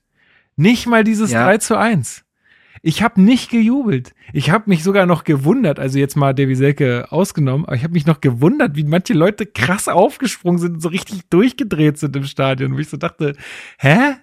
[0.60, 1.45] Nicht mal dieses ja.
[1.45, 2.26] 3 zu 1.
[2.81, 4.14] Ich habe nicht gejubelt.
[4.34, 7.94] Ich habe mich sogar noch gewundert, also jetzt mal Davy Selke ausgenommen, aber ich habe
[7.94, 12.26] mich noch gewundert, wie manche Leute krass aufgesprungen sind und so richtig durchgedreht sind im
[12.26, 13.38] Stadion, wo ich so dachte,
[13.77, 14.18] hä?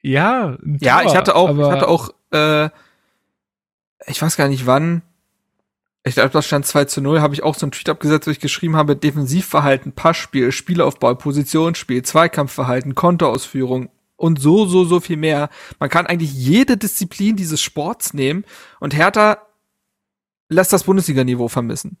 [0.00, 2.70] Ja, ja, ich hatte auch, ich hatte auch, äh,
[4.06, 5.02] ich weiß gar nicht wann,
[6.04, 8.30] ich glaube, das stand 2 zu 0, habe ich auch so einen Tweet abgesetzt, wo
[8.30, 15.48] ich geschrieben habe, Defensivverhalten, Passspiel, Spielaufbau, Positionsspiel, Zweikampfverhalten, Kontoausführung und so, so, so viel mehr.
[15.78, 18.44] Man kann eigentlich jede Disziplin dieses Sports nehmen
[18.78, 19.38] und Hertha
[20.48, 21.96] lässt das Bundesliga-Niveau vermissen.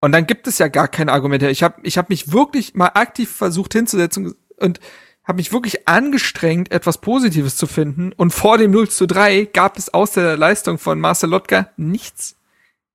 [0.00, 1.50] Und dann gibt es ja gar keine Argumente.
[1.50, 4.80] Ich habe ich hab mich wirklich mal aktiv versucht hinzusetzen und
[5.24, 8.12] habe mich wirklich angestrengt, etwas Positives zu finden.
[8.12, 12.36] Und vor dem 0 zu 3 gab es aus der Leistung von Marcel Lotka nichts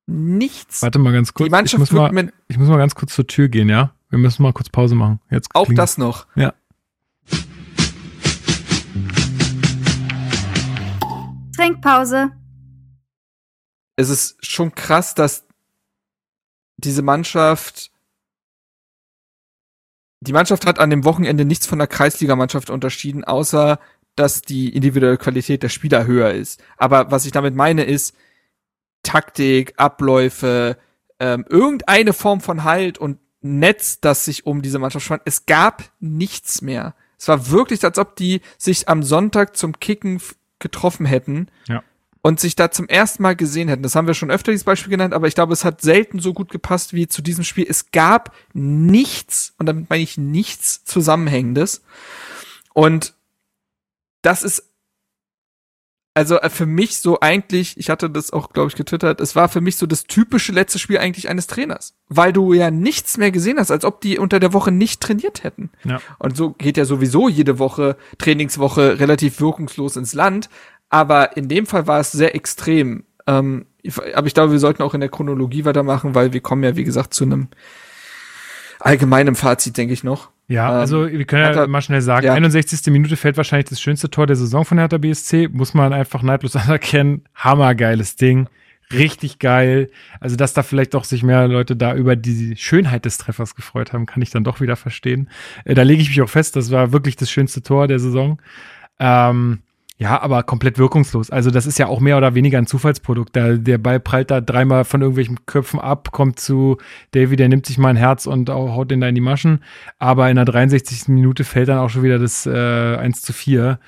[0.07, 0.81] nichts.
[0.81, 1.47] Warte mal ganz kurz.
[1.47, 3.91] Die Mannschaft ich, muss mal, ich muss mal ganz kurz zur Tür gehen, ja?
[4.09, 5.19] Wir müssen mal kurz Pause machen.
[5.29, 6.27] Jetzt Auch das noch.
[6.35, 6.53] Ja.
[11.55, 12.31] Trinkpause.
[13.95, 15.45] Es ist schon krass, dass
[16.77, 17.91] diese Mannschaft
[20.21, 23.79] die Mannschaft hat an dem Wochenende nichts von der Kreisligamannschaft unterschieden, außer
[24.15, 26.63] dass die individuelle Qualität der Spieler höher ist.
[26.77, 28.15] Aber was ich damit meine ist,
[29.03, 30.77] Taktik, Abläufe,
[31.19, 35.21] ähm, irgendeine Form von Halt und Netz, das sich um diese Mannschaft spannt.
[35.25, 36.95] Es gab nichts mehr.
[37.19, 40.19] Es war wirklich, als ob die sich am Sonntag zum Kicken
[40.59, 41.83] getroffen hätten ja.
[42.21, 43.83] und sich da zum ersten Mal gesehen hätten.
[43.83, 46.33] Das haben wir schon öfter dieses Beispiel genannt, aber ich glaube, es hat selten so
[46.33, 47.65] gut gepasst wie zu diesem Spiel.
[47.67, 51.83] Es gab nichts, und damit meine ich nichts Zusammenhängendes.
[52.73, 53.13] Und
[54.21, 54.74] das ist
[56.15, 59.49] also äh, für mich so eigentlich, ich hatte das auch, glaube ich, getwittert, es war
[59.49, 61.93] für mich so das typische letzte Spiel eigentlich eines Trainers.
[62.07, 65.43] Weil du ja nichts mehr gesehen hast, als ob die unter der Woche nicht trainiert
[65.43, 65.69] hätten.
[65.83, 66.01] Ja.
[66.17, 70.49] Und so geht ja sowieso jede Woche, Trainingswoche relativ wirkungslos ins Land.
[70.89, 73.03] Aber in dem Fall war es sehr extrem.
[73.27, 73.65] Ähm,
[74.13, 76.85] aber ich glaube, wir sollten auch in der Chronologie weitermachen, weil wir kommen ja, wie
[76.85, 77.49] gesagt, zu einem
[78.79, 80.29] allgemeinem Fazit, denke ich noch.
[80.47, 82.33] Ja, ähm, also wir können ja mal schnell sagen, ja.
[82.33, 82.91] 61.
[82.91, 86.55] Minute fällt wahrscheinlich das schönste Tor der Saison von Hertha BSC, muss man einfach neidlos
[86.55, 87.23] anerkennen.
[87.33, 88.47] Hammergeiles Ding.
[88.93, 89.89] Richtig geil.
[90.19, 93.93] Also, dass da vielleicht doch sich mehr Leute da über die Schönheit des Treffers gefreut
[93.93, 95.29] haben, kann ich dann doch wieder verstehen.
[95.63, 98.39] Äh, da lege ich mich auch fest, das war wirklich das schönste Tor der Saison.
[98.99, 99.59] Ähm,
[99.97, 101.29] ja, aber komplett wirkungslos.
[101.29, 103.33] Also das ist ja auch mehr oder weniger ein Zufallsprodukt.
[103.33, 106.77] Der, der Ball prallt da dreimal von irgendwelchen Köpfen ab, kommt zu
[107.11, 109.63] Davy, der nimmt sich mal ein Herz und haut den da in die Maschen.
[109.97, 111.07] Aber in der 63.
[111.07, 113.79] Minute fällt dann auch schon wieder das äh, 1 zu 4.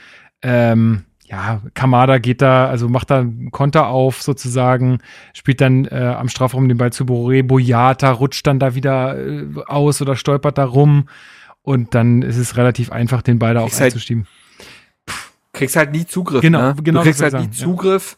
[0.44, 5.00] Ähm, ja, Kamada geht da, also macht da einen Konter auf sozusagen,
[5.34, 9.46] spielt dann äh, am Strafraum den Ball zu Boré, Boyata rutscht dann da wieder äh,
[9.66, 11.10] aus oder stolpert da rum
[11.64, 14.24] und dann ist es relativ einfach, den Ball da auch einzuschieben.
[14.24, 14.47] Halt
[15.58, 16.42] kriegst halt nie Zugriff.
[16.42, 16.76] Genau, ne?
[16.82, 17.00] genau.
[17.00, 18.18] Du kriegst halt nie Zugriff.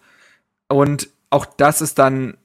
[0.72, 0.78] Ja.
[0.78, 2.38] Und auch das ist dann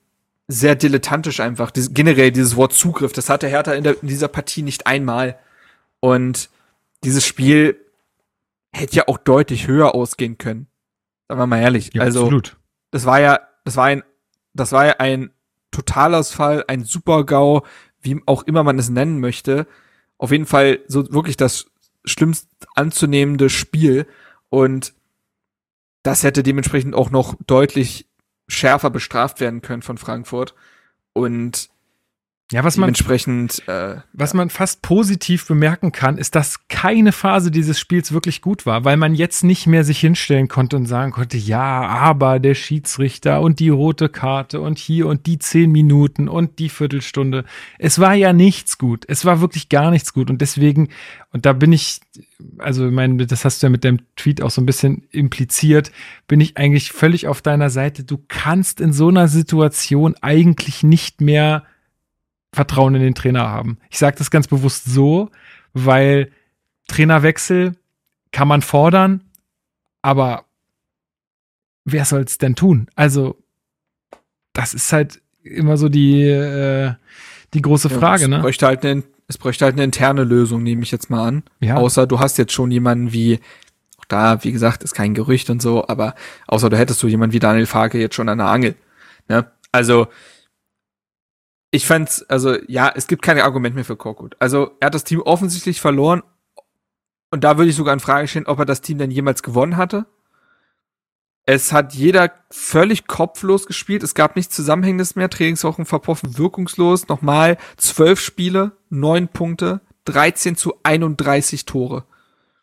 [0.48, 1.70] sehr dilettantisch einfach.
[1.70, 5.38] Dies, generell dieses Wort Zugriff, das hatte Hertha in, der, in dieser Partie nicht einmal.
[6.00, 6.50] Und
[7.02, 7.78] dieses Spiel
[8.72, 10.66] hätte ja auch deutlich höher ausgehen können.
[11.28, 11.92] Sagen wir mal ehrlich.
[11.94, 12.56] Ja, also, absolut.
[12.90, 14.02] das war ja, das war ein,
[14.52, 15.30] das war ja ein
[15.70, 17.62] Totalausfall, ein Super-GAU,
[18.00, 19.66] wie auch immer man es nennen möchte.
[20.18, 21.66] Auf jeden Fall so wirklich das
[22.04, 24.06] schlimmst anzunehmende Spiel.
[24.54, 24.94] Und
[26.04, 28.08] das hätte dementsprechend auch noch deutlich
[28.46, 30.54] schärfer bestraft werden können von Frankfurt.
[31.12, 31.70] Und
[32.52, 37.80] ja, was man, äh, was man fast positiv bemerken kann, ist, dass keine Phase dieses
[37.80, 41.38] Spiels wirklich gut war, weil man jetzt nicht mehr sich hinstellen konnte und sagen konnte,
[41.38, 46.58] ja, aber der Schiedsrichter und die rote Karte und hier und die zehn Minuten und
[46.58, 47.46] die Viertelstunde.
[47.78, 49.06] Es war ja nichts gut.
[49.08, 50.28] Es war wirklich gar nichts gut.
[50.28, 50.90] Und deswegen,
[51.32, 52.00] und da bin ich,
[52.58, 55.92] also ich meine, das hast du ja mit dem Tweet auch so ein bisschen impliziert,
[56.28, 58.04] bin ich eigentlich völlig auf deiner Seite.
[58.04, 61.64] Du kannst in so einer Situation eigentlich nicht mehr
[62.54, 63.78] Vertrauen in den Trainer haben.
[63.90, 65.30] Ich sage das ganz bewusst so,
[65.72, 66.30] weil
[66.88, 67.76] Trainerwechsel
[68.32, 69.22] kann man fordern,
[70.02, 70.44] aber
[71.84, 72.88] wer soll es denn tun?
[72.94, 73.36] Also,
[74.52, 76.92] das ist halt immer so die, äh,
[77.54, 78.40] die große Frage, ja, es ne?
[78.40, 81.42] Bräuchte halt eine, es bräuchte halt eine interne Lösung, nehme ich jetzt mal an.
[81.60, 81.76] Ja.
[81.76, 83.40] Außer du hast jetzt schon jemanden wie,
[83.98, 86.14] auch da, wie gesagt, ist kein Gerücht und so, aber
[86.46, 88.74] außer du hättest du jemanden wie Daniel Farke jetzt schon an der Angel.
[89.28, 89.50] Ne?
[89.72, 90.08] Also,
[91.74, 94.36] ich fand's, also ja, es gibt keine Argumente mehr für Korkut.
[94.38, 96.22] Also er hat das Team offensichtlich verloren
[97.32, 99.76] und da würde ich sogar in Frage stellen, ob er das Team denn jemals gewonnen
[99.76, 100.06] hatte.
[101.46, 104.04] Es hat jeder völlig kopflos gespielt.
[104.04, 105.28] Es gab nichts Zusammenhängendes mehr.
[105.28, 107.08] Trainingswochen verpuffen wirkungslos.
[107.08, 112.04] Nochmal zwölf Spiele, neun Punkte, 13 zu 31 Tore.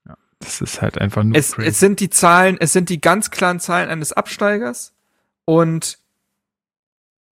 [0.07, 1.38] Ja, das ist halt einfach nur.
[1.38, 4.93] Es, es sind die Zahlen, es sind die ganz klaren Zahlen eines Absteigers
[5.43, 5.99] und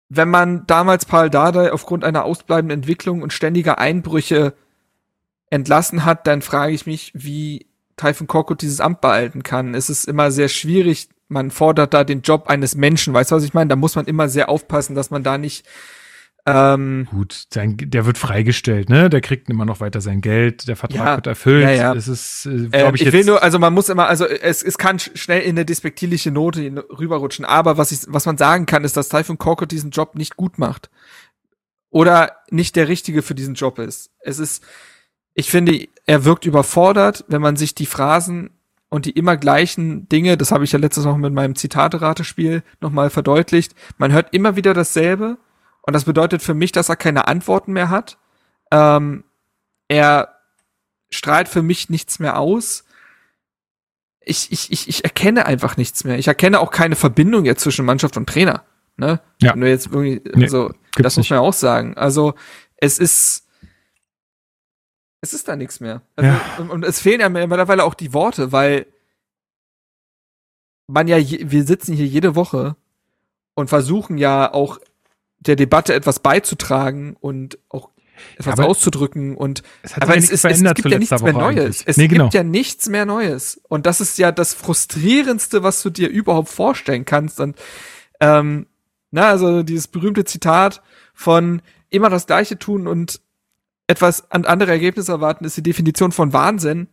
[0.08, 4.54] wenn man damals Paul Dardai aufgrund einer ausbleibenden Entwicklung und ständiger Einbrüche
[5.50, 7.66] entlassen hat, dann frage ich mich, wie
[7.96, 9.74] Typhon Korkut dieses Amt behalten kann.
[9.74, 11.08] Es ist immer sehr schwierig.
[11.28, 13.14] Man fordert da den Job eines Menschen.
[13.14, 13.68] Weißt du, was ich meine?
[13.68, 15.66] Da muss man immer sehr aufpassen, dass man da nicht
[16.48, 19.10] ähm, Gut, sein, der wird freigestellt, ne?
[19.10, 21.64] Der kriegt immer noch weiter sein Geld, der Vertrag ja, wird erfüllt.
[21.64, 21.94] Ja, ja.
[21.94, 24.78] Es ist, äh, äh ich, ich will nur, also man muss immer, also es, es
[24.78, 27.44] kann schnell in eine despektierliche Note rüberrutschen.
[27.44, 30.56] Aber was ich, was man sagen kann, ist, dass Typhon Korkut diesen Job nicht gut
[30.56, 30.88] macht
[31.90, 34.10] oder nicht der richtige für diesen Job ist.
[34.20, 34.62] Es ist,
[35.34, 38.50] ich finde, er wirkt überfordert, wenn man sich die Phrasen
[38.88, 43.10] und die immer gleichen Dinge, das habe ich ja letztes noch mit meinem Zitate-Ratespiel nochmal
[43.10, 43.74] verdeutlicht.
[43.98, 45.38] Man hört immer wieder dasselbe
[45.86, 48.18] und das bedeutet für mich, dass er keine Antworten mehr hat.
[48.72, 49.24] Ähm,
[49.88, 50.40] er
[51.10, 52.84] strahlt für mich nichts mehr aus.
[54.20, 56.18] Ich, ich, ich, ich erkenne einfach nichts mehr.
[56.18, 58.64] Ich erkenne auch keine Verbindung jetzt zwischen Mannschaft und Trainer.
[58.96, 59.20] Ne?
[59.40, 59.52] Ja.
[59.52, 61.96] Du jetzt irgendwie, nee, also, das muss man ja auch sagen.
[61.96, 62.34] Also,
[62.76, 63.46] es ist,
[65.20, 66.02] es ist da nichts mehr.
[66.16, 66.40] Also, ja.
[66.58, 68.86] und, und, es fehlen ja mittlerweile auch die Worte, weil
[70.88, 72.74] man ja, wir sitzen hier jede Woche
[73.54, 74.78] und versuchen ja auch
[75.38, 77.90] der Debatte etwas beizutragen und auch
[78.38, 81.82] etwas ja, auszudrücken und es hat aber es, ist, es gibt ja nichts mehr Neues.
[81.84, 82.24] Es nee, genau.
[82.24, 86.48] gibt ja nichts mehr Neues und das ist ja das frustrierendste, was du dir überhaupt
[86.48, 87.56] vorstellen kannst und
[88.20, 88.66] ähm,
[89.10, 90.82] na also dieses berühmte Zitat
[91.14, 93.20] von immer das Gleiche tun und
[93.86, 96.88] etwas an andere Ergebnisse erwarten ist die Definition von Wahnsinn.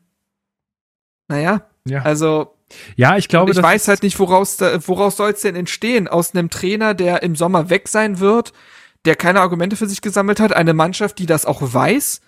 [1.28, 2.02] Naja, ja.
[2.04, 2.56] also
[2.96, 3.52] ja, ich glaube.
[3.52, 6.08] Und ich weiß halt nicht, woraus, woraus soll es denn entstehen?
[6.08, 8.54] Aus einem Trainer, der im Sommer weg sein wird,
[9.06, 12.22] der keine Argumente für sich gesammelt hat, eine Mannschaft, die das auch weiß,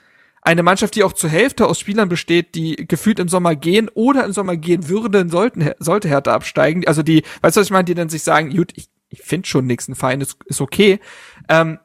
[0.46, 4.26] eine Mannschaft, die auch zur Hälfte aus Spielern besteht, die gefühlt im Sommer gehen oder
[4.26, 6.88] im Sommer gehen würden, sollten, sollte Hertha absteigen.
[6.88, 9.48] Also die, weißt du, was ich meine, die dann sich sagen, gut, ich, ich finde
[9.48, 11.00] schon nächsten Verein ist, ist okay.
[11.50, 11.80] Ähm,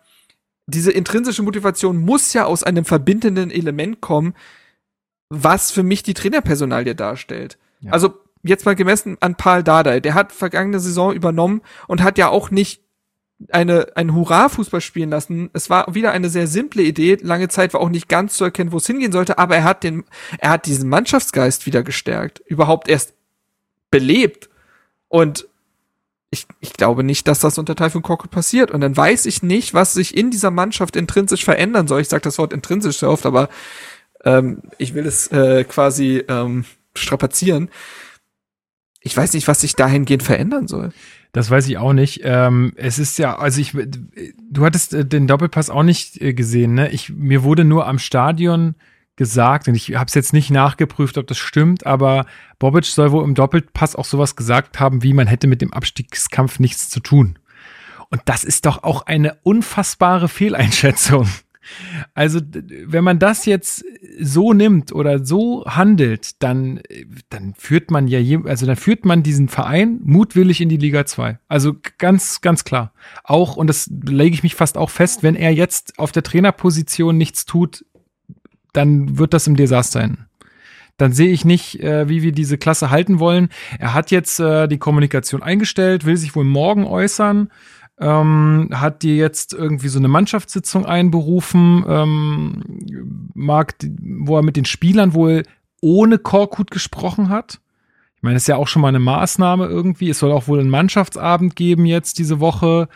[0.66, 4.34] diese intrinsische Motivation muss ja aus einem verbindenden Element kommen,
[5.30, 7.56] was für mich die Trainerpersonalie darstellt.
[7.80, 7.92] Ja.
[7.92, 12.28] Also jetzt mal gemessen an Paul Dardai, der hat vergangene Saison übernommen und hat ja
[12.28, 12.82] auch nicht
[13.48, 15.50] eine, ein Hurra-Fußball spielen lassen.
[15.52, 17.18] Es war wieder eine sehr simple Idee.
[17.20, 19.82] Lange Zeit war auch nicht ganz zu erkennen, wo es hingehen sollte, aber er hat
[19.82, 20.04] den,
[20.38, 22.40] er hat diesen Mannschaftsgeist wieder gestärkt.
[22.46, 23.14] Überhaupt erst
[23.90, 24.50] belebt.
[25.08, 25.48] Und
[26.30, 28.70] ich, ich glaube nicht, dass das unter Taifun Korkut passiert.
[28.70, 32.02] Und dann weiß ich nicht, was sich in dieser Mannschaft intrinsisch verändern soll.
[32.02, 33.48] Ich sage das Wort intrinsisch sehr oft, aber
[34.24, 37.70] ähm, ich will es äh, quasi ähm, strapazieren.
[39.00, 40.92] Ich weiß nicht, was sich dahingehend verändern soll.
[41.32, 42.20] Das weiß ich auch nicht.
[42.24, 46.74] Ähm, es ist ja, also ich, du hattest äh, den Doppelpass auch nicht äh, gesehen,
[46.74, 46.90] ne?
[46.90, 48.74] Ich, mir wurde nur am Stadion
[49.16, 52.26] gesagt, und ich habe es jetzt nicht nachgeprüft, ob das stimmt, aber
[52.58, 56.58] Bobic soll wohl im Doppelpass auch sowas gesagt haben, wie man hätte mit dem Abstiegskampf
[56.58, 57.38] nichts zu tun.
[58.08, 61.28] Und das ist doch auch eine unfassbare Fehleinschätzung.
[62.14, 63.84] Also, wenn man das jetzt
[64.18, 66.80] so nimmt oder so handelt, dann,
[67.28, 71.06] dann führt man ja, je, also dann führt man diesen Verein mutwillig in die Liga
[71.06, 71.38] 2.
[71.48, 72.92] Also ganz, ganz klar.
[73.24, 77.16] Auch, und das lege ich mich fast auch fest, wenn er jetzt auf der Trainerposition
[77.16, 77.84] nichts tut,
[78.72, 80.26] dann wird das im Desaster enden
[81.00, 83.48] dann sehe ich nicht, äh, wie wir diese Klasse halten wollen.
[83.78, 87.50] Er hat jetzt äh, die Kommunikation eingestellt, will sich wohl morgen äußern
[88.00, 94.64] ähm, hat dir jetzt irgendwie so eine Mannschaftssitzung einberufen, ähm, mag, wo er mit den
[94.64, 95.44] Spielern wohl
[95.82, 97.60] ohne Korkut gesprochen hat.
[98.16, 100.10] Ich meine, das ist ja auch schon mal eine Maßnahme irgendwie.
[100.10, 102.88] Es soll auch wohl einen Mannschaftsabend geben jetzt diese Woche.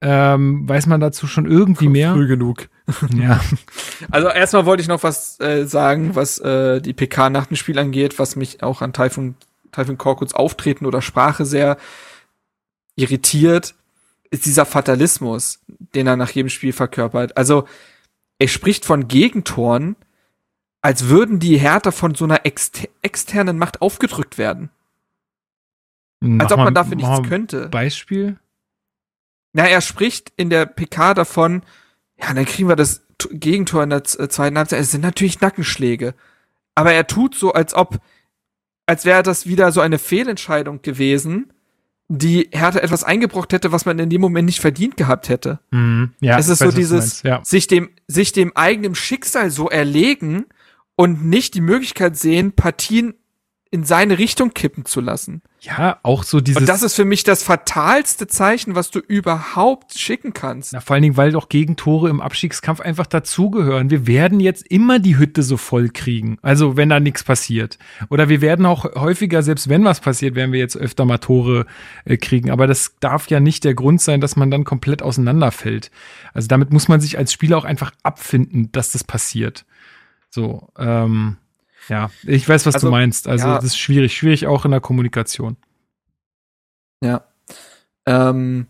[0.00, 2.12] Ähm, weiß man dazu schon irgendwie mehr?
[2.12, 2.68] Früh genug.
[3.14, 3.40] ja.
[4.10, 7.78] Also erstmal wollte ich noch was äh, sagen, was äh, die PK nach dem Spiel
[7.78, 9.36] angeht, was mich auch an Taifun,
[9.70, 11.76] Taifun Korkuts Auftreten oder Sprache sehr
[12.96, 13.76] irritiert
[14.32, 15.60] ist dieser Fatalismus,
[15.94, 17.36] den er nach jedem Spiel verkörpert.
[17.36, 17.68] Also
[18.38, 19.94] er spricht von Gegentoren,
[20.80, 24.70] als würden die Hertha von so einer exter externen Macht aufgedrückt werden.
[26.20, 27.68] Mach als ob man dafür nichts könnte.
[27.68, 28.38] Beispiel?
[29.52, 31.62] Na, er spricht in der PK davon,
[32.16, 34.80] ja, dann kriegen wir das Gegentor in der zweiten Halbzeit.
[34.80, 36.14] Es sind natürlich Nackenschläge.
[36.74, 37.98] Aber er tut so, als ob,
[38.86, 41.52] als wäre das wieder so eine Fehlentscheidung gewesen
[42.08, 45.60] die Hertha etwas eingebrockt hätte, was man in dem Moment nicht verdient gehabt hätte.
[45.70, 46.12] Mhm.
[46.20, 47.40] Ja, es ist so dieses, ja.
[47.44, 50.46] sich dem, sich dem eigenen Schicksal so erlegen
[50.96, 53.14] und nicht die Möglichkeit sehen, Partien
[53.72, 55.40] in seine Richtung kippen zu lassen.
[55.60, 56.60] Ja, auch so dieses.
[56.60, 60.74] Und das ist für mich das fatalste Zeichen, was du überhaupt schicken kannst.
[60.74, 63.88] Na, vor allen Dingen, weil doch Gegentore im Abstiegskampf einfach dazugehören.
[63.88, 66.36] Wir werden jetzt immer die Hütte so voll kriegen.
[66.42, 67.78] Also, wenn da nichts passiert.
[68.10, 71.64] Oder wir werden auch häufiger, selbst wenn was passiert, werden wir jetzt öfter mal Tore
[72.04, 72.50] äh, kriegen.
[72.50, 75.90] Aber das darf ja nicht der Grund sein, dass man dann komplett auseinanderfällt.
[76.34, 79.64] Also, damit muss man sich als Spieler auch einfach abfinden, dass das passiert.
[80.28, 81.38] So, ähm,
[81.88, 83.28] ja, ich weiß, was also, du meinst.
[83.28, 83.56] Also, ja.
[83.56, 85.56] das ist schwierig, schwierig auch in der Kommunikation.
[87.02, 87.24] Ja.
[88.06, 88.66] Ähm,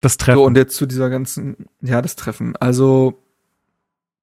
[0.00, 0.38] das Treffen.
[0.38, 2.56] So, und jetzt zu dieser ganzen, ja, das Treffen.
[2.56, 3.22] Also,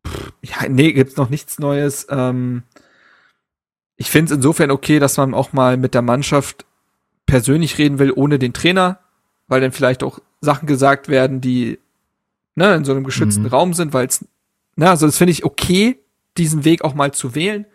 [0.06, 2.08] pff, ja, nee, gibt's noch nichts Neues.
[2.10, 2.64] Ähm,
[3.96, 6.66] ich finde es insofern okay, dass man auch mal mit der Mannschaft
[7.26, 9.00] persönlich reden will, ohne den Trainer,
[9.48, 11.80] weil dann vielleicht auch Sachen gesagt werden, die
[12.56, 13.50] ne, in so einem geschützten mhm.
[13.50, 14.26] Raum sind, weil es,
[14.76, 16.00] ne, also das finde ich okay,
[16.38, 17.66] diesen Weg auch mal zu wählen.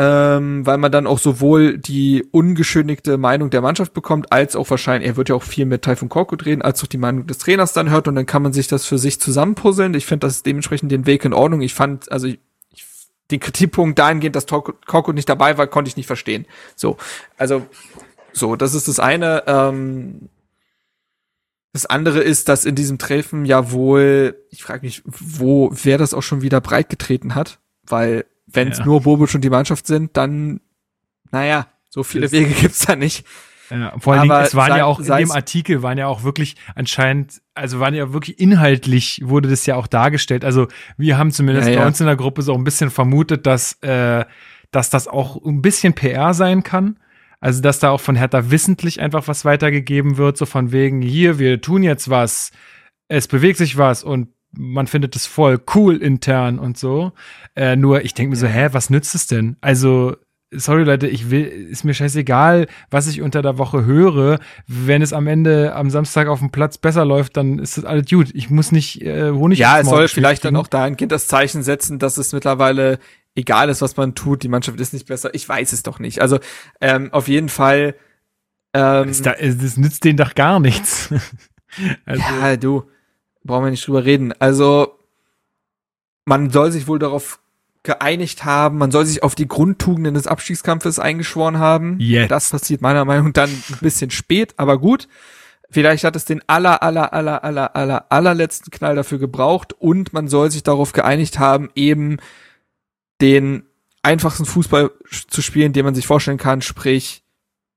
[0.00, 5.08] Ähm, weil man dann auch sowohl die ungeschönigte Meinung der Mannschaft bekommt, als auch wahrscheinlich,
[5.08, 7.72] er wird ja auch viel mit Taifun Korkut reden, als auch die Meinung des Trainers
[7.72, 9.94] dann hört und dann kann man sich das für sich zusammenpuzzeln.
[9.94, 11.62] Ich finde das dementsprechend den Weg in Ordnung.
[11.62, 12.38] Ich fand, also ich,
[12.72, 12.84] ich,
[13.32, 16.46] den Kritikpunkt dahingehend, dass Korkut nicht dabei war, konnte ich nicht verstehen.
[16.76, 16.96] So,
[17.36, 17.66] also
[18.32, 19.42] so, das ist das eine.
[19.48, 20.28] Ähm,
[21.78, 26.12] das andere ist, dass in diesem Treffen ja wohl, ich frage mich, wo, wer das
[26.12, 28.84] auch schon wieder breitgetreten hat, weil wenn es ja.
[28.84, 30.60] nur Bobic und die Mannschaft sind, dann,
[31.30, 33.24] naja, so viele das Wege gibt's da nicht.
[33.70, 36.24] Ja, vor allen Dingen, es waren sei, ja auch in dem Artikel waren ja auch
[36.24, 40.44] wirklich anscheinend, also waren ja wirklich inhaltlich wurde das ja auch dargestellt.
[40.44, 43.74] Also wir haben zumindest ja, bei uns in der Gruppe so ein bisschen vermutet, dass,
[43.82, 44.24] äh,
[44.72, 46.98] dass das auch ein bisschen PR sein kann.
[47.40, 51.38] Also, dass da auch von Hertha wissentlich einfach was weitergegeben wird, so von wegen, hier,
[51.38, 52.50] wir tun jetzt was,
[53.08, 57.12] es bewegt sich was und man findet es voll cool intern und so.
[57.54, 59.56] Äh, nur ich denke mir so, hä, was nützt es denn?
[59.60, 60.16] Also,
[60.50, 64.38] sorry Leute, ich will, ist mir scheißegal, was ich unter der Woche höre.
[64.66, 68.08] Wenn es am Ende am Samstag auf dem Platz besser läuft, dann ist das alles
[68.08, 68.30] gut.
[68.34, 69.58] Ich muss nicht äh, Honig.
[69.58, 72.98] Ja, es soll vielleicht dann auch dahingehend das Zeichen setzen, dass es mittlerweile
[73.38, 75.32] egal ist, was man tut, die Mannschaft ist nicht besser.
[75.32, 76.20] Ich weiß es doch nicht.
[76.20, 76.40] Also
[76.80, 77.94] ähm, auf jeden Fall.
[78.74, 81.08] Ähm, das, das nützt denen doch gar nichts.
[82.04, 82.84] also, ja, du.
[83.44, 84.34] brauchen wir nicht drüber reden.
[84.38, 84.98] Also,
[86.24, 87.40] man soll sich wohl darauf
[87.84, 91.96] geeinigt haben, man soll sich auf die Grundtugenden des Abstiegskampfes eingeschworen haben.
[92.00, 92.30] Jetzt.
[92.30, 95.08] Das passiert meiner Meinung nach dann ein bisschen spät, aber gut.
[95.70, 100.26] Vielleicht hat es den aller, aller, aller, aller, aller, allerletzten Knall dafür gebraucht und man
[100.28, 102.18] soll sich darauf geeinigt haben, eben
[103.20, 103.64] den
[104.02, 104.90] einfachsten Fußball
[105.28, 107.24] zu spielen, den man sich vorstellen kann, sprich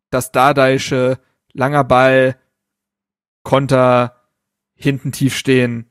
[0.10, 1.20] das Dadaische,
[1.54, 2.36] langer Ball,
[3.44, 4.16] Konter,
[4.76, 5.86] hinten tief stehen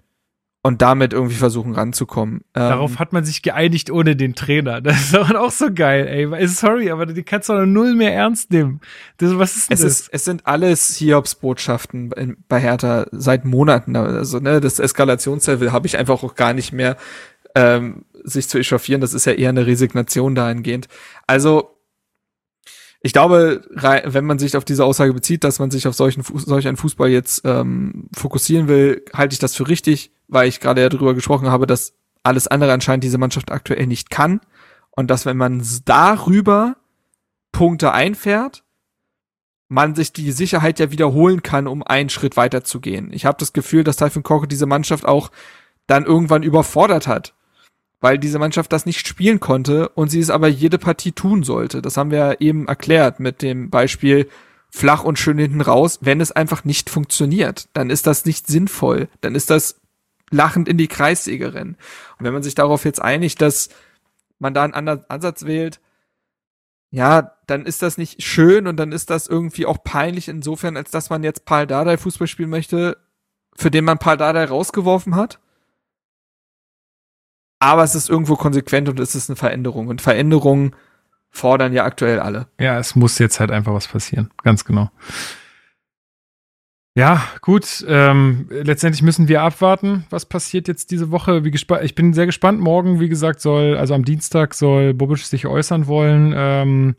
[0.62, 2.42] und damit irgendwie versuchen ranzukommen.
[2.52, 4.80] Darauf ähm, hat man sich geeinigt ohne den Trainer.
[4.90, 6.46] Das ist auch so geil, ey.
[6.48, 8.80] Sorry, aber die kannst du doch null mehr ernst nehmen.
[9.16, 9.92] Das, was ist denn es das?
[9.92, 12.10] Ist, es sind alles Hiobs-Botschaften
[12.48, 13.96] bei Hertha seit Monaten.
[13.96, 16.96] Also, ne, das Eskalationslevel habe ich einfach auch gar nicht mehr,
[17.54, 19.00] ähm, sich zu echauffieren.
[19.00, 20.88] Das ist ja eher eine Resignation dahingehend.
[21.26, 21.76] Also,
[23.02, 26.68] ich glaube, wenn man sich auf diese Aussage bezieht, dass man sich auf solchen, solch
[26.68, 30.88] einen Fußball jetzt ähm, fokussieren will, halte ich das für richtig, weil ich gerade ja
[30.90, 34.40] darüber gesprochen habe, dass alles andere anscheinend diese Mannschaft aktuell nicht kann
[34.90, 36.76] und dass wenn man darüber
[37.52, 38.64] Punkte einfährt,
[39.68, 43.12] man sich die Sicherheit ja wiederholen kann, um einen Schritt weiter zu gehen.
[43.12, 45.30] Ich habe das Gefühl, dass Taifun Korko diese Mannschaft auch
[45.86, 47.34] dann irgendwann überfordert hat
[48.00, 51.82] weil diese Mannschaft das nicht spielen konnte und sie es aber jede Partie tun sollte.
[51.82, 54.28] Das haben wir ja eben erklärt mit dem Beispiel
[54.70, 55.98] flach und schön hinten raus.
[56.00, 59.08] Wenn es einfach nicht funktioniert, dann ist das nicht sinnvoll.
[59.20, 59.80] Dann ist das
[60.30, 61.76] lachend in die Kreissäge rennen.
[62.18, 63.68] Und wenn man sich darauf jetzt einigt, dass
[64.38, 65.80] man da einen anderen Ansatz wählt,
[66.92, 70.90] ja, dann ist das nicht schön und dann ist das irgendwie auch peinlich insofern, als
[70.90, 72.96] dass man jetzt Paul Dardai Fußball spielen möchte,
[73.54, 75.38] für den man Paul Dardai rausgeworfen hat
[77.60, 79.86] aber es ist irgendwo konsequent und es ist eine Veränderung.
[79.88, 80.74] Und Veränderungen
[81.30, 82.48] fordern ja aktuell alle.
[82.58, 84.30] Ja, es muss jetzt halt einfach was passieren.
[84.42, 84.90] Ganz genau.
[86.96, 87.84] Ja, gut.
[87.86, 91.44] Ähm, letztendlich müssen wir abwarten, was passiert jetzt diese Woche.
[91.44, 91.50] Wie
[91.82, 92.60] ich bin sehr gespannt.
[92.60, 96.34] Morgen, wie gesagt, soll, also am Dienstag soll Bobic sich äußern wollen.
[96.34, 96.96] Ähm,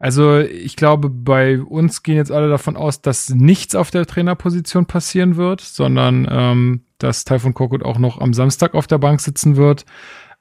[0.00, 4.86] also ich glaube, bei uns gehen jetzt alle davon aus, dass nichts auf der Trainerposition
[4.86, 9.56] passieren wird, sondern ähm, dass Taifun Korkut auch noch am Samstag auf der Bank sitzen
[9.56, 9.84] wird.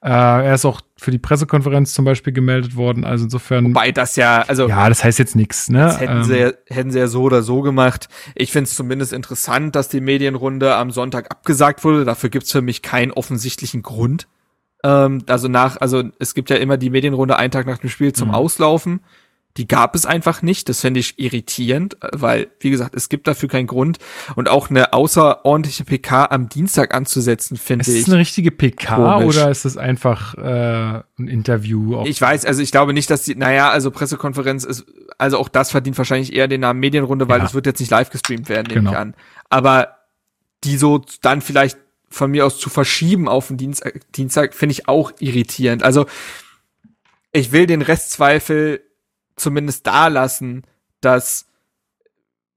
[0.02, 3.03] Äh, er ist auch für die Pressekonferenz zum Beispiel gemeldet worden.
[3.03, 3.65] Also insofern.
[3.65, 4.69] Wobei das ja, also.
[4.69, 5.80] Ja, das heißt jetzt nichts, ne?
[5.80, 8.07] Das hätten, ähm, sie, ja, hätten sie ja so oder so gemacht.
[8.36, 12.06] Ich finde es zumindest interessant, dass die Medienrunde am Sonntag abgesagt wurde.
[12.06, 14.27] Dafür gibt's für mich keinen offensichtlichen Grund.
[14.86, 18.14] Ähm, also nach, also es gibt ja immer die Medienrunde einen Tag nach dem Spiel
[18.14, 18.36] zum mhm.
[18.36, 19.02] Auslaufen.
[19.58, 20.70] Die gab es einfach nicht.
[20.70, 23.98] Das fände ich irritierend, weil, wie gesagt, es gibt dafür keinen Grund.
[24.36, 27.90] Und auch eine außerordentliche PK am Dienstag anzusetzen, finde ich.
[27.90, 29.36] Ist das eine richtige PK komisch.
[29.36, 32.04] oder ist das einfach äh, ein Interview?
[32.06, 34.86] Ich weiß, also ich glaube nicht, dass die, naja, also Pressekonferenz ist,
[35.18, 37.56] also auch das verdient wahrscheinlich eher den Namen Medienrunde, weil es ja.
[37.56, 38.92] wird jetzt nicht live gestreamt werden, nehme genau.
[38.92, 39.16] ich an.
[39.50, 39.96] Aber
[40.64, 41.78] die so dann vielleicht
[42.10, 45.84] von mir aus zu verschieben auf den Dienstag, Dienstag finde ich auch irritierend.
[45.84, 46.06] Also
[47.32, 48.82] ich will den Restzweifel
[49.40, 50.64] zumindest da lassen,
[51.02, 51.49] dass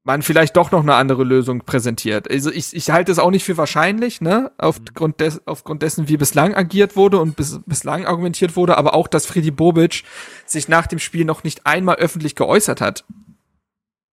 [0.03, 2.29] man vielleicht doch noch eine andere Lösung präsentiert.
[2.29, 6.17] Also ich, ich halte es auch nicht für wahrscheinlich, ne, aufgrund, des, aufgrund dessen, wie
[6.17, 10.03] bislang agiert wurde und bis, bislang argumentiert wurde, aber auch, dass Friedi Bobic
[10.45, 13.05] sich nach dem Spiel noch nicht einmal öffentlich geäußert hat.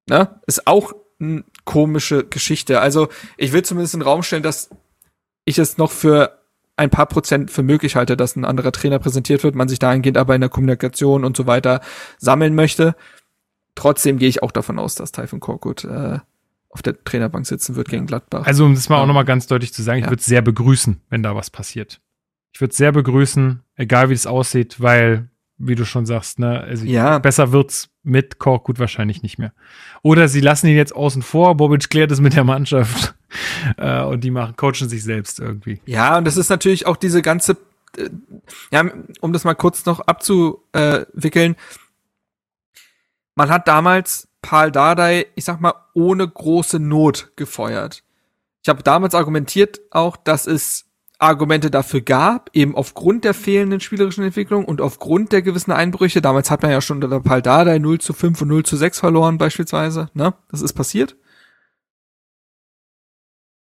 [0.08, 2.80] Ne, ist auch eine komische Geschichte.
[2.80, 4.70] Also ich will zumindest in den Raum stellen, dass
[5.44, 6.39] ich es noch für
[6.80, 10.16] ein paar Prozent für möglich halte, dass ein anderer Trainer präsentiert wird, man sich dahingehend
[10.16, 11.82] aber in der Kommunikation und so weiter
[12.18, 12.96] sammeln möchte.
[13.74, 16.18] Trotzdem gehe ich auch davon aus, dass Typhon Korkut äh,
[16.70, 18.46] auf der Trainerbank sitzen wird gegen Gladbach.
[18.46, 20.10] Also um das mal auch nochmal ganz deutlich zu sagen, ich ja.
[20.10, 22.00] würde es sehr begrüßen, wenn da was passiert.
[22.52, 25.28] Ich würde es sehr begrüßen, egal wie es aussieht, weil,
[25.58, 27.18] wie du schon sagst, ne, also ja.
[27.18, 29.52] besser wird's mit Korkut wahrscheinlich nicht mehr.
[30.02, 33.14] Oder sie lassen ihn jetzt außen vor, Bobic klärt es mit der Mannschaft
[33.76, 35.80] äh, und die machen, coachen sich selbst irgendwie.
[35.84, 37.56] Ja, und das ist natürlich auch diese ganze,
[37.96, 38.08] äh,
[38.70, 38.84] ja,
[39.20, 41.56] um das mal kurz noch abzuwickeln,
[43.34, 48.02] man hat damals Paul Dardai, ich sag mal, ohne große Not gefeuert.
[48.62, 50.89] Ich habe damals argumentiert auch, dass es
[51.20, 56.22] Argumente dafür gab, eben aufgrund der fehlenden spielerischen Entwicklung und aufgrund der gewissen Einbrüche.
[56.22, 58.76] Damals hat man ja schon unter der Paul Dardai 0 zu 5 und 0 zu
[58.76, 60.10] 6 verloren beispielsweise.
[60.14, 60.34] Ne?
[60.50, 61.16] Das ist passiert.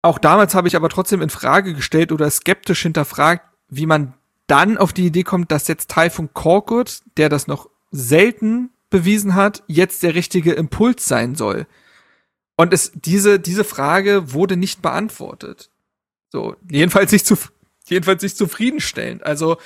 [0.02, 4.14] Auch damals habe ich aber trotzdem in Frage gestellt oder skeptisch hinterfragt, wie man
[4.48, 9.64] dann auf die Idee kommt, dass jetzt Typhoon Korkut, der das noch selten bewiesen hat,
[9.68, 11.68] jetzt der richtige Impuls sein soll.
[12.56, 15.71] Und es, diese, diese Frage wurde nicht beantwortet.
[16.32, 17.38] So, jedenfalls nicht zu,
[17.86, 19.24] jedenfalls nicht zufriedenstellend.
[19.26, 19.58] Also,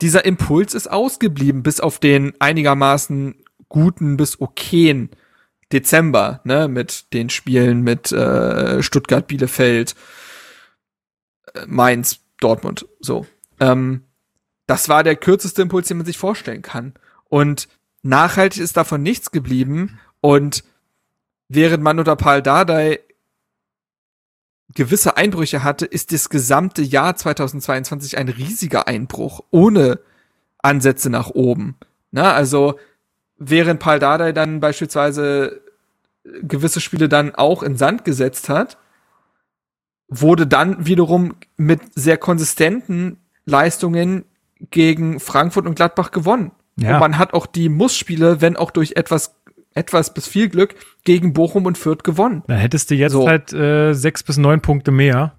[0.00, 3.34] dieser Impuls ist ausgeblieben, bis auf den einigermaßen
[3.68, 5.10] guten bis okayen
[5.72, 9.94] Dezember, ne, mit den Spielen mit äh, Stuttgart, Bielefeld,
[11.66, 13.26] Mainz, Dortmund, so.
[13.60, 14.04] Ähm,
[14.66, 16.94] das war der kürzeste Impuls, den man sich vorstellen kann.
[17.24, 17.68] Und
[18.02, 19.98] nachhaltig ist davon nichts geblieben.
[20.20, 20.62] Und
[21.48, 23.00] während man unter Paul Dardai
[24.74, 30.00] gewisse Einbrüche hatte, ist das gesamte Jahr 2022 ein riesiger Einbruch, ohne
[30.58, 31.76] Ansätze nach oben.
[32.10, 32.78] Na, also,
[33.38, 35.62] während Paul Dardai dann beispielsweise
[36.42, 38.78] gewisse Spiele dann auch in Sand gesetzt hat,
[40.08, 44.24] wurde dann wiederum mit sehr konsistenten Leistungen
[44.70, 46.52] gegen Frankfurt und Gladbach gewonnen.
[46.76, 46.94] Ja.
[46.94, 49.37] Und man hat auch die Muss-Spiele, wenn auch durch etwas
[49.74, 50.74] etwas bis viel Glück
[51.04, 52.42] gegen Bochum und Fürth gewonnen.
[52.46, 53.28] Dann hättest du jetzt so.
[53.28, 55.38] halt äh, sechs bis neun Punkte mehr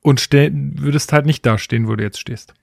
[0.00, 2.54] und würdest halt nicht dastehen, wo du jetzt stehst.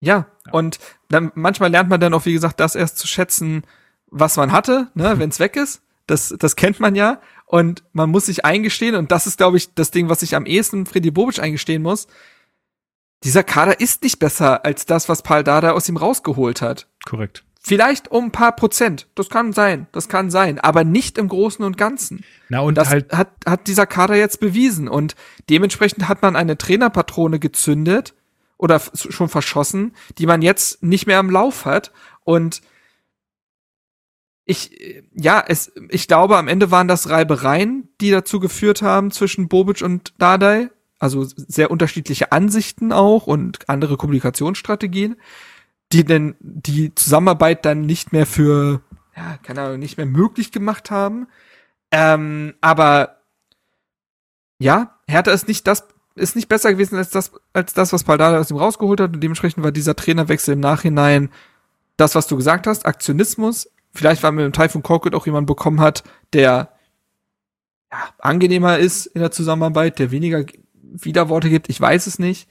[0.00, 3.62] Ja, ja, und dann manchmal lernt man dann auch, wie gesagt, das erst zu schätzen,
[4.06, 5.82] was man hatte, ne, wenn es weg ist.
[6.06, 7.20] Das, das kennt man ja.
[7.46, 10.46] Und man muss sich eingestehen, und das ist, glaube ich, das Ding, was ich am
[10.46, 12.08] ehesten Freddy Bobic eingestehen muss
[13.24, 16.88] dieser Kader ist nicht besser als das, was Paul Dada aus ihm rausgeholt hat.
[17.04, 17.44] Korrekt.
[17.64, 19.06] Vielleicht um ein paar Prozent.
[19.14, 19.86] Das kann sein.
[19.92, 20.58] Das kann sein.
[20.58, 22.24] Aber nicht im Großen und Ganzen.
[22.48, 24.88] Na und das halt hat, hat dieser Kader jetzt bewiesen.
[24.88, 25.14] Und
[25.48, 28.14] dementsprechend hat man eine Trainerpatrone gezündet
[28.58, 31.92] oder schon verschossen, die man jetzt nicht mehr am Lauf hat.
[32.24, 32.62] Und
[34.44, 39.46] ich, ja, es, ich glaube, am Ende waren das Reibereien, die dazu geführt haben zwischen
[39.46, 40.70] Bobic und Dardai
[41.02, 45.16] also sehr unterschiedliche Ansichten auch und andere Kommunikationsstrategien,
[45.92, 48.80] die denn die Zusammenarbeit dann nicht mehr für,
[49.16, 51.28] ja, keine Ahnung, nicht mehr möglich gemacht haben.
[51.90, 53.18] Ähm, aber
[54.58, 58.38] ja, Hertha ist nicht das, ist nicht besser gewesen als das, als das, was Paldada
[58.38, 61.30] aus ihm rausgeholt hat und dementsprechend war dieser Trainerwechsel im Nachhinein
[61.96, 63.70] das, was du gesagt hast, Aktionismus.
[63.92, 66.02] Vielleicht, weil man dem Typhoon Korkut auch jemanden bekommen hat,
[66.32, 66.70] der
[67.90, 70.44] ja, angenehmer ist in der Zusammenarbeit, der weniger
[70.82, 72.48] Widerworte gibt, ich weiß es nicht.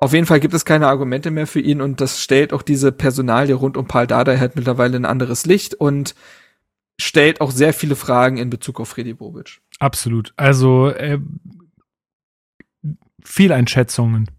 [0.00, 2.90] Auf jeden Fall gibt es keine Argumente mehr für ihn und das stellt auch diese
[2.90, 6.14] Personalie rund um Paul Dardai halt mittlerweile ein anderes Licht und
[6.98, 9.60] stellt auch sehr viele Fragen in Bezug auf Freddy Bobic.
[9.78, 10.32] Absolut.
[10.36, 11.18] Also äh,
[13.22, 14.30] Fehleinschätzungen.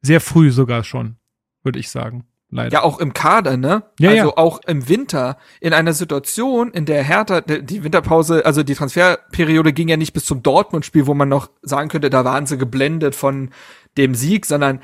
[0.00, 1.16] Sehr früh sogar schon,
[1.62, 2.24] würde ich sagen.
[2.48, 2.72] Leider.
[2.72, 3.84] Ja, auch im Kader, ne?
[3.98, 4.36] Ja, also ja.
[4.36, 9.88] auch im Winter, in einer Situation, in der Hertha, die Winterpause, also die Transferperiode ging
[9.88, 13.50] ja nicht bis zum Dortmund-Spiel, wo man noch sagen könnte, da waren sie geblendet von
[13.96, 14.80] dem Sieg, sondern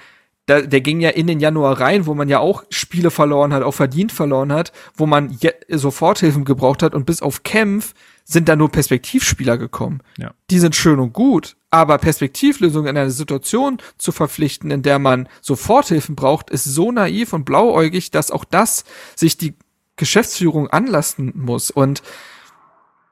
[0.49, 3.63] da, der ging ja in den Januar rein, wo man ja auch Spiele verloren hat,
[3.63, 5.39] auch verdient verloren hat, wo man
[5.69, 7.93] Soforthilfen gebraucht hat und bis auf Kempf
[8.25, 10.01] sind da nur Perspektivspieler gekommen.
[10.17, 10.33] Ja.
[10.51, 15.29] Die sind schön und gut, aber Perspektivlösungen in einer Situation zu verpflichten, in der man
[15.43, 18.85] Soforthilfen braucht, ist so naiv und blauäugig, dass auch das
[19.17, 19.55] sich die
[19.97, 21.71] Geschäftsführung anlassen muss.
[21.71, 22.03] Und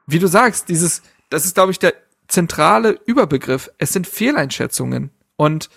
[0.07, 1.93] wie du sagst, dieses, das ist, glaube ich, der
[2.27, 3.69] zentrale Überbegriff.
[3.77, 5.11] Es sind Fehleinschätzungen.
[5.35, 5.69] Und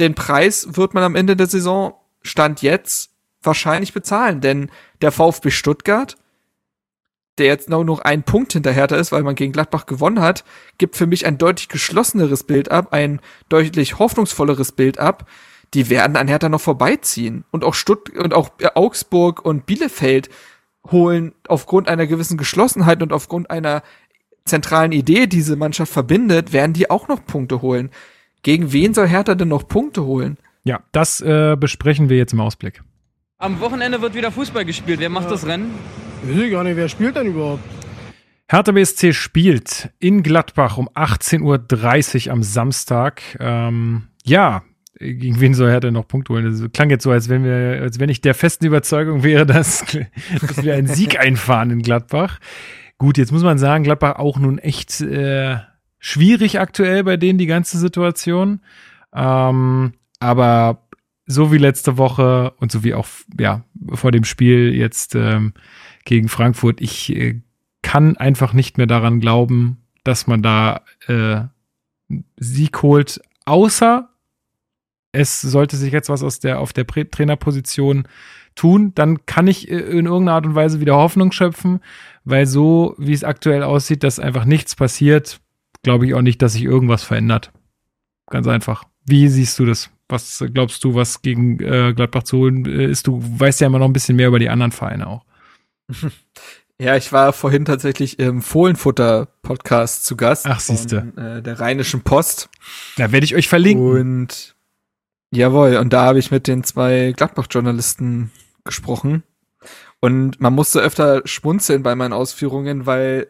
[0.00, 3.10] den Preis wird man am Ende der Saison, Stand jetzt,
[3.42, 4.40] wahrscheinlich bezahlen.
[4.40, 4.70] Denn
[5.00, 6.16] der VfB Stuttgart
[7.38, 10.44] der jetzt nur noch ein Punkt hinterher ist, weil man gegen Gladbach gewonnen hat,
[10.78, 15.28] gibt für mich ein deutlich geschlosseneres Bild ab, ein deutlich hoffnungsvolleres Bild ab.
[15.72, 17.44] Die werden an Hertha noch vorbeiziehen.
[17.50, 20.28] Und auch Stutt und auch Augsburg und Bielefeld
[20.90, 23.82] holen aufgrund einer gewissen Geschlossenheit und aufgrund einer
[24.44, 27.90] zentralen Idee, die diese Mannschaft verbindet, werden die auch noch Punkte holen.
[28.42, 30.36] Gegen wen soll Hertha denn noch Punkte holen?
[30.64, 32.82] Ja, das äh, besprechen wir jetzt im Ausblick.
[33.38, 34.98] Am Wochenende wird wieder Fußball gespielt.
[34.98, 35.30] Wer macht ja.
[35.30, 35.70] das Rennen?
[36.24, 37.62] Weiß ich gar nicht, wer spielt denn überhaupt?
[38.48, 43.22] Hertha BSC spielt in Gladbach um 18.30 Uhr am Samstag.
[43.38, 44.62] Ähm, ja,
[44.98, 46.44] gegen wen soll Hertha noch Punkte holen?
[46.44, 49.84] Das klang jetzt so, als wenn wir, als wenn ich der festen Überzeugung wäre, dass,
[50.40, 52.40] dass wir einen Sieg einfahren in Gladbach.
[52.98, 55.58] Gut, jetzt muss man sagen, Gladbach auch nun echt äh,
[56.02, 58.60] schwierig aktuell bei denen die ganze Situation.
[59.14, 60.82] Ähm, aber
[61.26, 63.06] so wie letzte Woche und so wie auch
[63.38, 63.64] ja
[63.94, 65.54] vor dem Spiel jetzt ähm,
[66.04, 66.80] gegen Frankfurt.
[66.80, 67.40] Ich äh,
[67.82, 71.42] kann einfach nicht mehr daran glauben, dass man da äh,
[72.36, 74.08] Sieg holt, außer
[75.12, 78.08] es sollte sich jetzt was aus der auf der Trainerposition
[78.56, 81.80] tun, dann kann ich äh, in irgendeiner Art und Weise wieder Hoffnung schöpfen,
[82.24, 85.40] weil so wie es aktuell aussieht, dass einfach nichts passiert,
[85.82, 87.52] glaube ich auch nicht, dass sich irgendwas verändert.
[88.30, 88.84] Ganz einfach.
[89.04, 89.90] Wie siehst du das?
[90.08, 93.06] Was glaubst du, was gegen äh, Gladbach zu holen äh, ist?
[93.06, 95.24] Du weißt ja immer noch ein bisschen mehr über die anderen Vereine auch.
[96.82, 100.46] Ja, ich war vorhin tatsächlich im Fohlenfutter-Podcast zu Gast.
[100.48, 101.12] Ach, siehste.
[101.14, 102.48] Von, äh, der Rheinischen Post.
[102.96, 103.86] Da werde ich euch verlinken.
[103.86, 104.56] Und
[105.30, 108.32] jawohl, und da habe ich mit den zwei Gladbach-Journalisten
[108.64, 109.22] gesprochen.
[110.00, 113.28] Und man musste öfter schmunzeln bei meinen Ausführungen, weil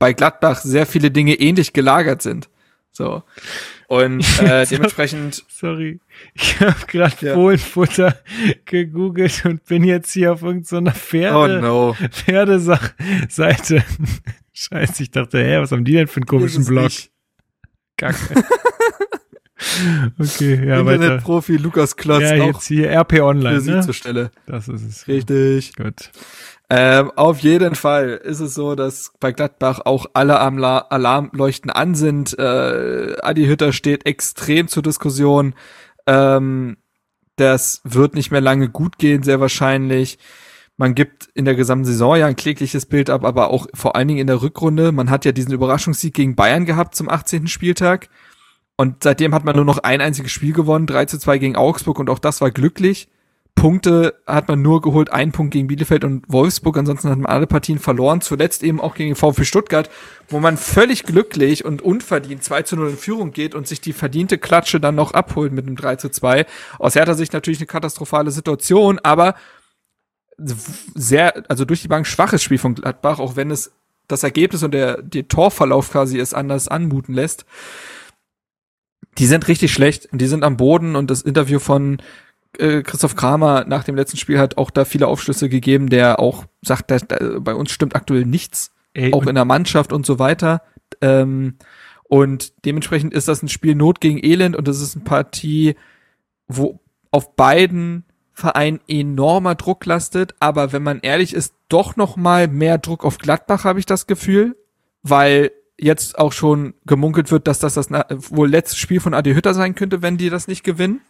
[0.00, 2.48] bei Gladbach sehr viele Dinge ähnlich gelagert sind.
[2.90, 3.22] So.
[3.86, 5.44] Und äh, dementsprechend.
[5.48, 6.00] Sorry,
[6.34, 7.34] ich habe gerade ja.
[7.34, 8.18] Fohlenfutter
[8.64, 11.96] gegoogelt und bin jetzt hier auf irgendeiner Pferde, oh no.
[12.10, 13.84] Pferdeseite.
[14.52, 16.90] Scheiße, ich dachte, hä, was haben die denn für einen komischen Blog?
[17.96, 18.42] Kacke.
[20.18, 22.22] okay, ja, Internetprofi Lukas Klotz.
[22.22, 23.60] Ja, jetzt hier RP Online.
[23.60, 23.80] Für ne?
[23.82, 24.30] zur Stelle.
[24.46, 25.08] Das ist es.
[25.08, 25.74] Richtig.
[25.76, 26.10] Gut.
[26.72, 32.38] Ähm, auf jeden Fall ist es so, dass bei Gladbach auch alle Alarmleuchten an sind.
[32.38, 35.54] Äh, Adi Hütter steht extrem zur Diskussion.
[36.06, 36.76] Ähm,
[37.34, 40.18] das wird nicht mehr lange gut gehen, sehr wahrscheinlich.
[40.76, 44.06] Man gibt in der gesamten Saison ja ein klägliches Bild ab, aber auch vor allen
[44.06, 44.92] Dingen in der Rückrunde.
[44.92, 47.48] Man hat ja diesen Überraschungssieg gegen Bayern gehabt zum 18.
[47.48, 48.08] Spieltag.
[48.76, 51.98] Und seitdem hat man nur noch ein einziges Spiel gewonnen, 3 zu 2 gegen Augsburg
[51.98, 53.08] und auch das war glücklich.
[53.60, 57.46] Punkte hat man nur geholt, ein Punkt gegen Bielefeld und Wolfsburg, ansonsten hat man alle
[57.46, 59.90] Partien verloren, zuletzt eben auch gegen VfB Stuttgart,
[60.28, 63.92] wo man völlig glücklich und unverdient 2 zu 0 in Führung geht und sich die
[63.92, 66.46] verdiente Klatsche dann noch abholt mit einem 3 zu 2.
[66.78, 69.34] Aus härter Sicht natürlich eine katastrophale Situation, aber
[70.38, 73.72] sehr, also durch die Bank schwaches Spiel von Gladbach, auch wenn es
[74.08, 77.44] das Ergebnis und der, der Torverlauf quasi es anders anmuten lässt.
[79.18, 81.98] Die sind richtig schlecht und die sind am Boden und das Interview von
[82.58, 86.44] äh, Christoph Kramer nach dem letzten Spiel hat auch da viele Aufschlüsse gegeben, der auch
[86.62, 90.18] sagt, dass, da, bei uns stimmt aktuell nichts, Ey, auch in der Mannschaft und so
[90.18, 90.62] weiter.
[91.00, 91.56] Ähm,
[92.04, 95.76] und dementsprechend ist das ein Spiel Not gegen Elend und das ist eine Partie,
[96.48, 96.80] wo
[97.12, 102.78] auf beiden Vereinen enormer Druck lastet, aber wenn man ehrlich ist, doch noch mal mehr
[102.78, 104.56] Druck auf Gladbach habe ich das Gefühl,
[105.02, 107.88] weil jetzt auch schon gemunkelt wird, dass das das
[108.30, 111.00] wohl letzte Spiel von Adi Hütter sein könnte, wenn die das nicht gewinnen.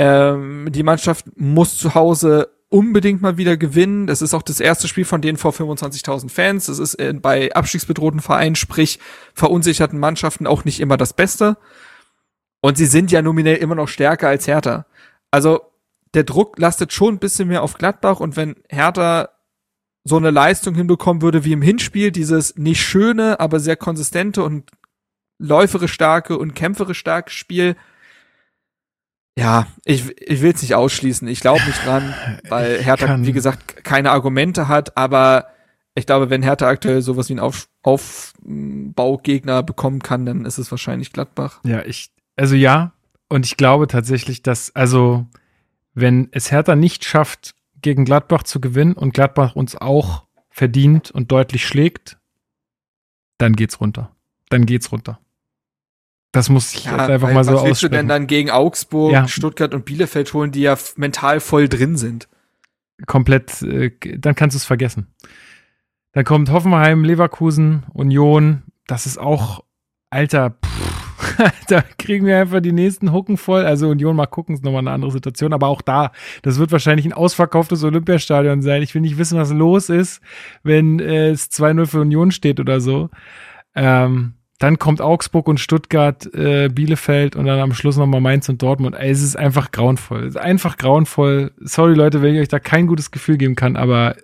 [0.00, 4.06] Ähm, die Mannschaft muss zu Hause unbedingt mal wieder gewinnen.
[4.06, 6.66] Das ist auch das erste Spiel von denen vor 25.000 Fans.
[6.66, 8.98] Das ist äh, bei abstiegsbedrohten Vereinen, sprich
[9.34, 11.58] verunsicherten Mannschaften auch nicht immer das Beste.
[12.62, 14.86] Und sie sind ja nominell immer noch stärker als Hertha.
[15.30, 15.60] Also
[16.14, 19.28] der Druck lastet schon ein bisschen mehr auf Gladbach und wenn Hertha
[20.04, 24.70] so eine Leistung hinbekommen würde wie im Hinspiel, dieses nicht schöne, aber sehr konsistente und
[25.38, 27.76] läuferisch starke und kämpferisch starke Spiel,
[29.38, 31.28] ja, ich, ich will es nicht ausschließen.
[31.28, 32.14] Ich glaube nicht dran,
[32.48, 35.46] weil Hertha, wie gesagt, keine Argumente hat, aber
[35.94, 40.70] ich glaube, wenn Hertha aktuell sowas wie einen Auf, Aufbaugegner bekommen kann, dann ist es
[40.70, 41.60] wahrscheinlich Gladbach.
[41.64, 42.92] Ja, ich, also ja,
[43.28, 45.26] und ich glaube tatsächlich, dass, also,
[45.94, 51.32] wenn es Hertha nicht schafft, gegen Gladbach zu gewinnen und Gladbach uns auch verdient und
[51.32, 52.18] deutlich schlägt,
[53.38, 54.14] dann geht's runter.
[54.50, 55.18] Dann geht's runter.
[56.32, 57.56] Das muss ich ja, jetzt einfach mal so aussprechen.
[57.56, 59.26] Was willst du denn dann gegen Augsburg, ja.
[59.26, 62.28] Stuttgart und Bielefeld holen, die ja mental voll drin sind?
[63.06, 65.08] Komplett, äh, dann kannst du es vergessen.
[66.12, 68.62] Dann kommt Hoffenheim, Leverkusen, Union.
[68.86, 69.64] Das ist auch,
[70.10, 71.00] alter, pff,
[71.68, 73.64] da kriegen wir einfach die nächsten Hucken voll.
[73.64, 75.52] Also Union mal gucken, ist nochmal eine andere Situation.
[75.52, 76.12] Aber auch da,
[76.42, 78.82] das wird wahrscheinlich ein ausverkauftes Olympiastadion sein.
[78.82, 80.20] Ich will nicht wissen, was los ist,
[80.62, 83.10] wenn äh, es 2-0 für Union steht oder so.
[83.74, 88.60] Ähm, dann kommt Augsburg und Stuttgart, äh, Bielefeld und dann am Schluss nochmal Mainz und
[88.60, 88.94] Dortmund.
[88.94, 90.24] Ey, es ist einfach grauenvoll.
[90.24, 91.52] Es ist einfach grauenvoll.
[91.60, 94.16] Sorry, Leute, wenn ich euch da kein gutes Gefühl geben kann, aber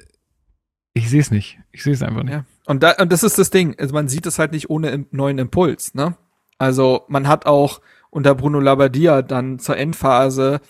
[0.92, 1.58] ich sehe es nicht.
[1.72, 2.34] Ich sehe es einfach nicht.
[2.34, 2.44] Ja.
[2.66, 3.76] Und, da, und das ist das Ding.
[3.78, 6.16] Also man sieht es halt nicht ohne neuen Impuls, ne?
[6.58, 7.80] Also man hat auch
[8.10, 10.60] unter Bruno Labbadia dann zur Endphase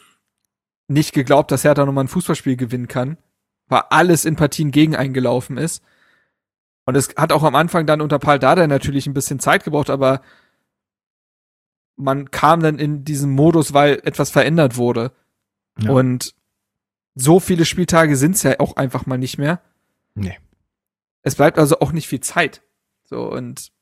[0.86, 3.18] nicht geglaubt, dass Hertha nochmal ein Fußballspiel gewinnen kann,
[3.66, 5.82] weil alles in Partien gegen eingelaufen ist.
[6.86, 9.90] Und es hat auch am Anfang dann unter Paul Dada natürlich ein bisschen Zeit gebraucht,
[9.90, 10.22] aber
[11.96, 15.12] man kam dann in diesen Modus, weil etwas verändert wurde.
[15.78, 15.90] Ja.
[15.90, 16.34] Und
[17.14, 19.60] so viele Spieltage sind es ja auch einfach mal nicht mehr.
[20.14, 20.38] Nee.
[21.22, 22.62] Es bleibt also auch nicht viel Zeit.
[23.04, 23.72] So und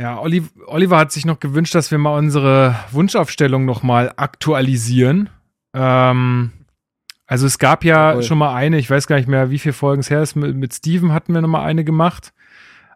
[0.00, 5.28] ja, Oliver hat sich noch gewünscht, dass wir mal unsere Wunschaufstellung noch mal aktualisieren.
[5.74, 6.52] Ähm,
[7.28, 8.22] also es gab ja Jawohl.
[8.22, 10.56] schon mal eine, ich weiß gar nicht mehr, wie viele Folgen es her ist, mit,
[10.56, 12.32] mit Steven hatten wir noch mal eine gemacht.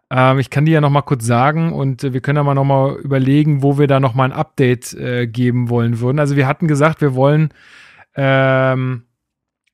[0.09, 2.55] Ähm, ich kann die ja noch mal kurz sagen und äh, wir können ja mal
[2.55, 6.17] noch mal überlegen, wo wir da noch mal ein Update äh, geben wollen würden.
[6.17, 7.53] Also wir hatten gesagt, wir wollen
[8.15, 9.03] ähm,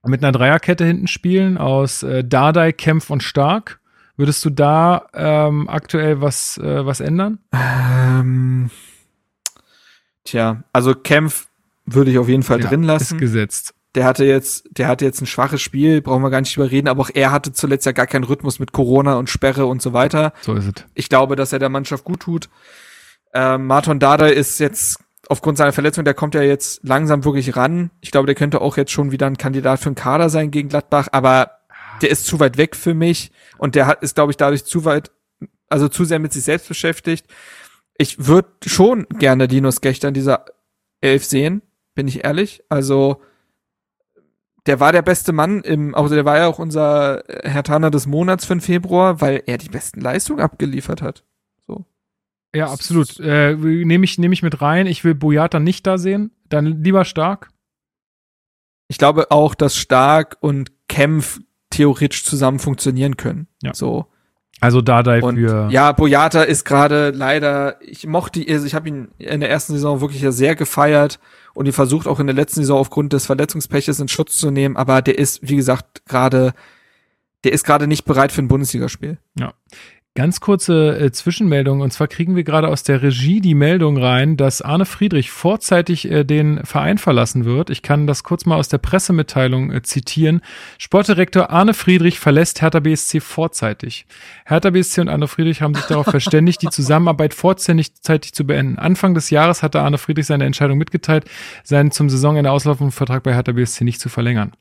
[0.04, 3.80] mit einer Dreierkette hinten spielen aus äh, Dardai, Kempf und Stark.
[4.18, 7.40] Würdest du da ähm, aktuell was, äh, was ändern?
[7.54, 8.70] Ähm,
[10.26, 11.48] tja, also Kempf
[11.86, 13.16] würde ich auf jeden Fall ja, drin lassen.
[13.16, 16.56] Ist gesetzt der hatte jetzt, der hatte jetzt ein schwaches Spiel, brauchen wir gar nicht
[16.56, 19.66] drüber reden, aber auch er hatte zuletzt ja gar keinen Rhythmus mit Corona und Sperre
[19.66, 20.34] und so weiter.
[20.42, 20.86] So ist es.
[20.94, 22.50] Ich glaube, dass er der Mannschaft gut tut.
[23.34, 27.92] Ähm, Martin Dada ist jetzt aufgrund seiner Verletzung, der kommt ja jetzt langsam wirklich ran.
[28.02, 30.70] Ich glaube, der könnte auch jetzt schon wieder ein Kandidat für einen Kader sein gegen
[30.70, 31.52] Gladbach, aber
[32.02, 34.86] der ist zu weit weg für mich und der hat, ist, glaube ich, dadurch zu
[34.86, 35.12] weit,
[35.68, 37.26] also zu sehr mit sich selbst beschäftigt.
[37.98, 40.46] ich würde schon gerne Linus Gächter in dieser
[41.02, 41.62] Elf sehen,
[41.96, 42.64] bin ich ehrlich.
[42.70, 43.22] Also,
[44.70, 48.06] der war der beste Mann im, also der war ja auch unser Herr Tanner des
[48.06, 51.24] Monats für den Februar, weil er die besten Leistungen abgeliefert hat.
[51.66, 51.88] So.
[52.54, 53.20] Ja, absolut.
[53.20, 54.86] Äh, Nehme ich, nehm ich mit rein.
[54.86, 56.30] Ich will Boyata nicht da sehen.
[56.50, 57.50] Dann lieber Stark.
[58.90, 61.40] Ich glaube auch, dass Stark und Kempf
[61.72, 63.48] theoretisch zusammen funktionieren können.
[63.64, 63.74] Ja.
[63.74, 64.06] So.
[64.62, 65.70] Also Dardai Und für.
[65.72, 70.00] ja, Boyata ist gerade leider, ich mochte, also ich habe ihn in der ersten Saison
[70.00, 71.20] wirklich ja sehr gefeiert
[71.60, 74.78] und ihn versucht auch in der letzten Saison aufgrund des Verletzungspeches in Schutz zu nehmen,
[74.78, 76.54] aber der ist, wie gesagt, gerade,
[77.44, 79.18] der ist gerade nicht bereit für ein Bundesligaspiel.
[79.38, 79.54] Ja.
[80.16, 81.82] Ganz kurze äh, Zwischenmeldung.
[81.82, 86.10] Und zwar kriegen wir gerade aus der Regie die Meldung rein, dass Arne Friedrich vorzeitig
[86.12, 87.70] äh, den Verein verlassen wird.
[87.70, 90.42] Ich kann das kurz mal aus der Pressemitteilung äh, zitieren.
[90.78, 94.08] Sportdirektor Arne Friedrich verlässt Hertha BSC vorzeitig.
[94.46, 97.94] Hertha BSC und Arne Friedrich haben sich darauf verständigt, die Zusammenarbeit vorzeitig
[98.34, 98.78] zu beenden.
[98.80, 101.26] Anfang des Jahres hatte Arne Friedrich seine Entscheidung mitgeteilt,
[101.64, 104.52] seinen zum Saisonende auslaufenden Vertrag bei Hertha BSC nicht zu verlängern.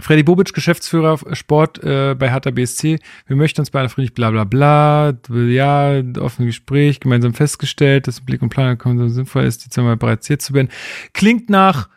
[0.00, 2.98] Freddy Bobic, Geschäftsführer Sport äh, bei Hertha BSC.
[3.26, 8.20] Wir möchten uns bei Arne Friedrich bla bla bla, ja, offenes Gespräch, gemeinsam festgestellt, dass
[8.20, 10.72] Blick und Plan so sinnvoll ist, die Zusammenarbeit bereits hier zu beenden.
[11.12, 11.88] Klingt nach,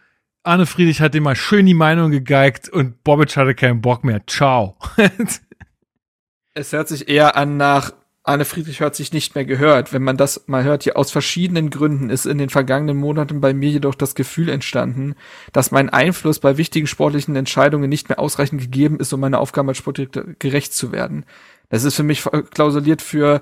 [0.43, 4.25] Arne Friedrich hat ihm mal schön die Meinung gegeigt und Bobic hatte keinen Bock mehr.
[4.25, 4.77] Ciao.
[6.53, 7.91] es hört sich eher an nach,
[8.23, 9.93] Arne Friedrich hört sich nicht mehr gehört.
[9.93, 13.53] Wenn man das mal hört, hier aus verschiedenen Gründen ist in den vergangenen Monaten bei
[13.53, 15.15] mir jedoch das Gefühl entstanden,
[15.53, 19.69] dass mein Einfluss bei wichtigen sportlichen Entscheidungen nicht mehr ausreichend gegeben ist, um meiner Aufgabe
[19.69, 21.25] als Sportdirektor gerecht zu werden.
[21.69, 23.41] Das ist für mich klausuliert für,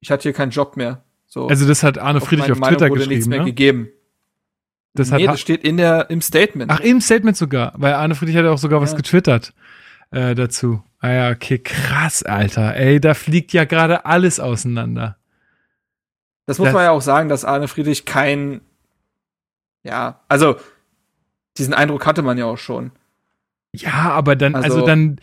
[0.00, 1.04] ich hatte hier keinen Job mehr.
[1.26, 1.48] So.
[1.48, 3.44] Also das hat Arne Friedrich auf, auf Twitter wurde geschrieben, nichts mehr ne?
[3.44, 3.88] gegeben.
[4.94, 6.70] Das nee, das steht in der im Statement.
[6.70, 8.82] Ach, im Statement sogar, weil Arne Friedrich hat ja auch sogar ja.
[8.82, 9.54] was getwittert
[10.10, 10.82] äh, dazu.
[11.02, 12.76] Ah ja, okay, krass, Alter.
[12.76, 15.18] Ey, da fliegt ja gerade alles auseinander.
[16.46, 18.60] Das muss das man ja auch sagen, dass Arne Friedrich kein,
[19.82, 20.56] ja, also
[21.58, 22.92] diesen Eindruck hatte man ja auch schon.
[23.72, 25.18] Ja, aber dann, also, also dann,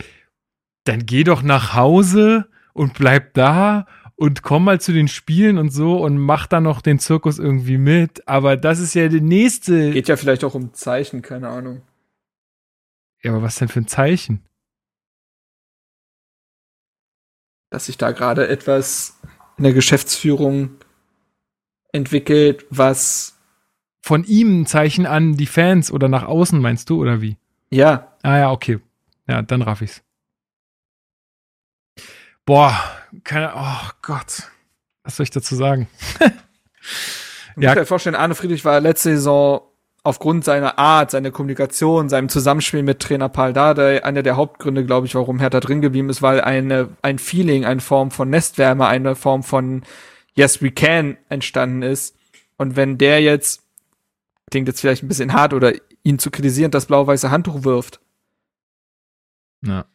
[0.83, 3.85] dann geh doch nach Hause und bleib da
[4.17, 7.77] und komm mal zu den Spielen und so und mach dann noch den Zirkus irgendwie
[7.77, 8.27] mit.
[8.27, 9.91] Aber das ist ja der nächste.
[9.91, 11.83] Geht ja vielleicht auch um Zeichen, keine Ahnung.
[13.23, 14.43] Ja, aber was denn für ein Zeichen?
[17.69, 19.19] Dass sich da gerade etwas
[19.57, 20.71] in der Geschäftsführung
[21.91, 23.37] entwickelt, was
[24.01, 27.37] von ihm ein Zeichen an die Fans oder nach außen meinst du oder wie?
[27.69, 28.15] Ja.
[28.23, 28.79] Ah ja, okay.
[29.27, 30.01] Ja, dann raff ich's.
[32.45, 32.79] Boah,
[33.23, 34.43] keine, oh Gott.
[35.03, 35.87] Was soll ich dazu sagen?
[37.55, 37.71] Ich ja.
[37.71, 39.61] muss mir vorstellen, Arne Friedrich war letzte Saison
[40.09, 45.05] aufgrund seiner Art, seiner Kommunikation, seinem Zusammenspiel mit Trainer Paul Dardai einer der Hauptgründe, glaube
[45.05, 49.15] ich, warum Hertha drin geblieben ist, weil eine, ein Feeling, eine Form von Nestwärme, eine
[49.15, 49.83] Form von
[50.33, 52.15] Yes, we can entstanden ist.
[52.57, 53.61] Und wenn der jetzt,
[54.49, 57.99] klingt jetzt vielleicht ein bisschen hart oder ihn zu kritisieren, das blau-weiße Handtuch wirft.
[59.63, 59.85] Ja.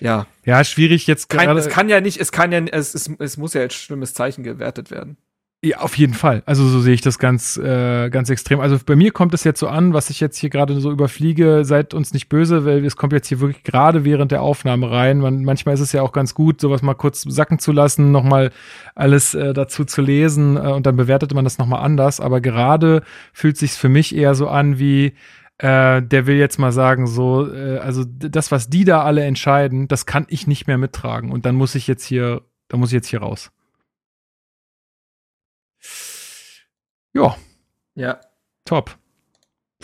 [0.00, 0.26] Ja.
[0.44, 1.58] Ja, schwierig jetzt gerade.
[1.58, 4.44] Es kann ja nicht, es kann ja, es, es, es muss ja als schlimmes Zeichen
[4.44, 5.16] gewertet werden.
[5.62, 6.42] Ja, auf jeden Fall.
[6.46, 8.60] Also so sehe ich das ganz, äh, ganz extrem.
[8.60, 11.66] Also bei mir kommt es jetzt so an, was ich jetzt hier gerade so überfliege,
[11.66, 15.18] seid uns nicht böse, weil es kommt jetzt hier wirklich gerade während der Aufnahme rein.
[15.18, 18.52] Man, manchmal ist es ja auch ganz gut, sowas mal kurz sacken zu lassen, nochmal
[18.94, 22.20] alles äh, dazu zu lesen äh, und dann bewertet man das nochmal anders.
[22.20, 23.02] Aber gerade
[23.34, 25.12] fühlt sich für mich eher so an wie,
[25.58, 29.88] äh, der will jetzt mal sagen, so, äh, also das, was die da alle entscheiden,
[29.88, 31.30] das kann ich nicht mehr mittragen.
[31.30, 33.50] Und dann muss ich jetzt hier, da muss ich jetzt hier raus.
[37.12, 37.36] Ja.
[37.94, 38.20] Ja.
[38.64, 38.96] Top.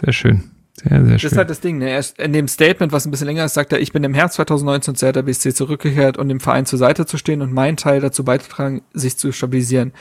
[0.01, 0.51] Sehr schön.
[0.75, 1.13] Sehr, sehr schön.
[1.13, 1.89] Das ist halt das Ding, ne?
[1.89, 4.37] Erst in dem Statement, was ein bisschen länger ist, sagt er, ich bin im Herbst
[4.37, 8.01] 2019 zu Hertha BSC zurückgekehrt, um dem Verein zur Seite zu stehen und meinen Teil
[8.01, 9.95] dazu beizutragen, sich zu stabilisieren.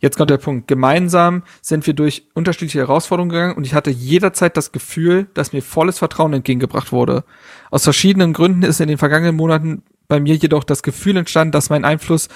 [0.00, 0.68] Jetzt kommt der Punkt.
[0.68, 5.62] Gemeinsam sind wir durch unterschiedliche Herausforderungen gegangen und ich hatte jederzeit das Gefühl, dass mir
[5.62, 7.24] volles Vertrauen entgegengebracht wurde.
[7.70, 11.68] Aus verschiedenen Gründen ist in den vergangenen Monaten bei mir jedoch das Gefühl entstanden, dass
[11.68, 12.28] mein Einfluss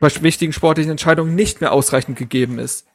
[0.00, 2.86] bei wichtigen sportlichen Entscheidungen nicht mehr ausreichend gegeben ist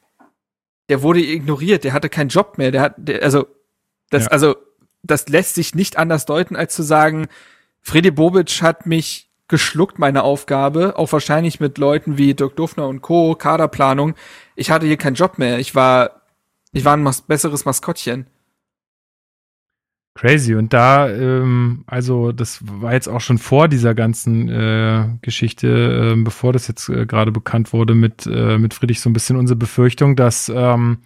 [0.88, 3.46] der wurde ignoriert, der hatte keinen Job mehr, der hat, der, also,
[4.10, 4.30] das, ja.
[4.30, 4.56] also,
[5.02, 7.28] das lässt sich nicht anders deuten, als zu sagen,
[7.80, 13.02] Freddy Bobic hat mich geschluckt, meine Aufgabe, auch wahrscheinlich mit Leuten wie Dirk Dufner und
[13.02, 14.14] Co., Kaderplanung.
[14.56, 15.58] Ich hatte hier keinen Job mehr.
[15.58, 16.22] Ich war,
[16.72, 18.26] ich war ein mas besseres Maskottchen.
[20.14, 20.54] Crazy.
[20.54, 26.22] Und da, ähm, also das war jetzt auch schon vor dieser ganzen äh, Geschichte, äh,
[26.22, 29.56] bevor das jetzt äh, gerade bekannt wurde mit, äh, mit Friedrich, so ein bisschen unsere
[29.56, 30.98] Befürchtung, dass ähm,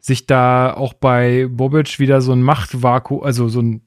[0.00, 3.82] sich da auch bei Bobic wieder so ein Machtvakuum, also so ein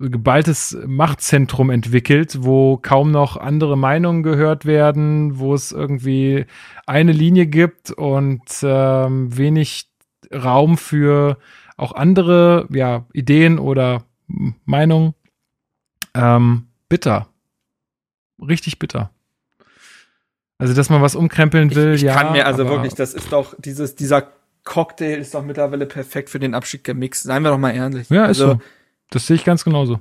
[0.00, 6.46] geballtes Machtzentrum entwickelt, wo kaum noch andere Meinungen gehört werden, wo es irgendwie
[6.86, 9.88] eine Linie gibt und ähm, wenig
[10.34, 11.38] Raum für
[11.76, 14.07] auch andere ja, Ideen oder
[14.64, 15.14] Meinungen.
[16.14, 17.28] Ähm, bitter.
[18.40, 19.10] Richtig bitter.
[20.58, 22.12] Also, dass man was umkrempeln will, ich, ich ja.
[22.12, 24.32] Ich kann mir also wirklich, das ist doch dieses, dieser
[24.64, 27.22] Cocktail ist doch mittlerweile perfekt für den Abstieg gemixt.
[27.22, 28.10] Seien wir doch mal ehrlich.
[28.10, 28.60] Ja, ist also, so.
[29.10, 30.00] Das sehe ich ganz genauso.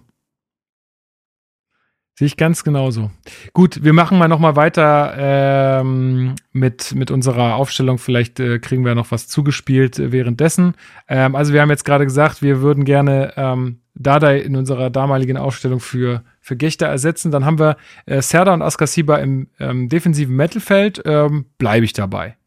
[2.18, 3.12] Sehe ich ganz genauso.
[3.54, 8.00] Gut, wir machen mal noch mal weiter ähm, mit, mit unserer Aufstellung.
[8.00, 10.74] Vielleicht äh, kriegen wir noch was zugespielt äh, währenddessen.
[11.08, 15.38] Ähm, also wir haben jetzt gerade gesagt, wir würden gerne ähm, Dardai in unserer damaligen
[15.38, 17.32] Aufstellung für, für Gechter ersetzen.
[17.32, 21.02] Dann haben wir äh, Serda und Askasiba im ähm, defensiven Mittelfeld.
[21.06, 22.38] Ähm, Bleibe ich dabei.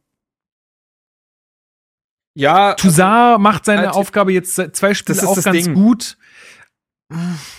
[2.34, 2.74] Ja.
[2.74, 5.74] Toussaint also, macht seine Aufgabe jetzt zwei Spiele auch ganz Ding.
[5.74, 6.16] gut.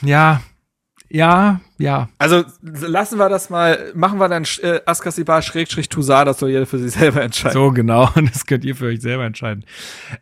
[0.01, 0.41] Ja,
[1.13, 2.07] ja, ja.
[2.19, 6.65] Also lassen wir das mal, machen wir dann äh, Askasibar Schrägstrich Toussaint, das soll jeder
[6.65, 7.53] für sich selber entscheiden.
[7.53, 9.65] So genau, das könnt ihr für euch selber entscheiden.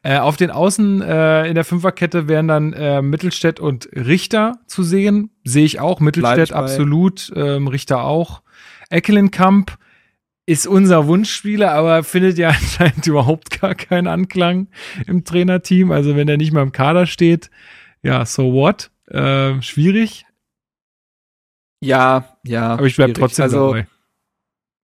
[0.02, 4.82] Äh, auf den Außen äh, in der Fünferkette wären dann äh, Mittelstädt und Richter zu
[4.82, 5.30] sehen.
[5.44, 6.00] Sehe ich auch.
[6.00, 8.42] Mittelstädt absolut, ähm, Richter auch.
[8.90, 9.78] Eckelenkamp
[10.48, 14.70] ist unser Wunschspieler, aber findet ja anscheinend überhaupt gar keinen Anklang
[15.06, 15.92] im Trainerteam.
[15.92, 17.52] Also wenn er nicht mal im Kader steht,
[18.02, 18.90] ja, so what?
[19.06, 20.26] Äh, schwierig.
[21.82, 22.74] Ja, ja.
[22.74, 23.20] Aber ich bleib schwierig.
[23.20, 23.88] trotzdem also, dabei.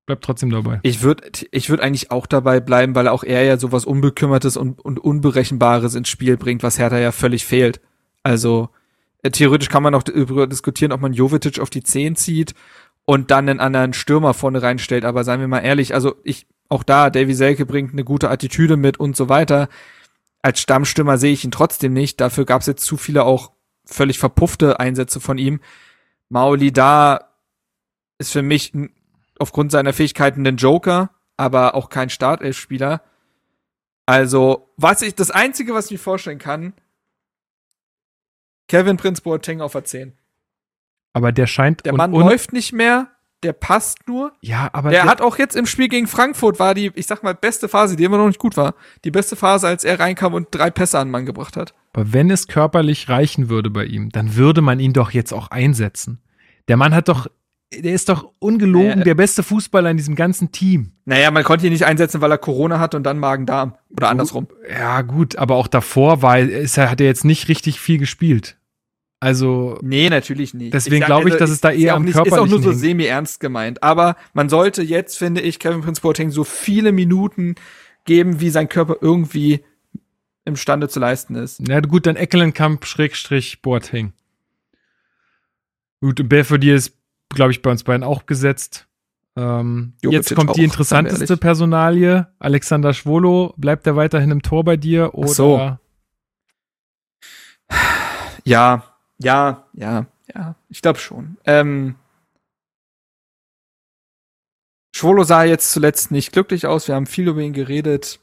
[0.06, 0.80] Bleib trotzdem dabei.
[0.84, 4.84] Ich würde ich würd eigentlich auch dabei bleiben, weil auch er ja sowas Unbekümmertes und,
[4.84, 7.82] und Unberechenbares ins Spiel bringt, was Hertha ja völlig fehlt.
[8.22, 8.70] Also
[9.24, 12.54] äh, theoretisch kann man auch darüber diskutieren, ob man Jovetic auf die 10 zieht
[13.06, 15.06] und dann einen anderen Stürmer vorne reinstellt.
[15.06, 18.78] Aber seien wir mal ehrlich, also ich, auch da, Davy Selke bringt eine gute Attitüde
[18.78, 19.70] mit und so weiter.
[20.44, 22.22] Als Stammstürmer sehe ich ihn trotzdem nicht.
[22.22, 23.52] Dafür gab es jetzt zu viele auch
[23.86, 25.60] völlig verpuffte Einsätze von ihm.
[26.30, 27.32] Mauli da
[28.18, 28.74] ist für mich
[29.40, 33.02] aufgrund seiner Fähigkeiten ein Joker, aber auch kein Startelf-Spieler.
[34.06, 36.74] Also, was ich, das einzige, was ich mir vorstellen kann,
[38.68, 40.18] Kevin Prince Boateng auf der 10.
[41.14, 41.86] Aber der scheint.
[41.86, 43.15] Der Mann läuft nicht mehr,
[43.46, 44.34] der passt nur.
[44.42, 44.90] Ja, aber.
[44.90, 47.70] Der, der, hat auch jetzt im Spiel gegen Frankfurt war die, ich sag mal, beste
[47.70, 48.74] Phase, die immer noch nicht gut war.
[49.04, 51.76] Die beste Phase, als er reinkam und drei Pässe an den Mann gebracht hat.
[51.94, 55.50] Aber wenn es körperlich reichen würde bei ihm, dann würde man ihn doch jetzt auch
[55.52, 56.22] einsetzen.
[56.68, 57.28] Der Mann hat doch,
[57.72, 60.94] der ist doch ungelogen naja, der beste Fußballer in diesem ganzen Team.
[61.06, 63.76] Naja, man konnte ihn nicht einsetzen, weil er Corona hat und dann Magen-Darm.
[63.96, 64.48] Oder andersrum.
[64.68, 68.58] Ja, gut, aber auch davor war, ist er, hat er jetzt nicht richtig viel gespielt.
[69.26, 69.80] Also.
[69.82, 70.72] Nee, natürlich nicht.
[70.72, 72.72] Deswegen glaube ich, also, dass es da eher am nicht, Körper ist auch nur so
[72.72, 73.82] semi-ernst gemeint.
[73.82, 77.56] Aber man sollte jetzt, finde ich, Kevin Prince Boateng so viele Minuten
[78.04, 79.62] geben, wie sein Körper irgendwie
[80.46, 81.68] imstande zu leisten ist.
[81.68, 84.14] Ja, gut, dann Eckelenkamp Schrägstrich Boateng.
[86.02, 86.94] Gut, und Belfodil ist,
[87.30, 88.88] glaube ich, bei uns beiden auch gesetzt.
[89.36, 92.28] Ähm, jetzt kommt auch, die interessanteste Personalie.
[92.38, 95.16] Alexander Schwolo, bleibt er weiterhin im Tor bei dir?
[95.16, 95.28] Oder?
[95.28, 95.78] Ach so.
[98.44, 101.38] Ja, ja, ja, ja, ich glaube schon.
[101.46, 101.96] Ähm,
[104.96, 106.88] Schwolo sah jetzt zuletzt nicht glücklich aus.
[106.88, 108.20] Wir haben viel über ihn geredet.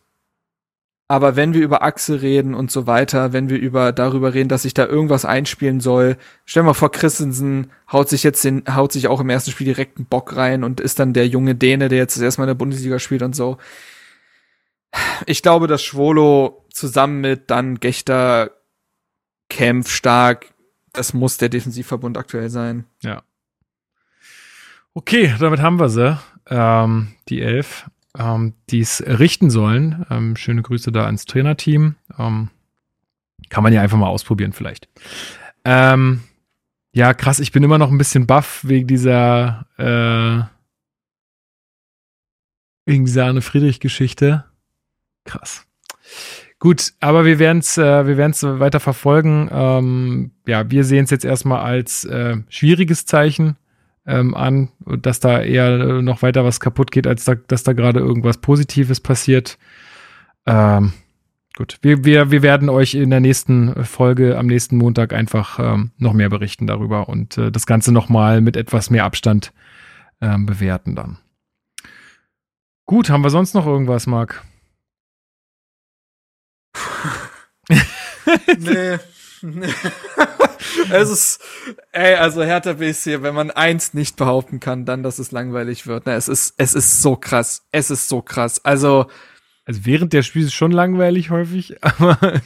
[1.12, 4.62] Aber wenn wir über Achse reden und so weiter, wenn wir über darüber reden, dass
[4.62, 6.16] sich da irgendwas einspielen soll,
[6.46, 9.98] stell mal vor, Christensen haut sich jetzt den, haut sich auch im ersten Spiel direkt
[9.98, 12.98] einen Bock rein und ist dann der junge Däne, der jetzt erstmal in der Bundesliga
[12.98, 13.58] spielt und so.
[15.26, 18.52] Ich glaube, dass Schwolo zusammen mit dann Gechter,
[19.50, 20.51] Kempf, Stark,
[20.92, 22.84] das muss der Defensivverbund aktuell sein.
[23.02, 23.22] Ja.
[24.94, 26.18] Okay, damit haben wir sie.
[26.48, 27.88] Ähm, die elf,
[28.18, 30.04] ähm, die es richten sollen.
[30.10, 31.94] Ähm, schöne Grüße da ans Trainerteam.
[32.18, 32.50] Ähm,
[33.48, 34.88] kann man ja einfach mal ausprobieren, vielleicht.
[35.64, 36.22] Ähm,
[36.92, 40.44] ja, krass, ich bin immer noch ein bisschen baff wegen dieser, äh,
[42.84, 44.44] wegen dieser Anne Friedrich-Geschichte.
[45.24, 45.66] Krass.
[46.62, 49.48] Gut, aber wir werden es äh, wir werden's weiter verfolgen.
[49.50, 53.56] Ähm, ja, wir sehen es jetzt erstmal als äh, schwieriges Zeichen
[54.06, 57.98] ähm, an, dass da eher noch weiter was kaputt geht, als da, dass da gerade
[57.98, 59.58] irgendwas Positives passiert.
[60.46, 60.92] Ähm,
[61.56, 65.90] gut, wir, wir, wir werden euch in der nächsten Folge am nächsten Montag einfach ähm,
[65.98, 69.52] noch mehr berichten darüber und äh, das Ganze nochmal mit etwas mehr Abstand
[70.20, 71.18] ähm, bewerten dann.
[72.86, 74.44] Gut, haben wir sonst noch irgendwas, Marc?
[78.58, 78.98] Nee.
[80.92, 81.40] es ist,
[81.92, 86.06] ey, also Hertha BSC, wenn man eins nicht behaupten kann, dann, dass es langweilig wird.
[86.06, 87.66] Ne, es ist, es ist so krass.
[87.72, 88.64] Es ist so krass.
[88.64, 89.06] Also,
[89.64, 92.40] also während der Spiele ist es schon langweilig häufig, aber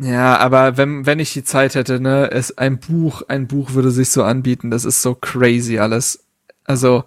[0.00, 3.90] Ja, aber wenn, wenn ich die Zeit hätte, ne, es, ein Buch, ein Buch würde
[3.90, 6.24] sich so anbieten, das ist so crazy alles.
[6.64, 7.04] Also.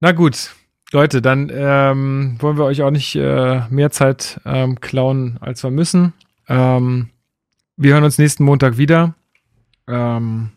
[0.00, 0.50] Na gut,
[0.92, 5.70] Leute, dann ähm, wollen wir euch auch nicht äh, mehr Zeit ähm, klauen, als wir
[5.70, 6.12] müssen.
[6.48, 7.10] Ähm,
[7.76, 9.14] wir hören uns nächsten Montag wieder.
[9.86, 10.50] Ähm,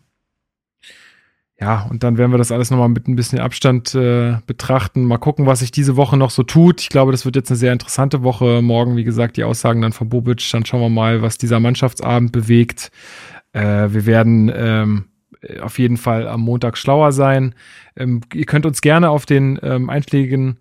[1.59, 5.05] ja, und dann werden wir das alles nochmal mit ein bisschen Abstand äh, betrachten.
[5.05, 6.81] Mal gucken, was sich diese Woche noch so tut.
[6.81, 8.61] Ich glaube, das wird jetzt eine sehr interessante Woche.
[8.63, 10.49] Morgen, wie gesagt, die Aussagen dann von Bobic.
[10.51, 12.91] Dann schauen wir mal, was dieser Mannschaftsabend bewegt.
[13.53, 15.05] Äh, wir werden ähm,
[15.61, 17.55] auf jeden Fall am Montag schlauer sein.
[17.95, 20.59] Ähm, ihr könnt uns gerne auf den ähm, einschlägigen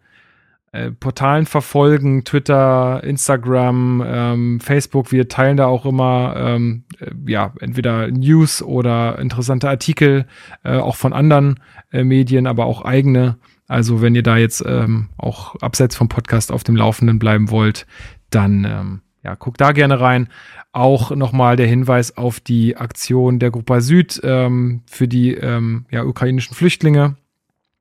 [0.73, 5.13] äh, Portalen verfolgen, Twitter, Instagram, ähm, Facebook.
[5.13, 10.27] Wir teilen da auch immer ähm, äh, ja entweder News oder interessante Artikel,
[10.65, 11.61] äh, auch von anderen
[11.93, 13.37] äh, Medien, aber auch eigene.
[13.69, 17.87] Also wenn ihr da jetzt ähm, auch abseits vom Podcast auf dem Laufenden bleiben wollt,
[18.31, 20.29] dann ähm, ja, guckt da gerne rein.
[20.73, 26.05] Auch nochmal der Hinweis auf die Aktion der Gruppe Süd ähm, für die ähm, ja,
[26.05, 27.17] ukrainischen Flüchtlinge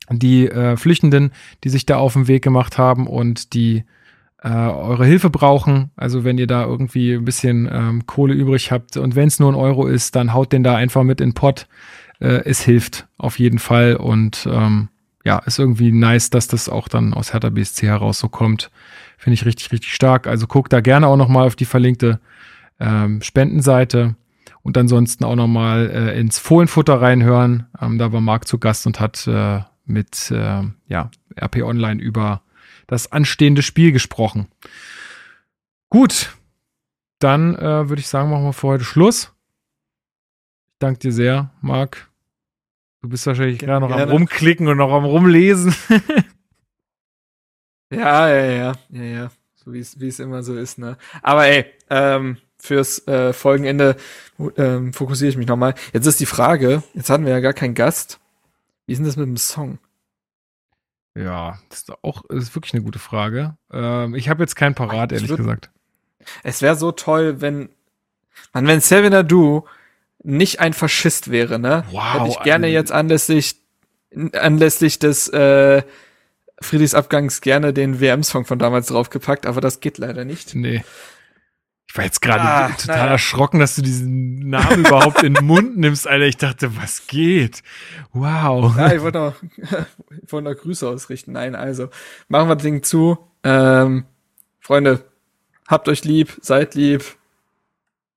[0.10, 1.32] die äh, Flüchtenden,
[1.64, 3.86] die sich da auf den Weg gemacht haben und die
[4.44, 5.92] äh, eure Hilfe brauchen.
[5.96, 9.52] Also wenn ihr da irgendwie ein bisschen ähm, Kohle übrig habt und wenn es nur
[9.52, 11.68] ein Euro ist, dann haut den da einfach mit in den Pott.
[12.20, 14.90] Äh, es hilft auf jeden Fall und ähm,
[15.24, 18.72] ja, ist irgendwie nice, dass das auch dann aus Hertha BSC heraus so kommt.
[19.22, 20.26] Finde ich richtig, richtig stark.
[20.26, 22.20] Also guckt da gerne auch nochmal auf die verlinkte
[22.80, 24.16] ähm, Spendenseite
[24.64, 27.68] und ansonsten auch nochmal äh, ins Fohlenfutter reinhören.
[27.80, 32.42] Ähm, da war Marc zu Gast und hat äh, mit äh, ja, RP Online über
[32.88, 34.48] das anstehende Spiel gesprochen.
[35.90, 36.36] Gut,
[37.20, 39.36] dann äh, würde ich sagen, machen wir für heute Schluss.
[40.72, 42.10] Ich danke dir sehr, Marc.
[43.04, 45.76] Du bist wahrscheinlich gerade noch am Rumklicken und noch am Rumlesen.
[47.92, 49.32] ja, ja, ja, ja, ja.
[49.56, 50.98] So wie es immer so ist, ne?
[51.22, 53.96] Aber ey, ähm, fürs äh, Folgenende
[54.58, 55.76] ähm, fokussiere ich mich nochmal.
[55.94, 58.20] Jetzt ist die Frage, jetzt hatten wir ja gar keinen Gast.
[58.86, 59.80] Wie ist denn das mit dem Song?
[61.16, 63.56] Ja, das ist auch das ist wirklich eine gute Frage.
[63.72, 65.70] Ähm, ich habe jetzt keinen parat, ehrlich würd, gesagt.
[66.44, 67.70] Es wäre so toll, wenn
[68.54, 69.66] man, wenn Seven Du
[70.24, 71.84] nicht ein Faschist wäre, ne?
[71.92, 72.14] Wow.
[72.14, 72.74] Hätte ich gerne Alter.
[72.74, 73.58] jetzt anlässlich
[74.34, 75.84] anlässlich des äh,
[76.62, 80.56] Friedrichs Abgangs gerne den WM-Song von damals draufgepackt, aber das geht leider nicht.
[80.56, 80.84] Nee.
[81.92, 83.12] Ich war jetzt gerade ah, total naja.
[83.12, 86.26] erschrocken, dass du diesen Namen überhaupt in den Mund nimmst, Alter.
[86.26, 87.64] Ich dachte, was geht?
[88.14, 88.78] Wow.
[88.78, 89.36] Ja, ich wollte noch,
[90.24, 91.34] ich wollte noch Grüße ausrichten.
[91.34, 91.90] Nein, also
[92.30, 93.18] machen wir das Ding zu.
[93.44, 94.06] Ähm,
[94.62, 95.04] Freunde,
[95.68, 97.04] habt euch lieb, seid lieb.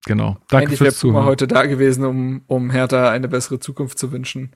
[0.07, 0.37] Genau.
[0.49, 1.25] Danke Eigentlich fürs Zuhören.
[1.25, 4.53] heute da gewesen, um, um Hertha eine bessere Zukunft zu wünschen.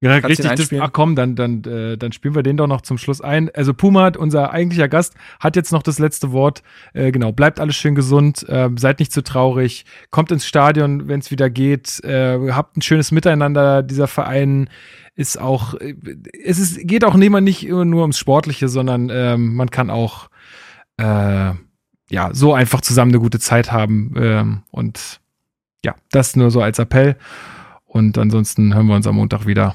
[0.00, 0.80] Ja, Kannst richtig.
[0.82, 3.50] Ach komm, dann, dann, äh, dann spielen wir den doch noch zum Schluss ein.
[3.54, 6.62] Also Puma, unser eigentlicher Gast, hat jetzt noch das letzte Wort.
[6.92, 11.20] Äh, genau, bleibt alles schön gesund, äh, seid nicht zu traurig, kommt ins Stadion, wenn
[11.20, 13.82] es wieder geht, äh, habt ein schönes Miteinander.
[13.82, 14.68] Dieser Verein
[15.14, 15.94] ist auch, äh,
[16.44, 20.28] es ist, geht auch nicht, nicht nur ums Sportliche, sondern ähm, man kann auch
[20.98, 21.52] äh,
[22.10, 24.14] ja so einfach zusammen eine gute Zeit haben.
[24.18, 25.20] Ähm, und
[25.82, 27.16] ja, das nur so als Appell.
[27.86, 29.74] Und ansonsten hören wir uns am Montag wieder.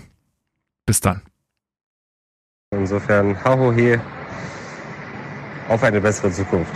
[0.90, 1.22] Bis dann.
[2.72, 4.00] Insofern, hau he,
[5.68, 6.74] auf eine bessere Zukunft.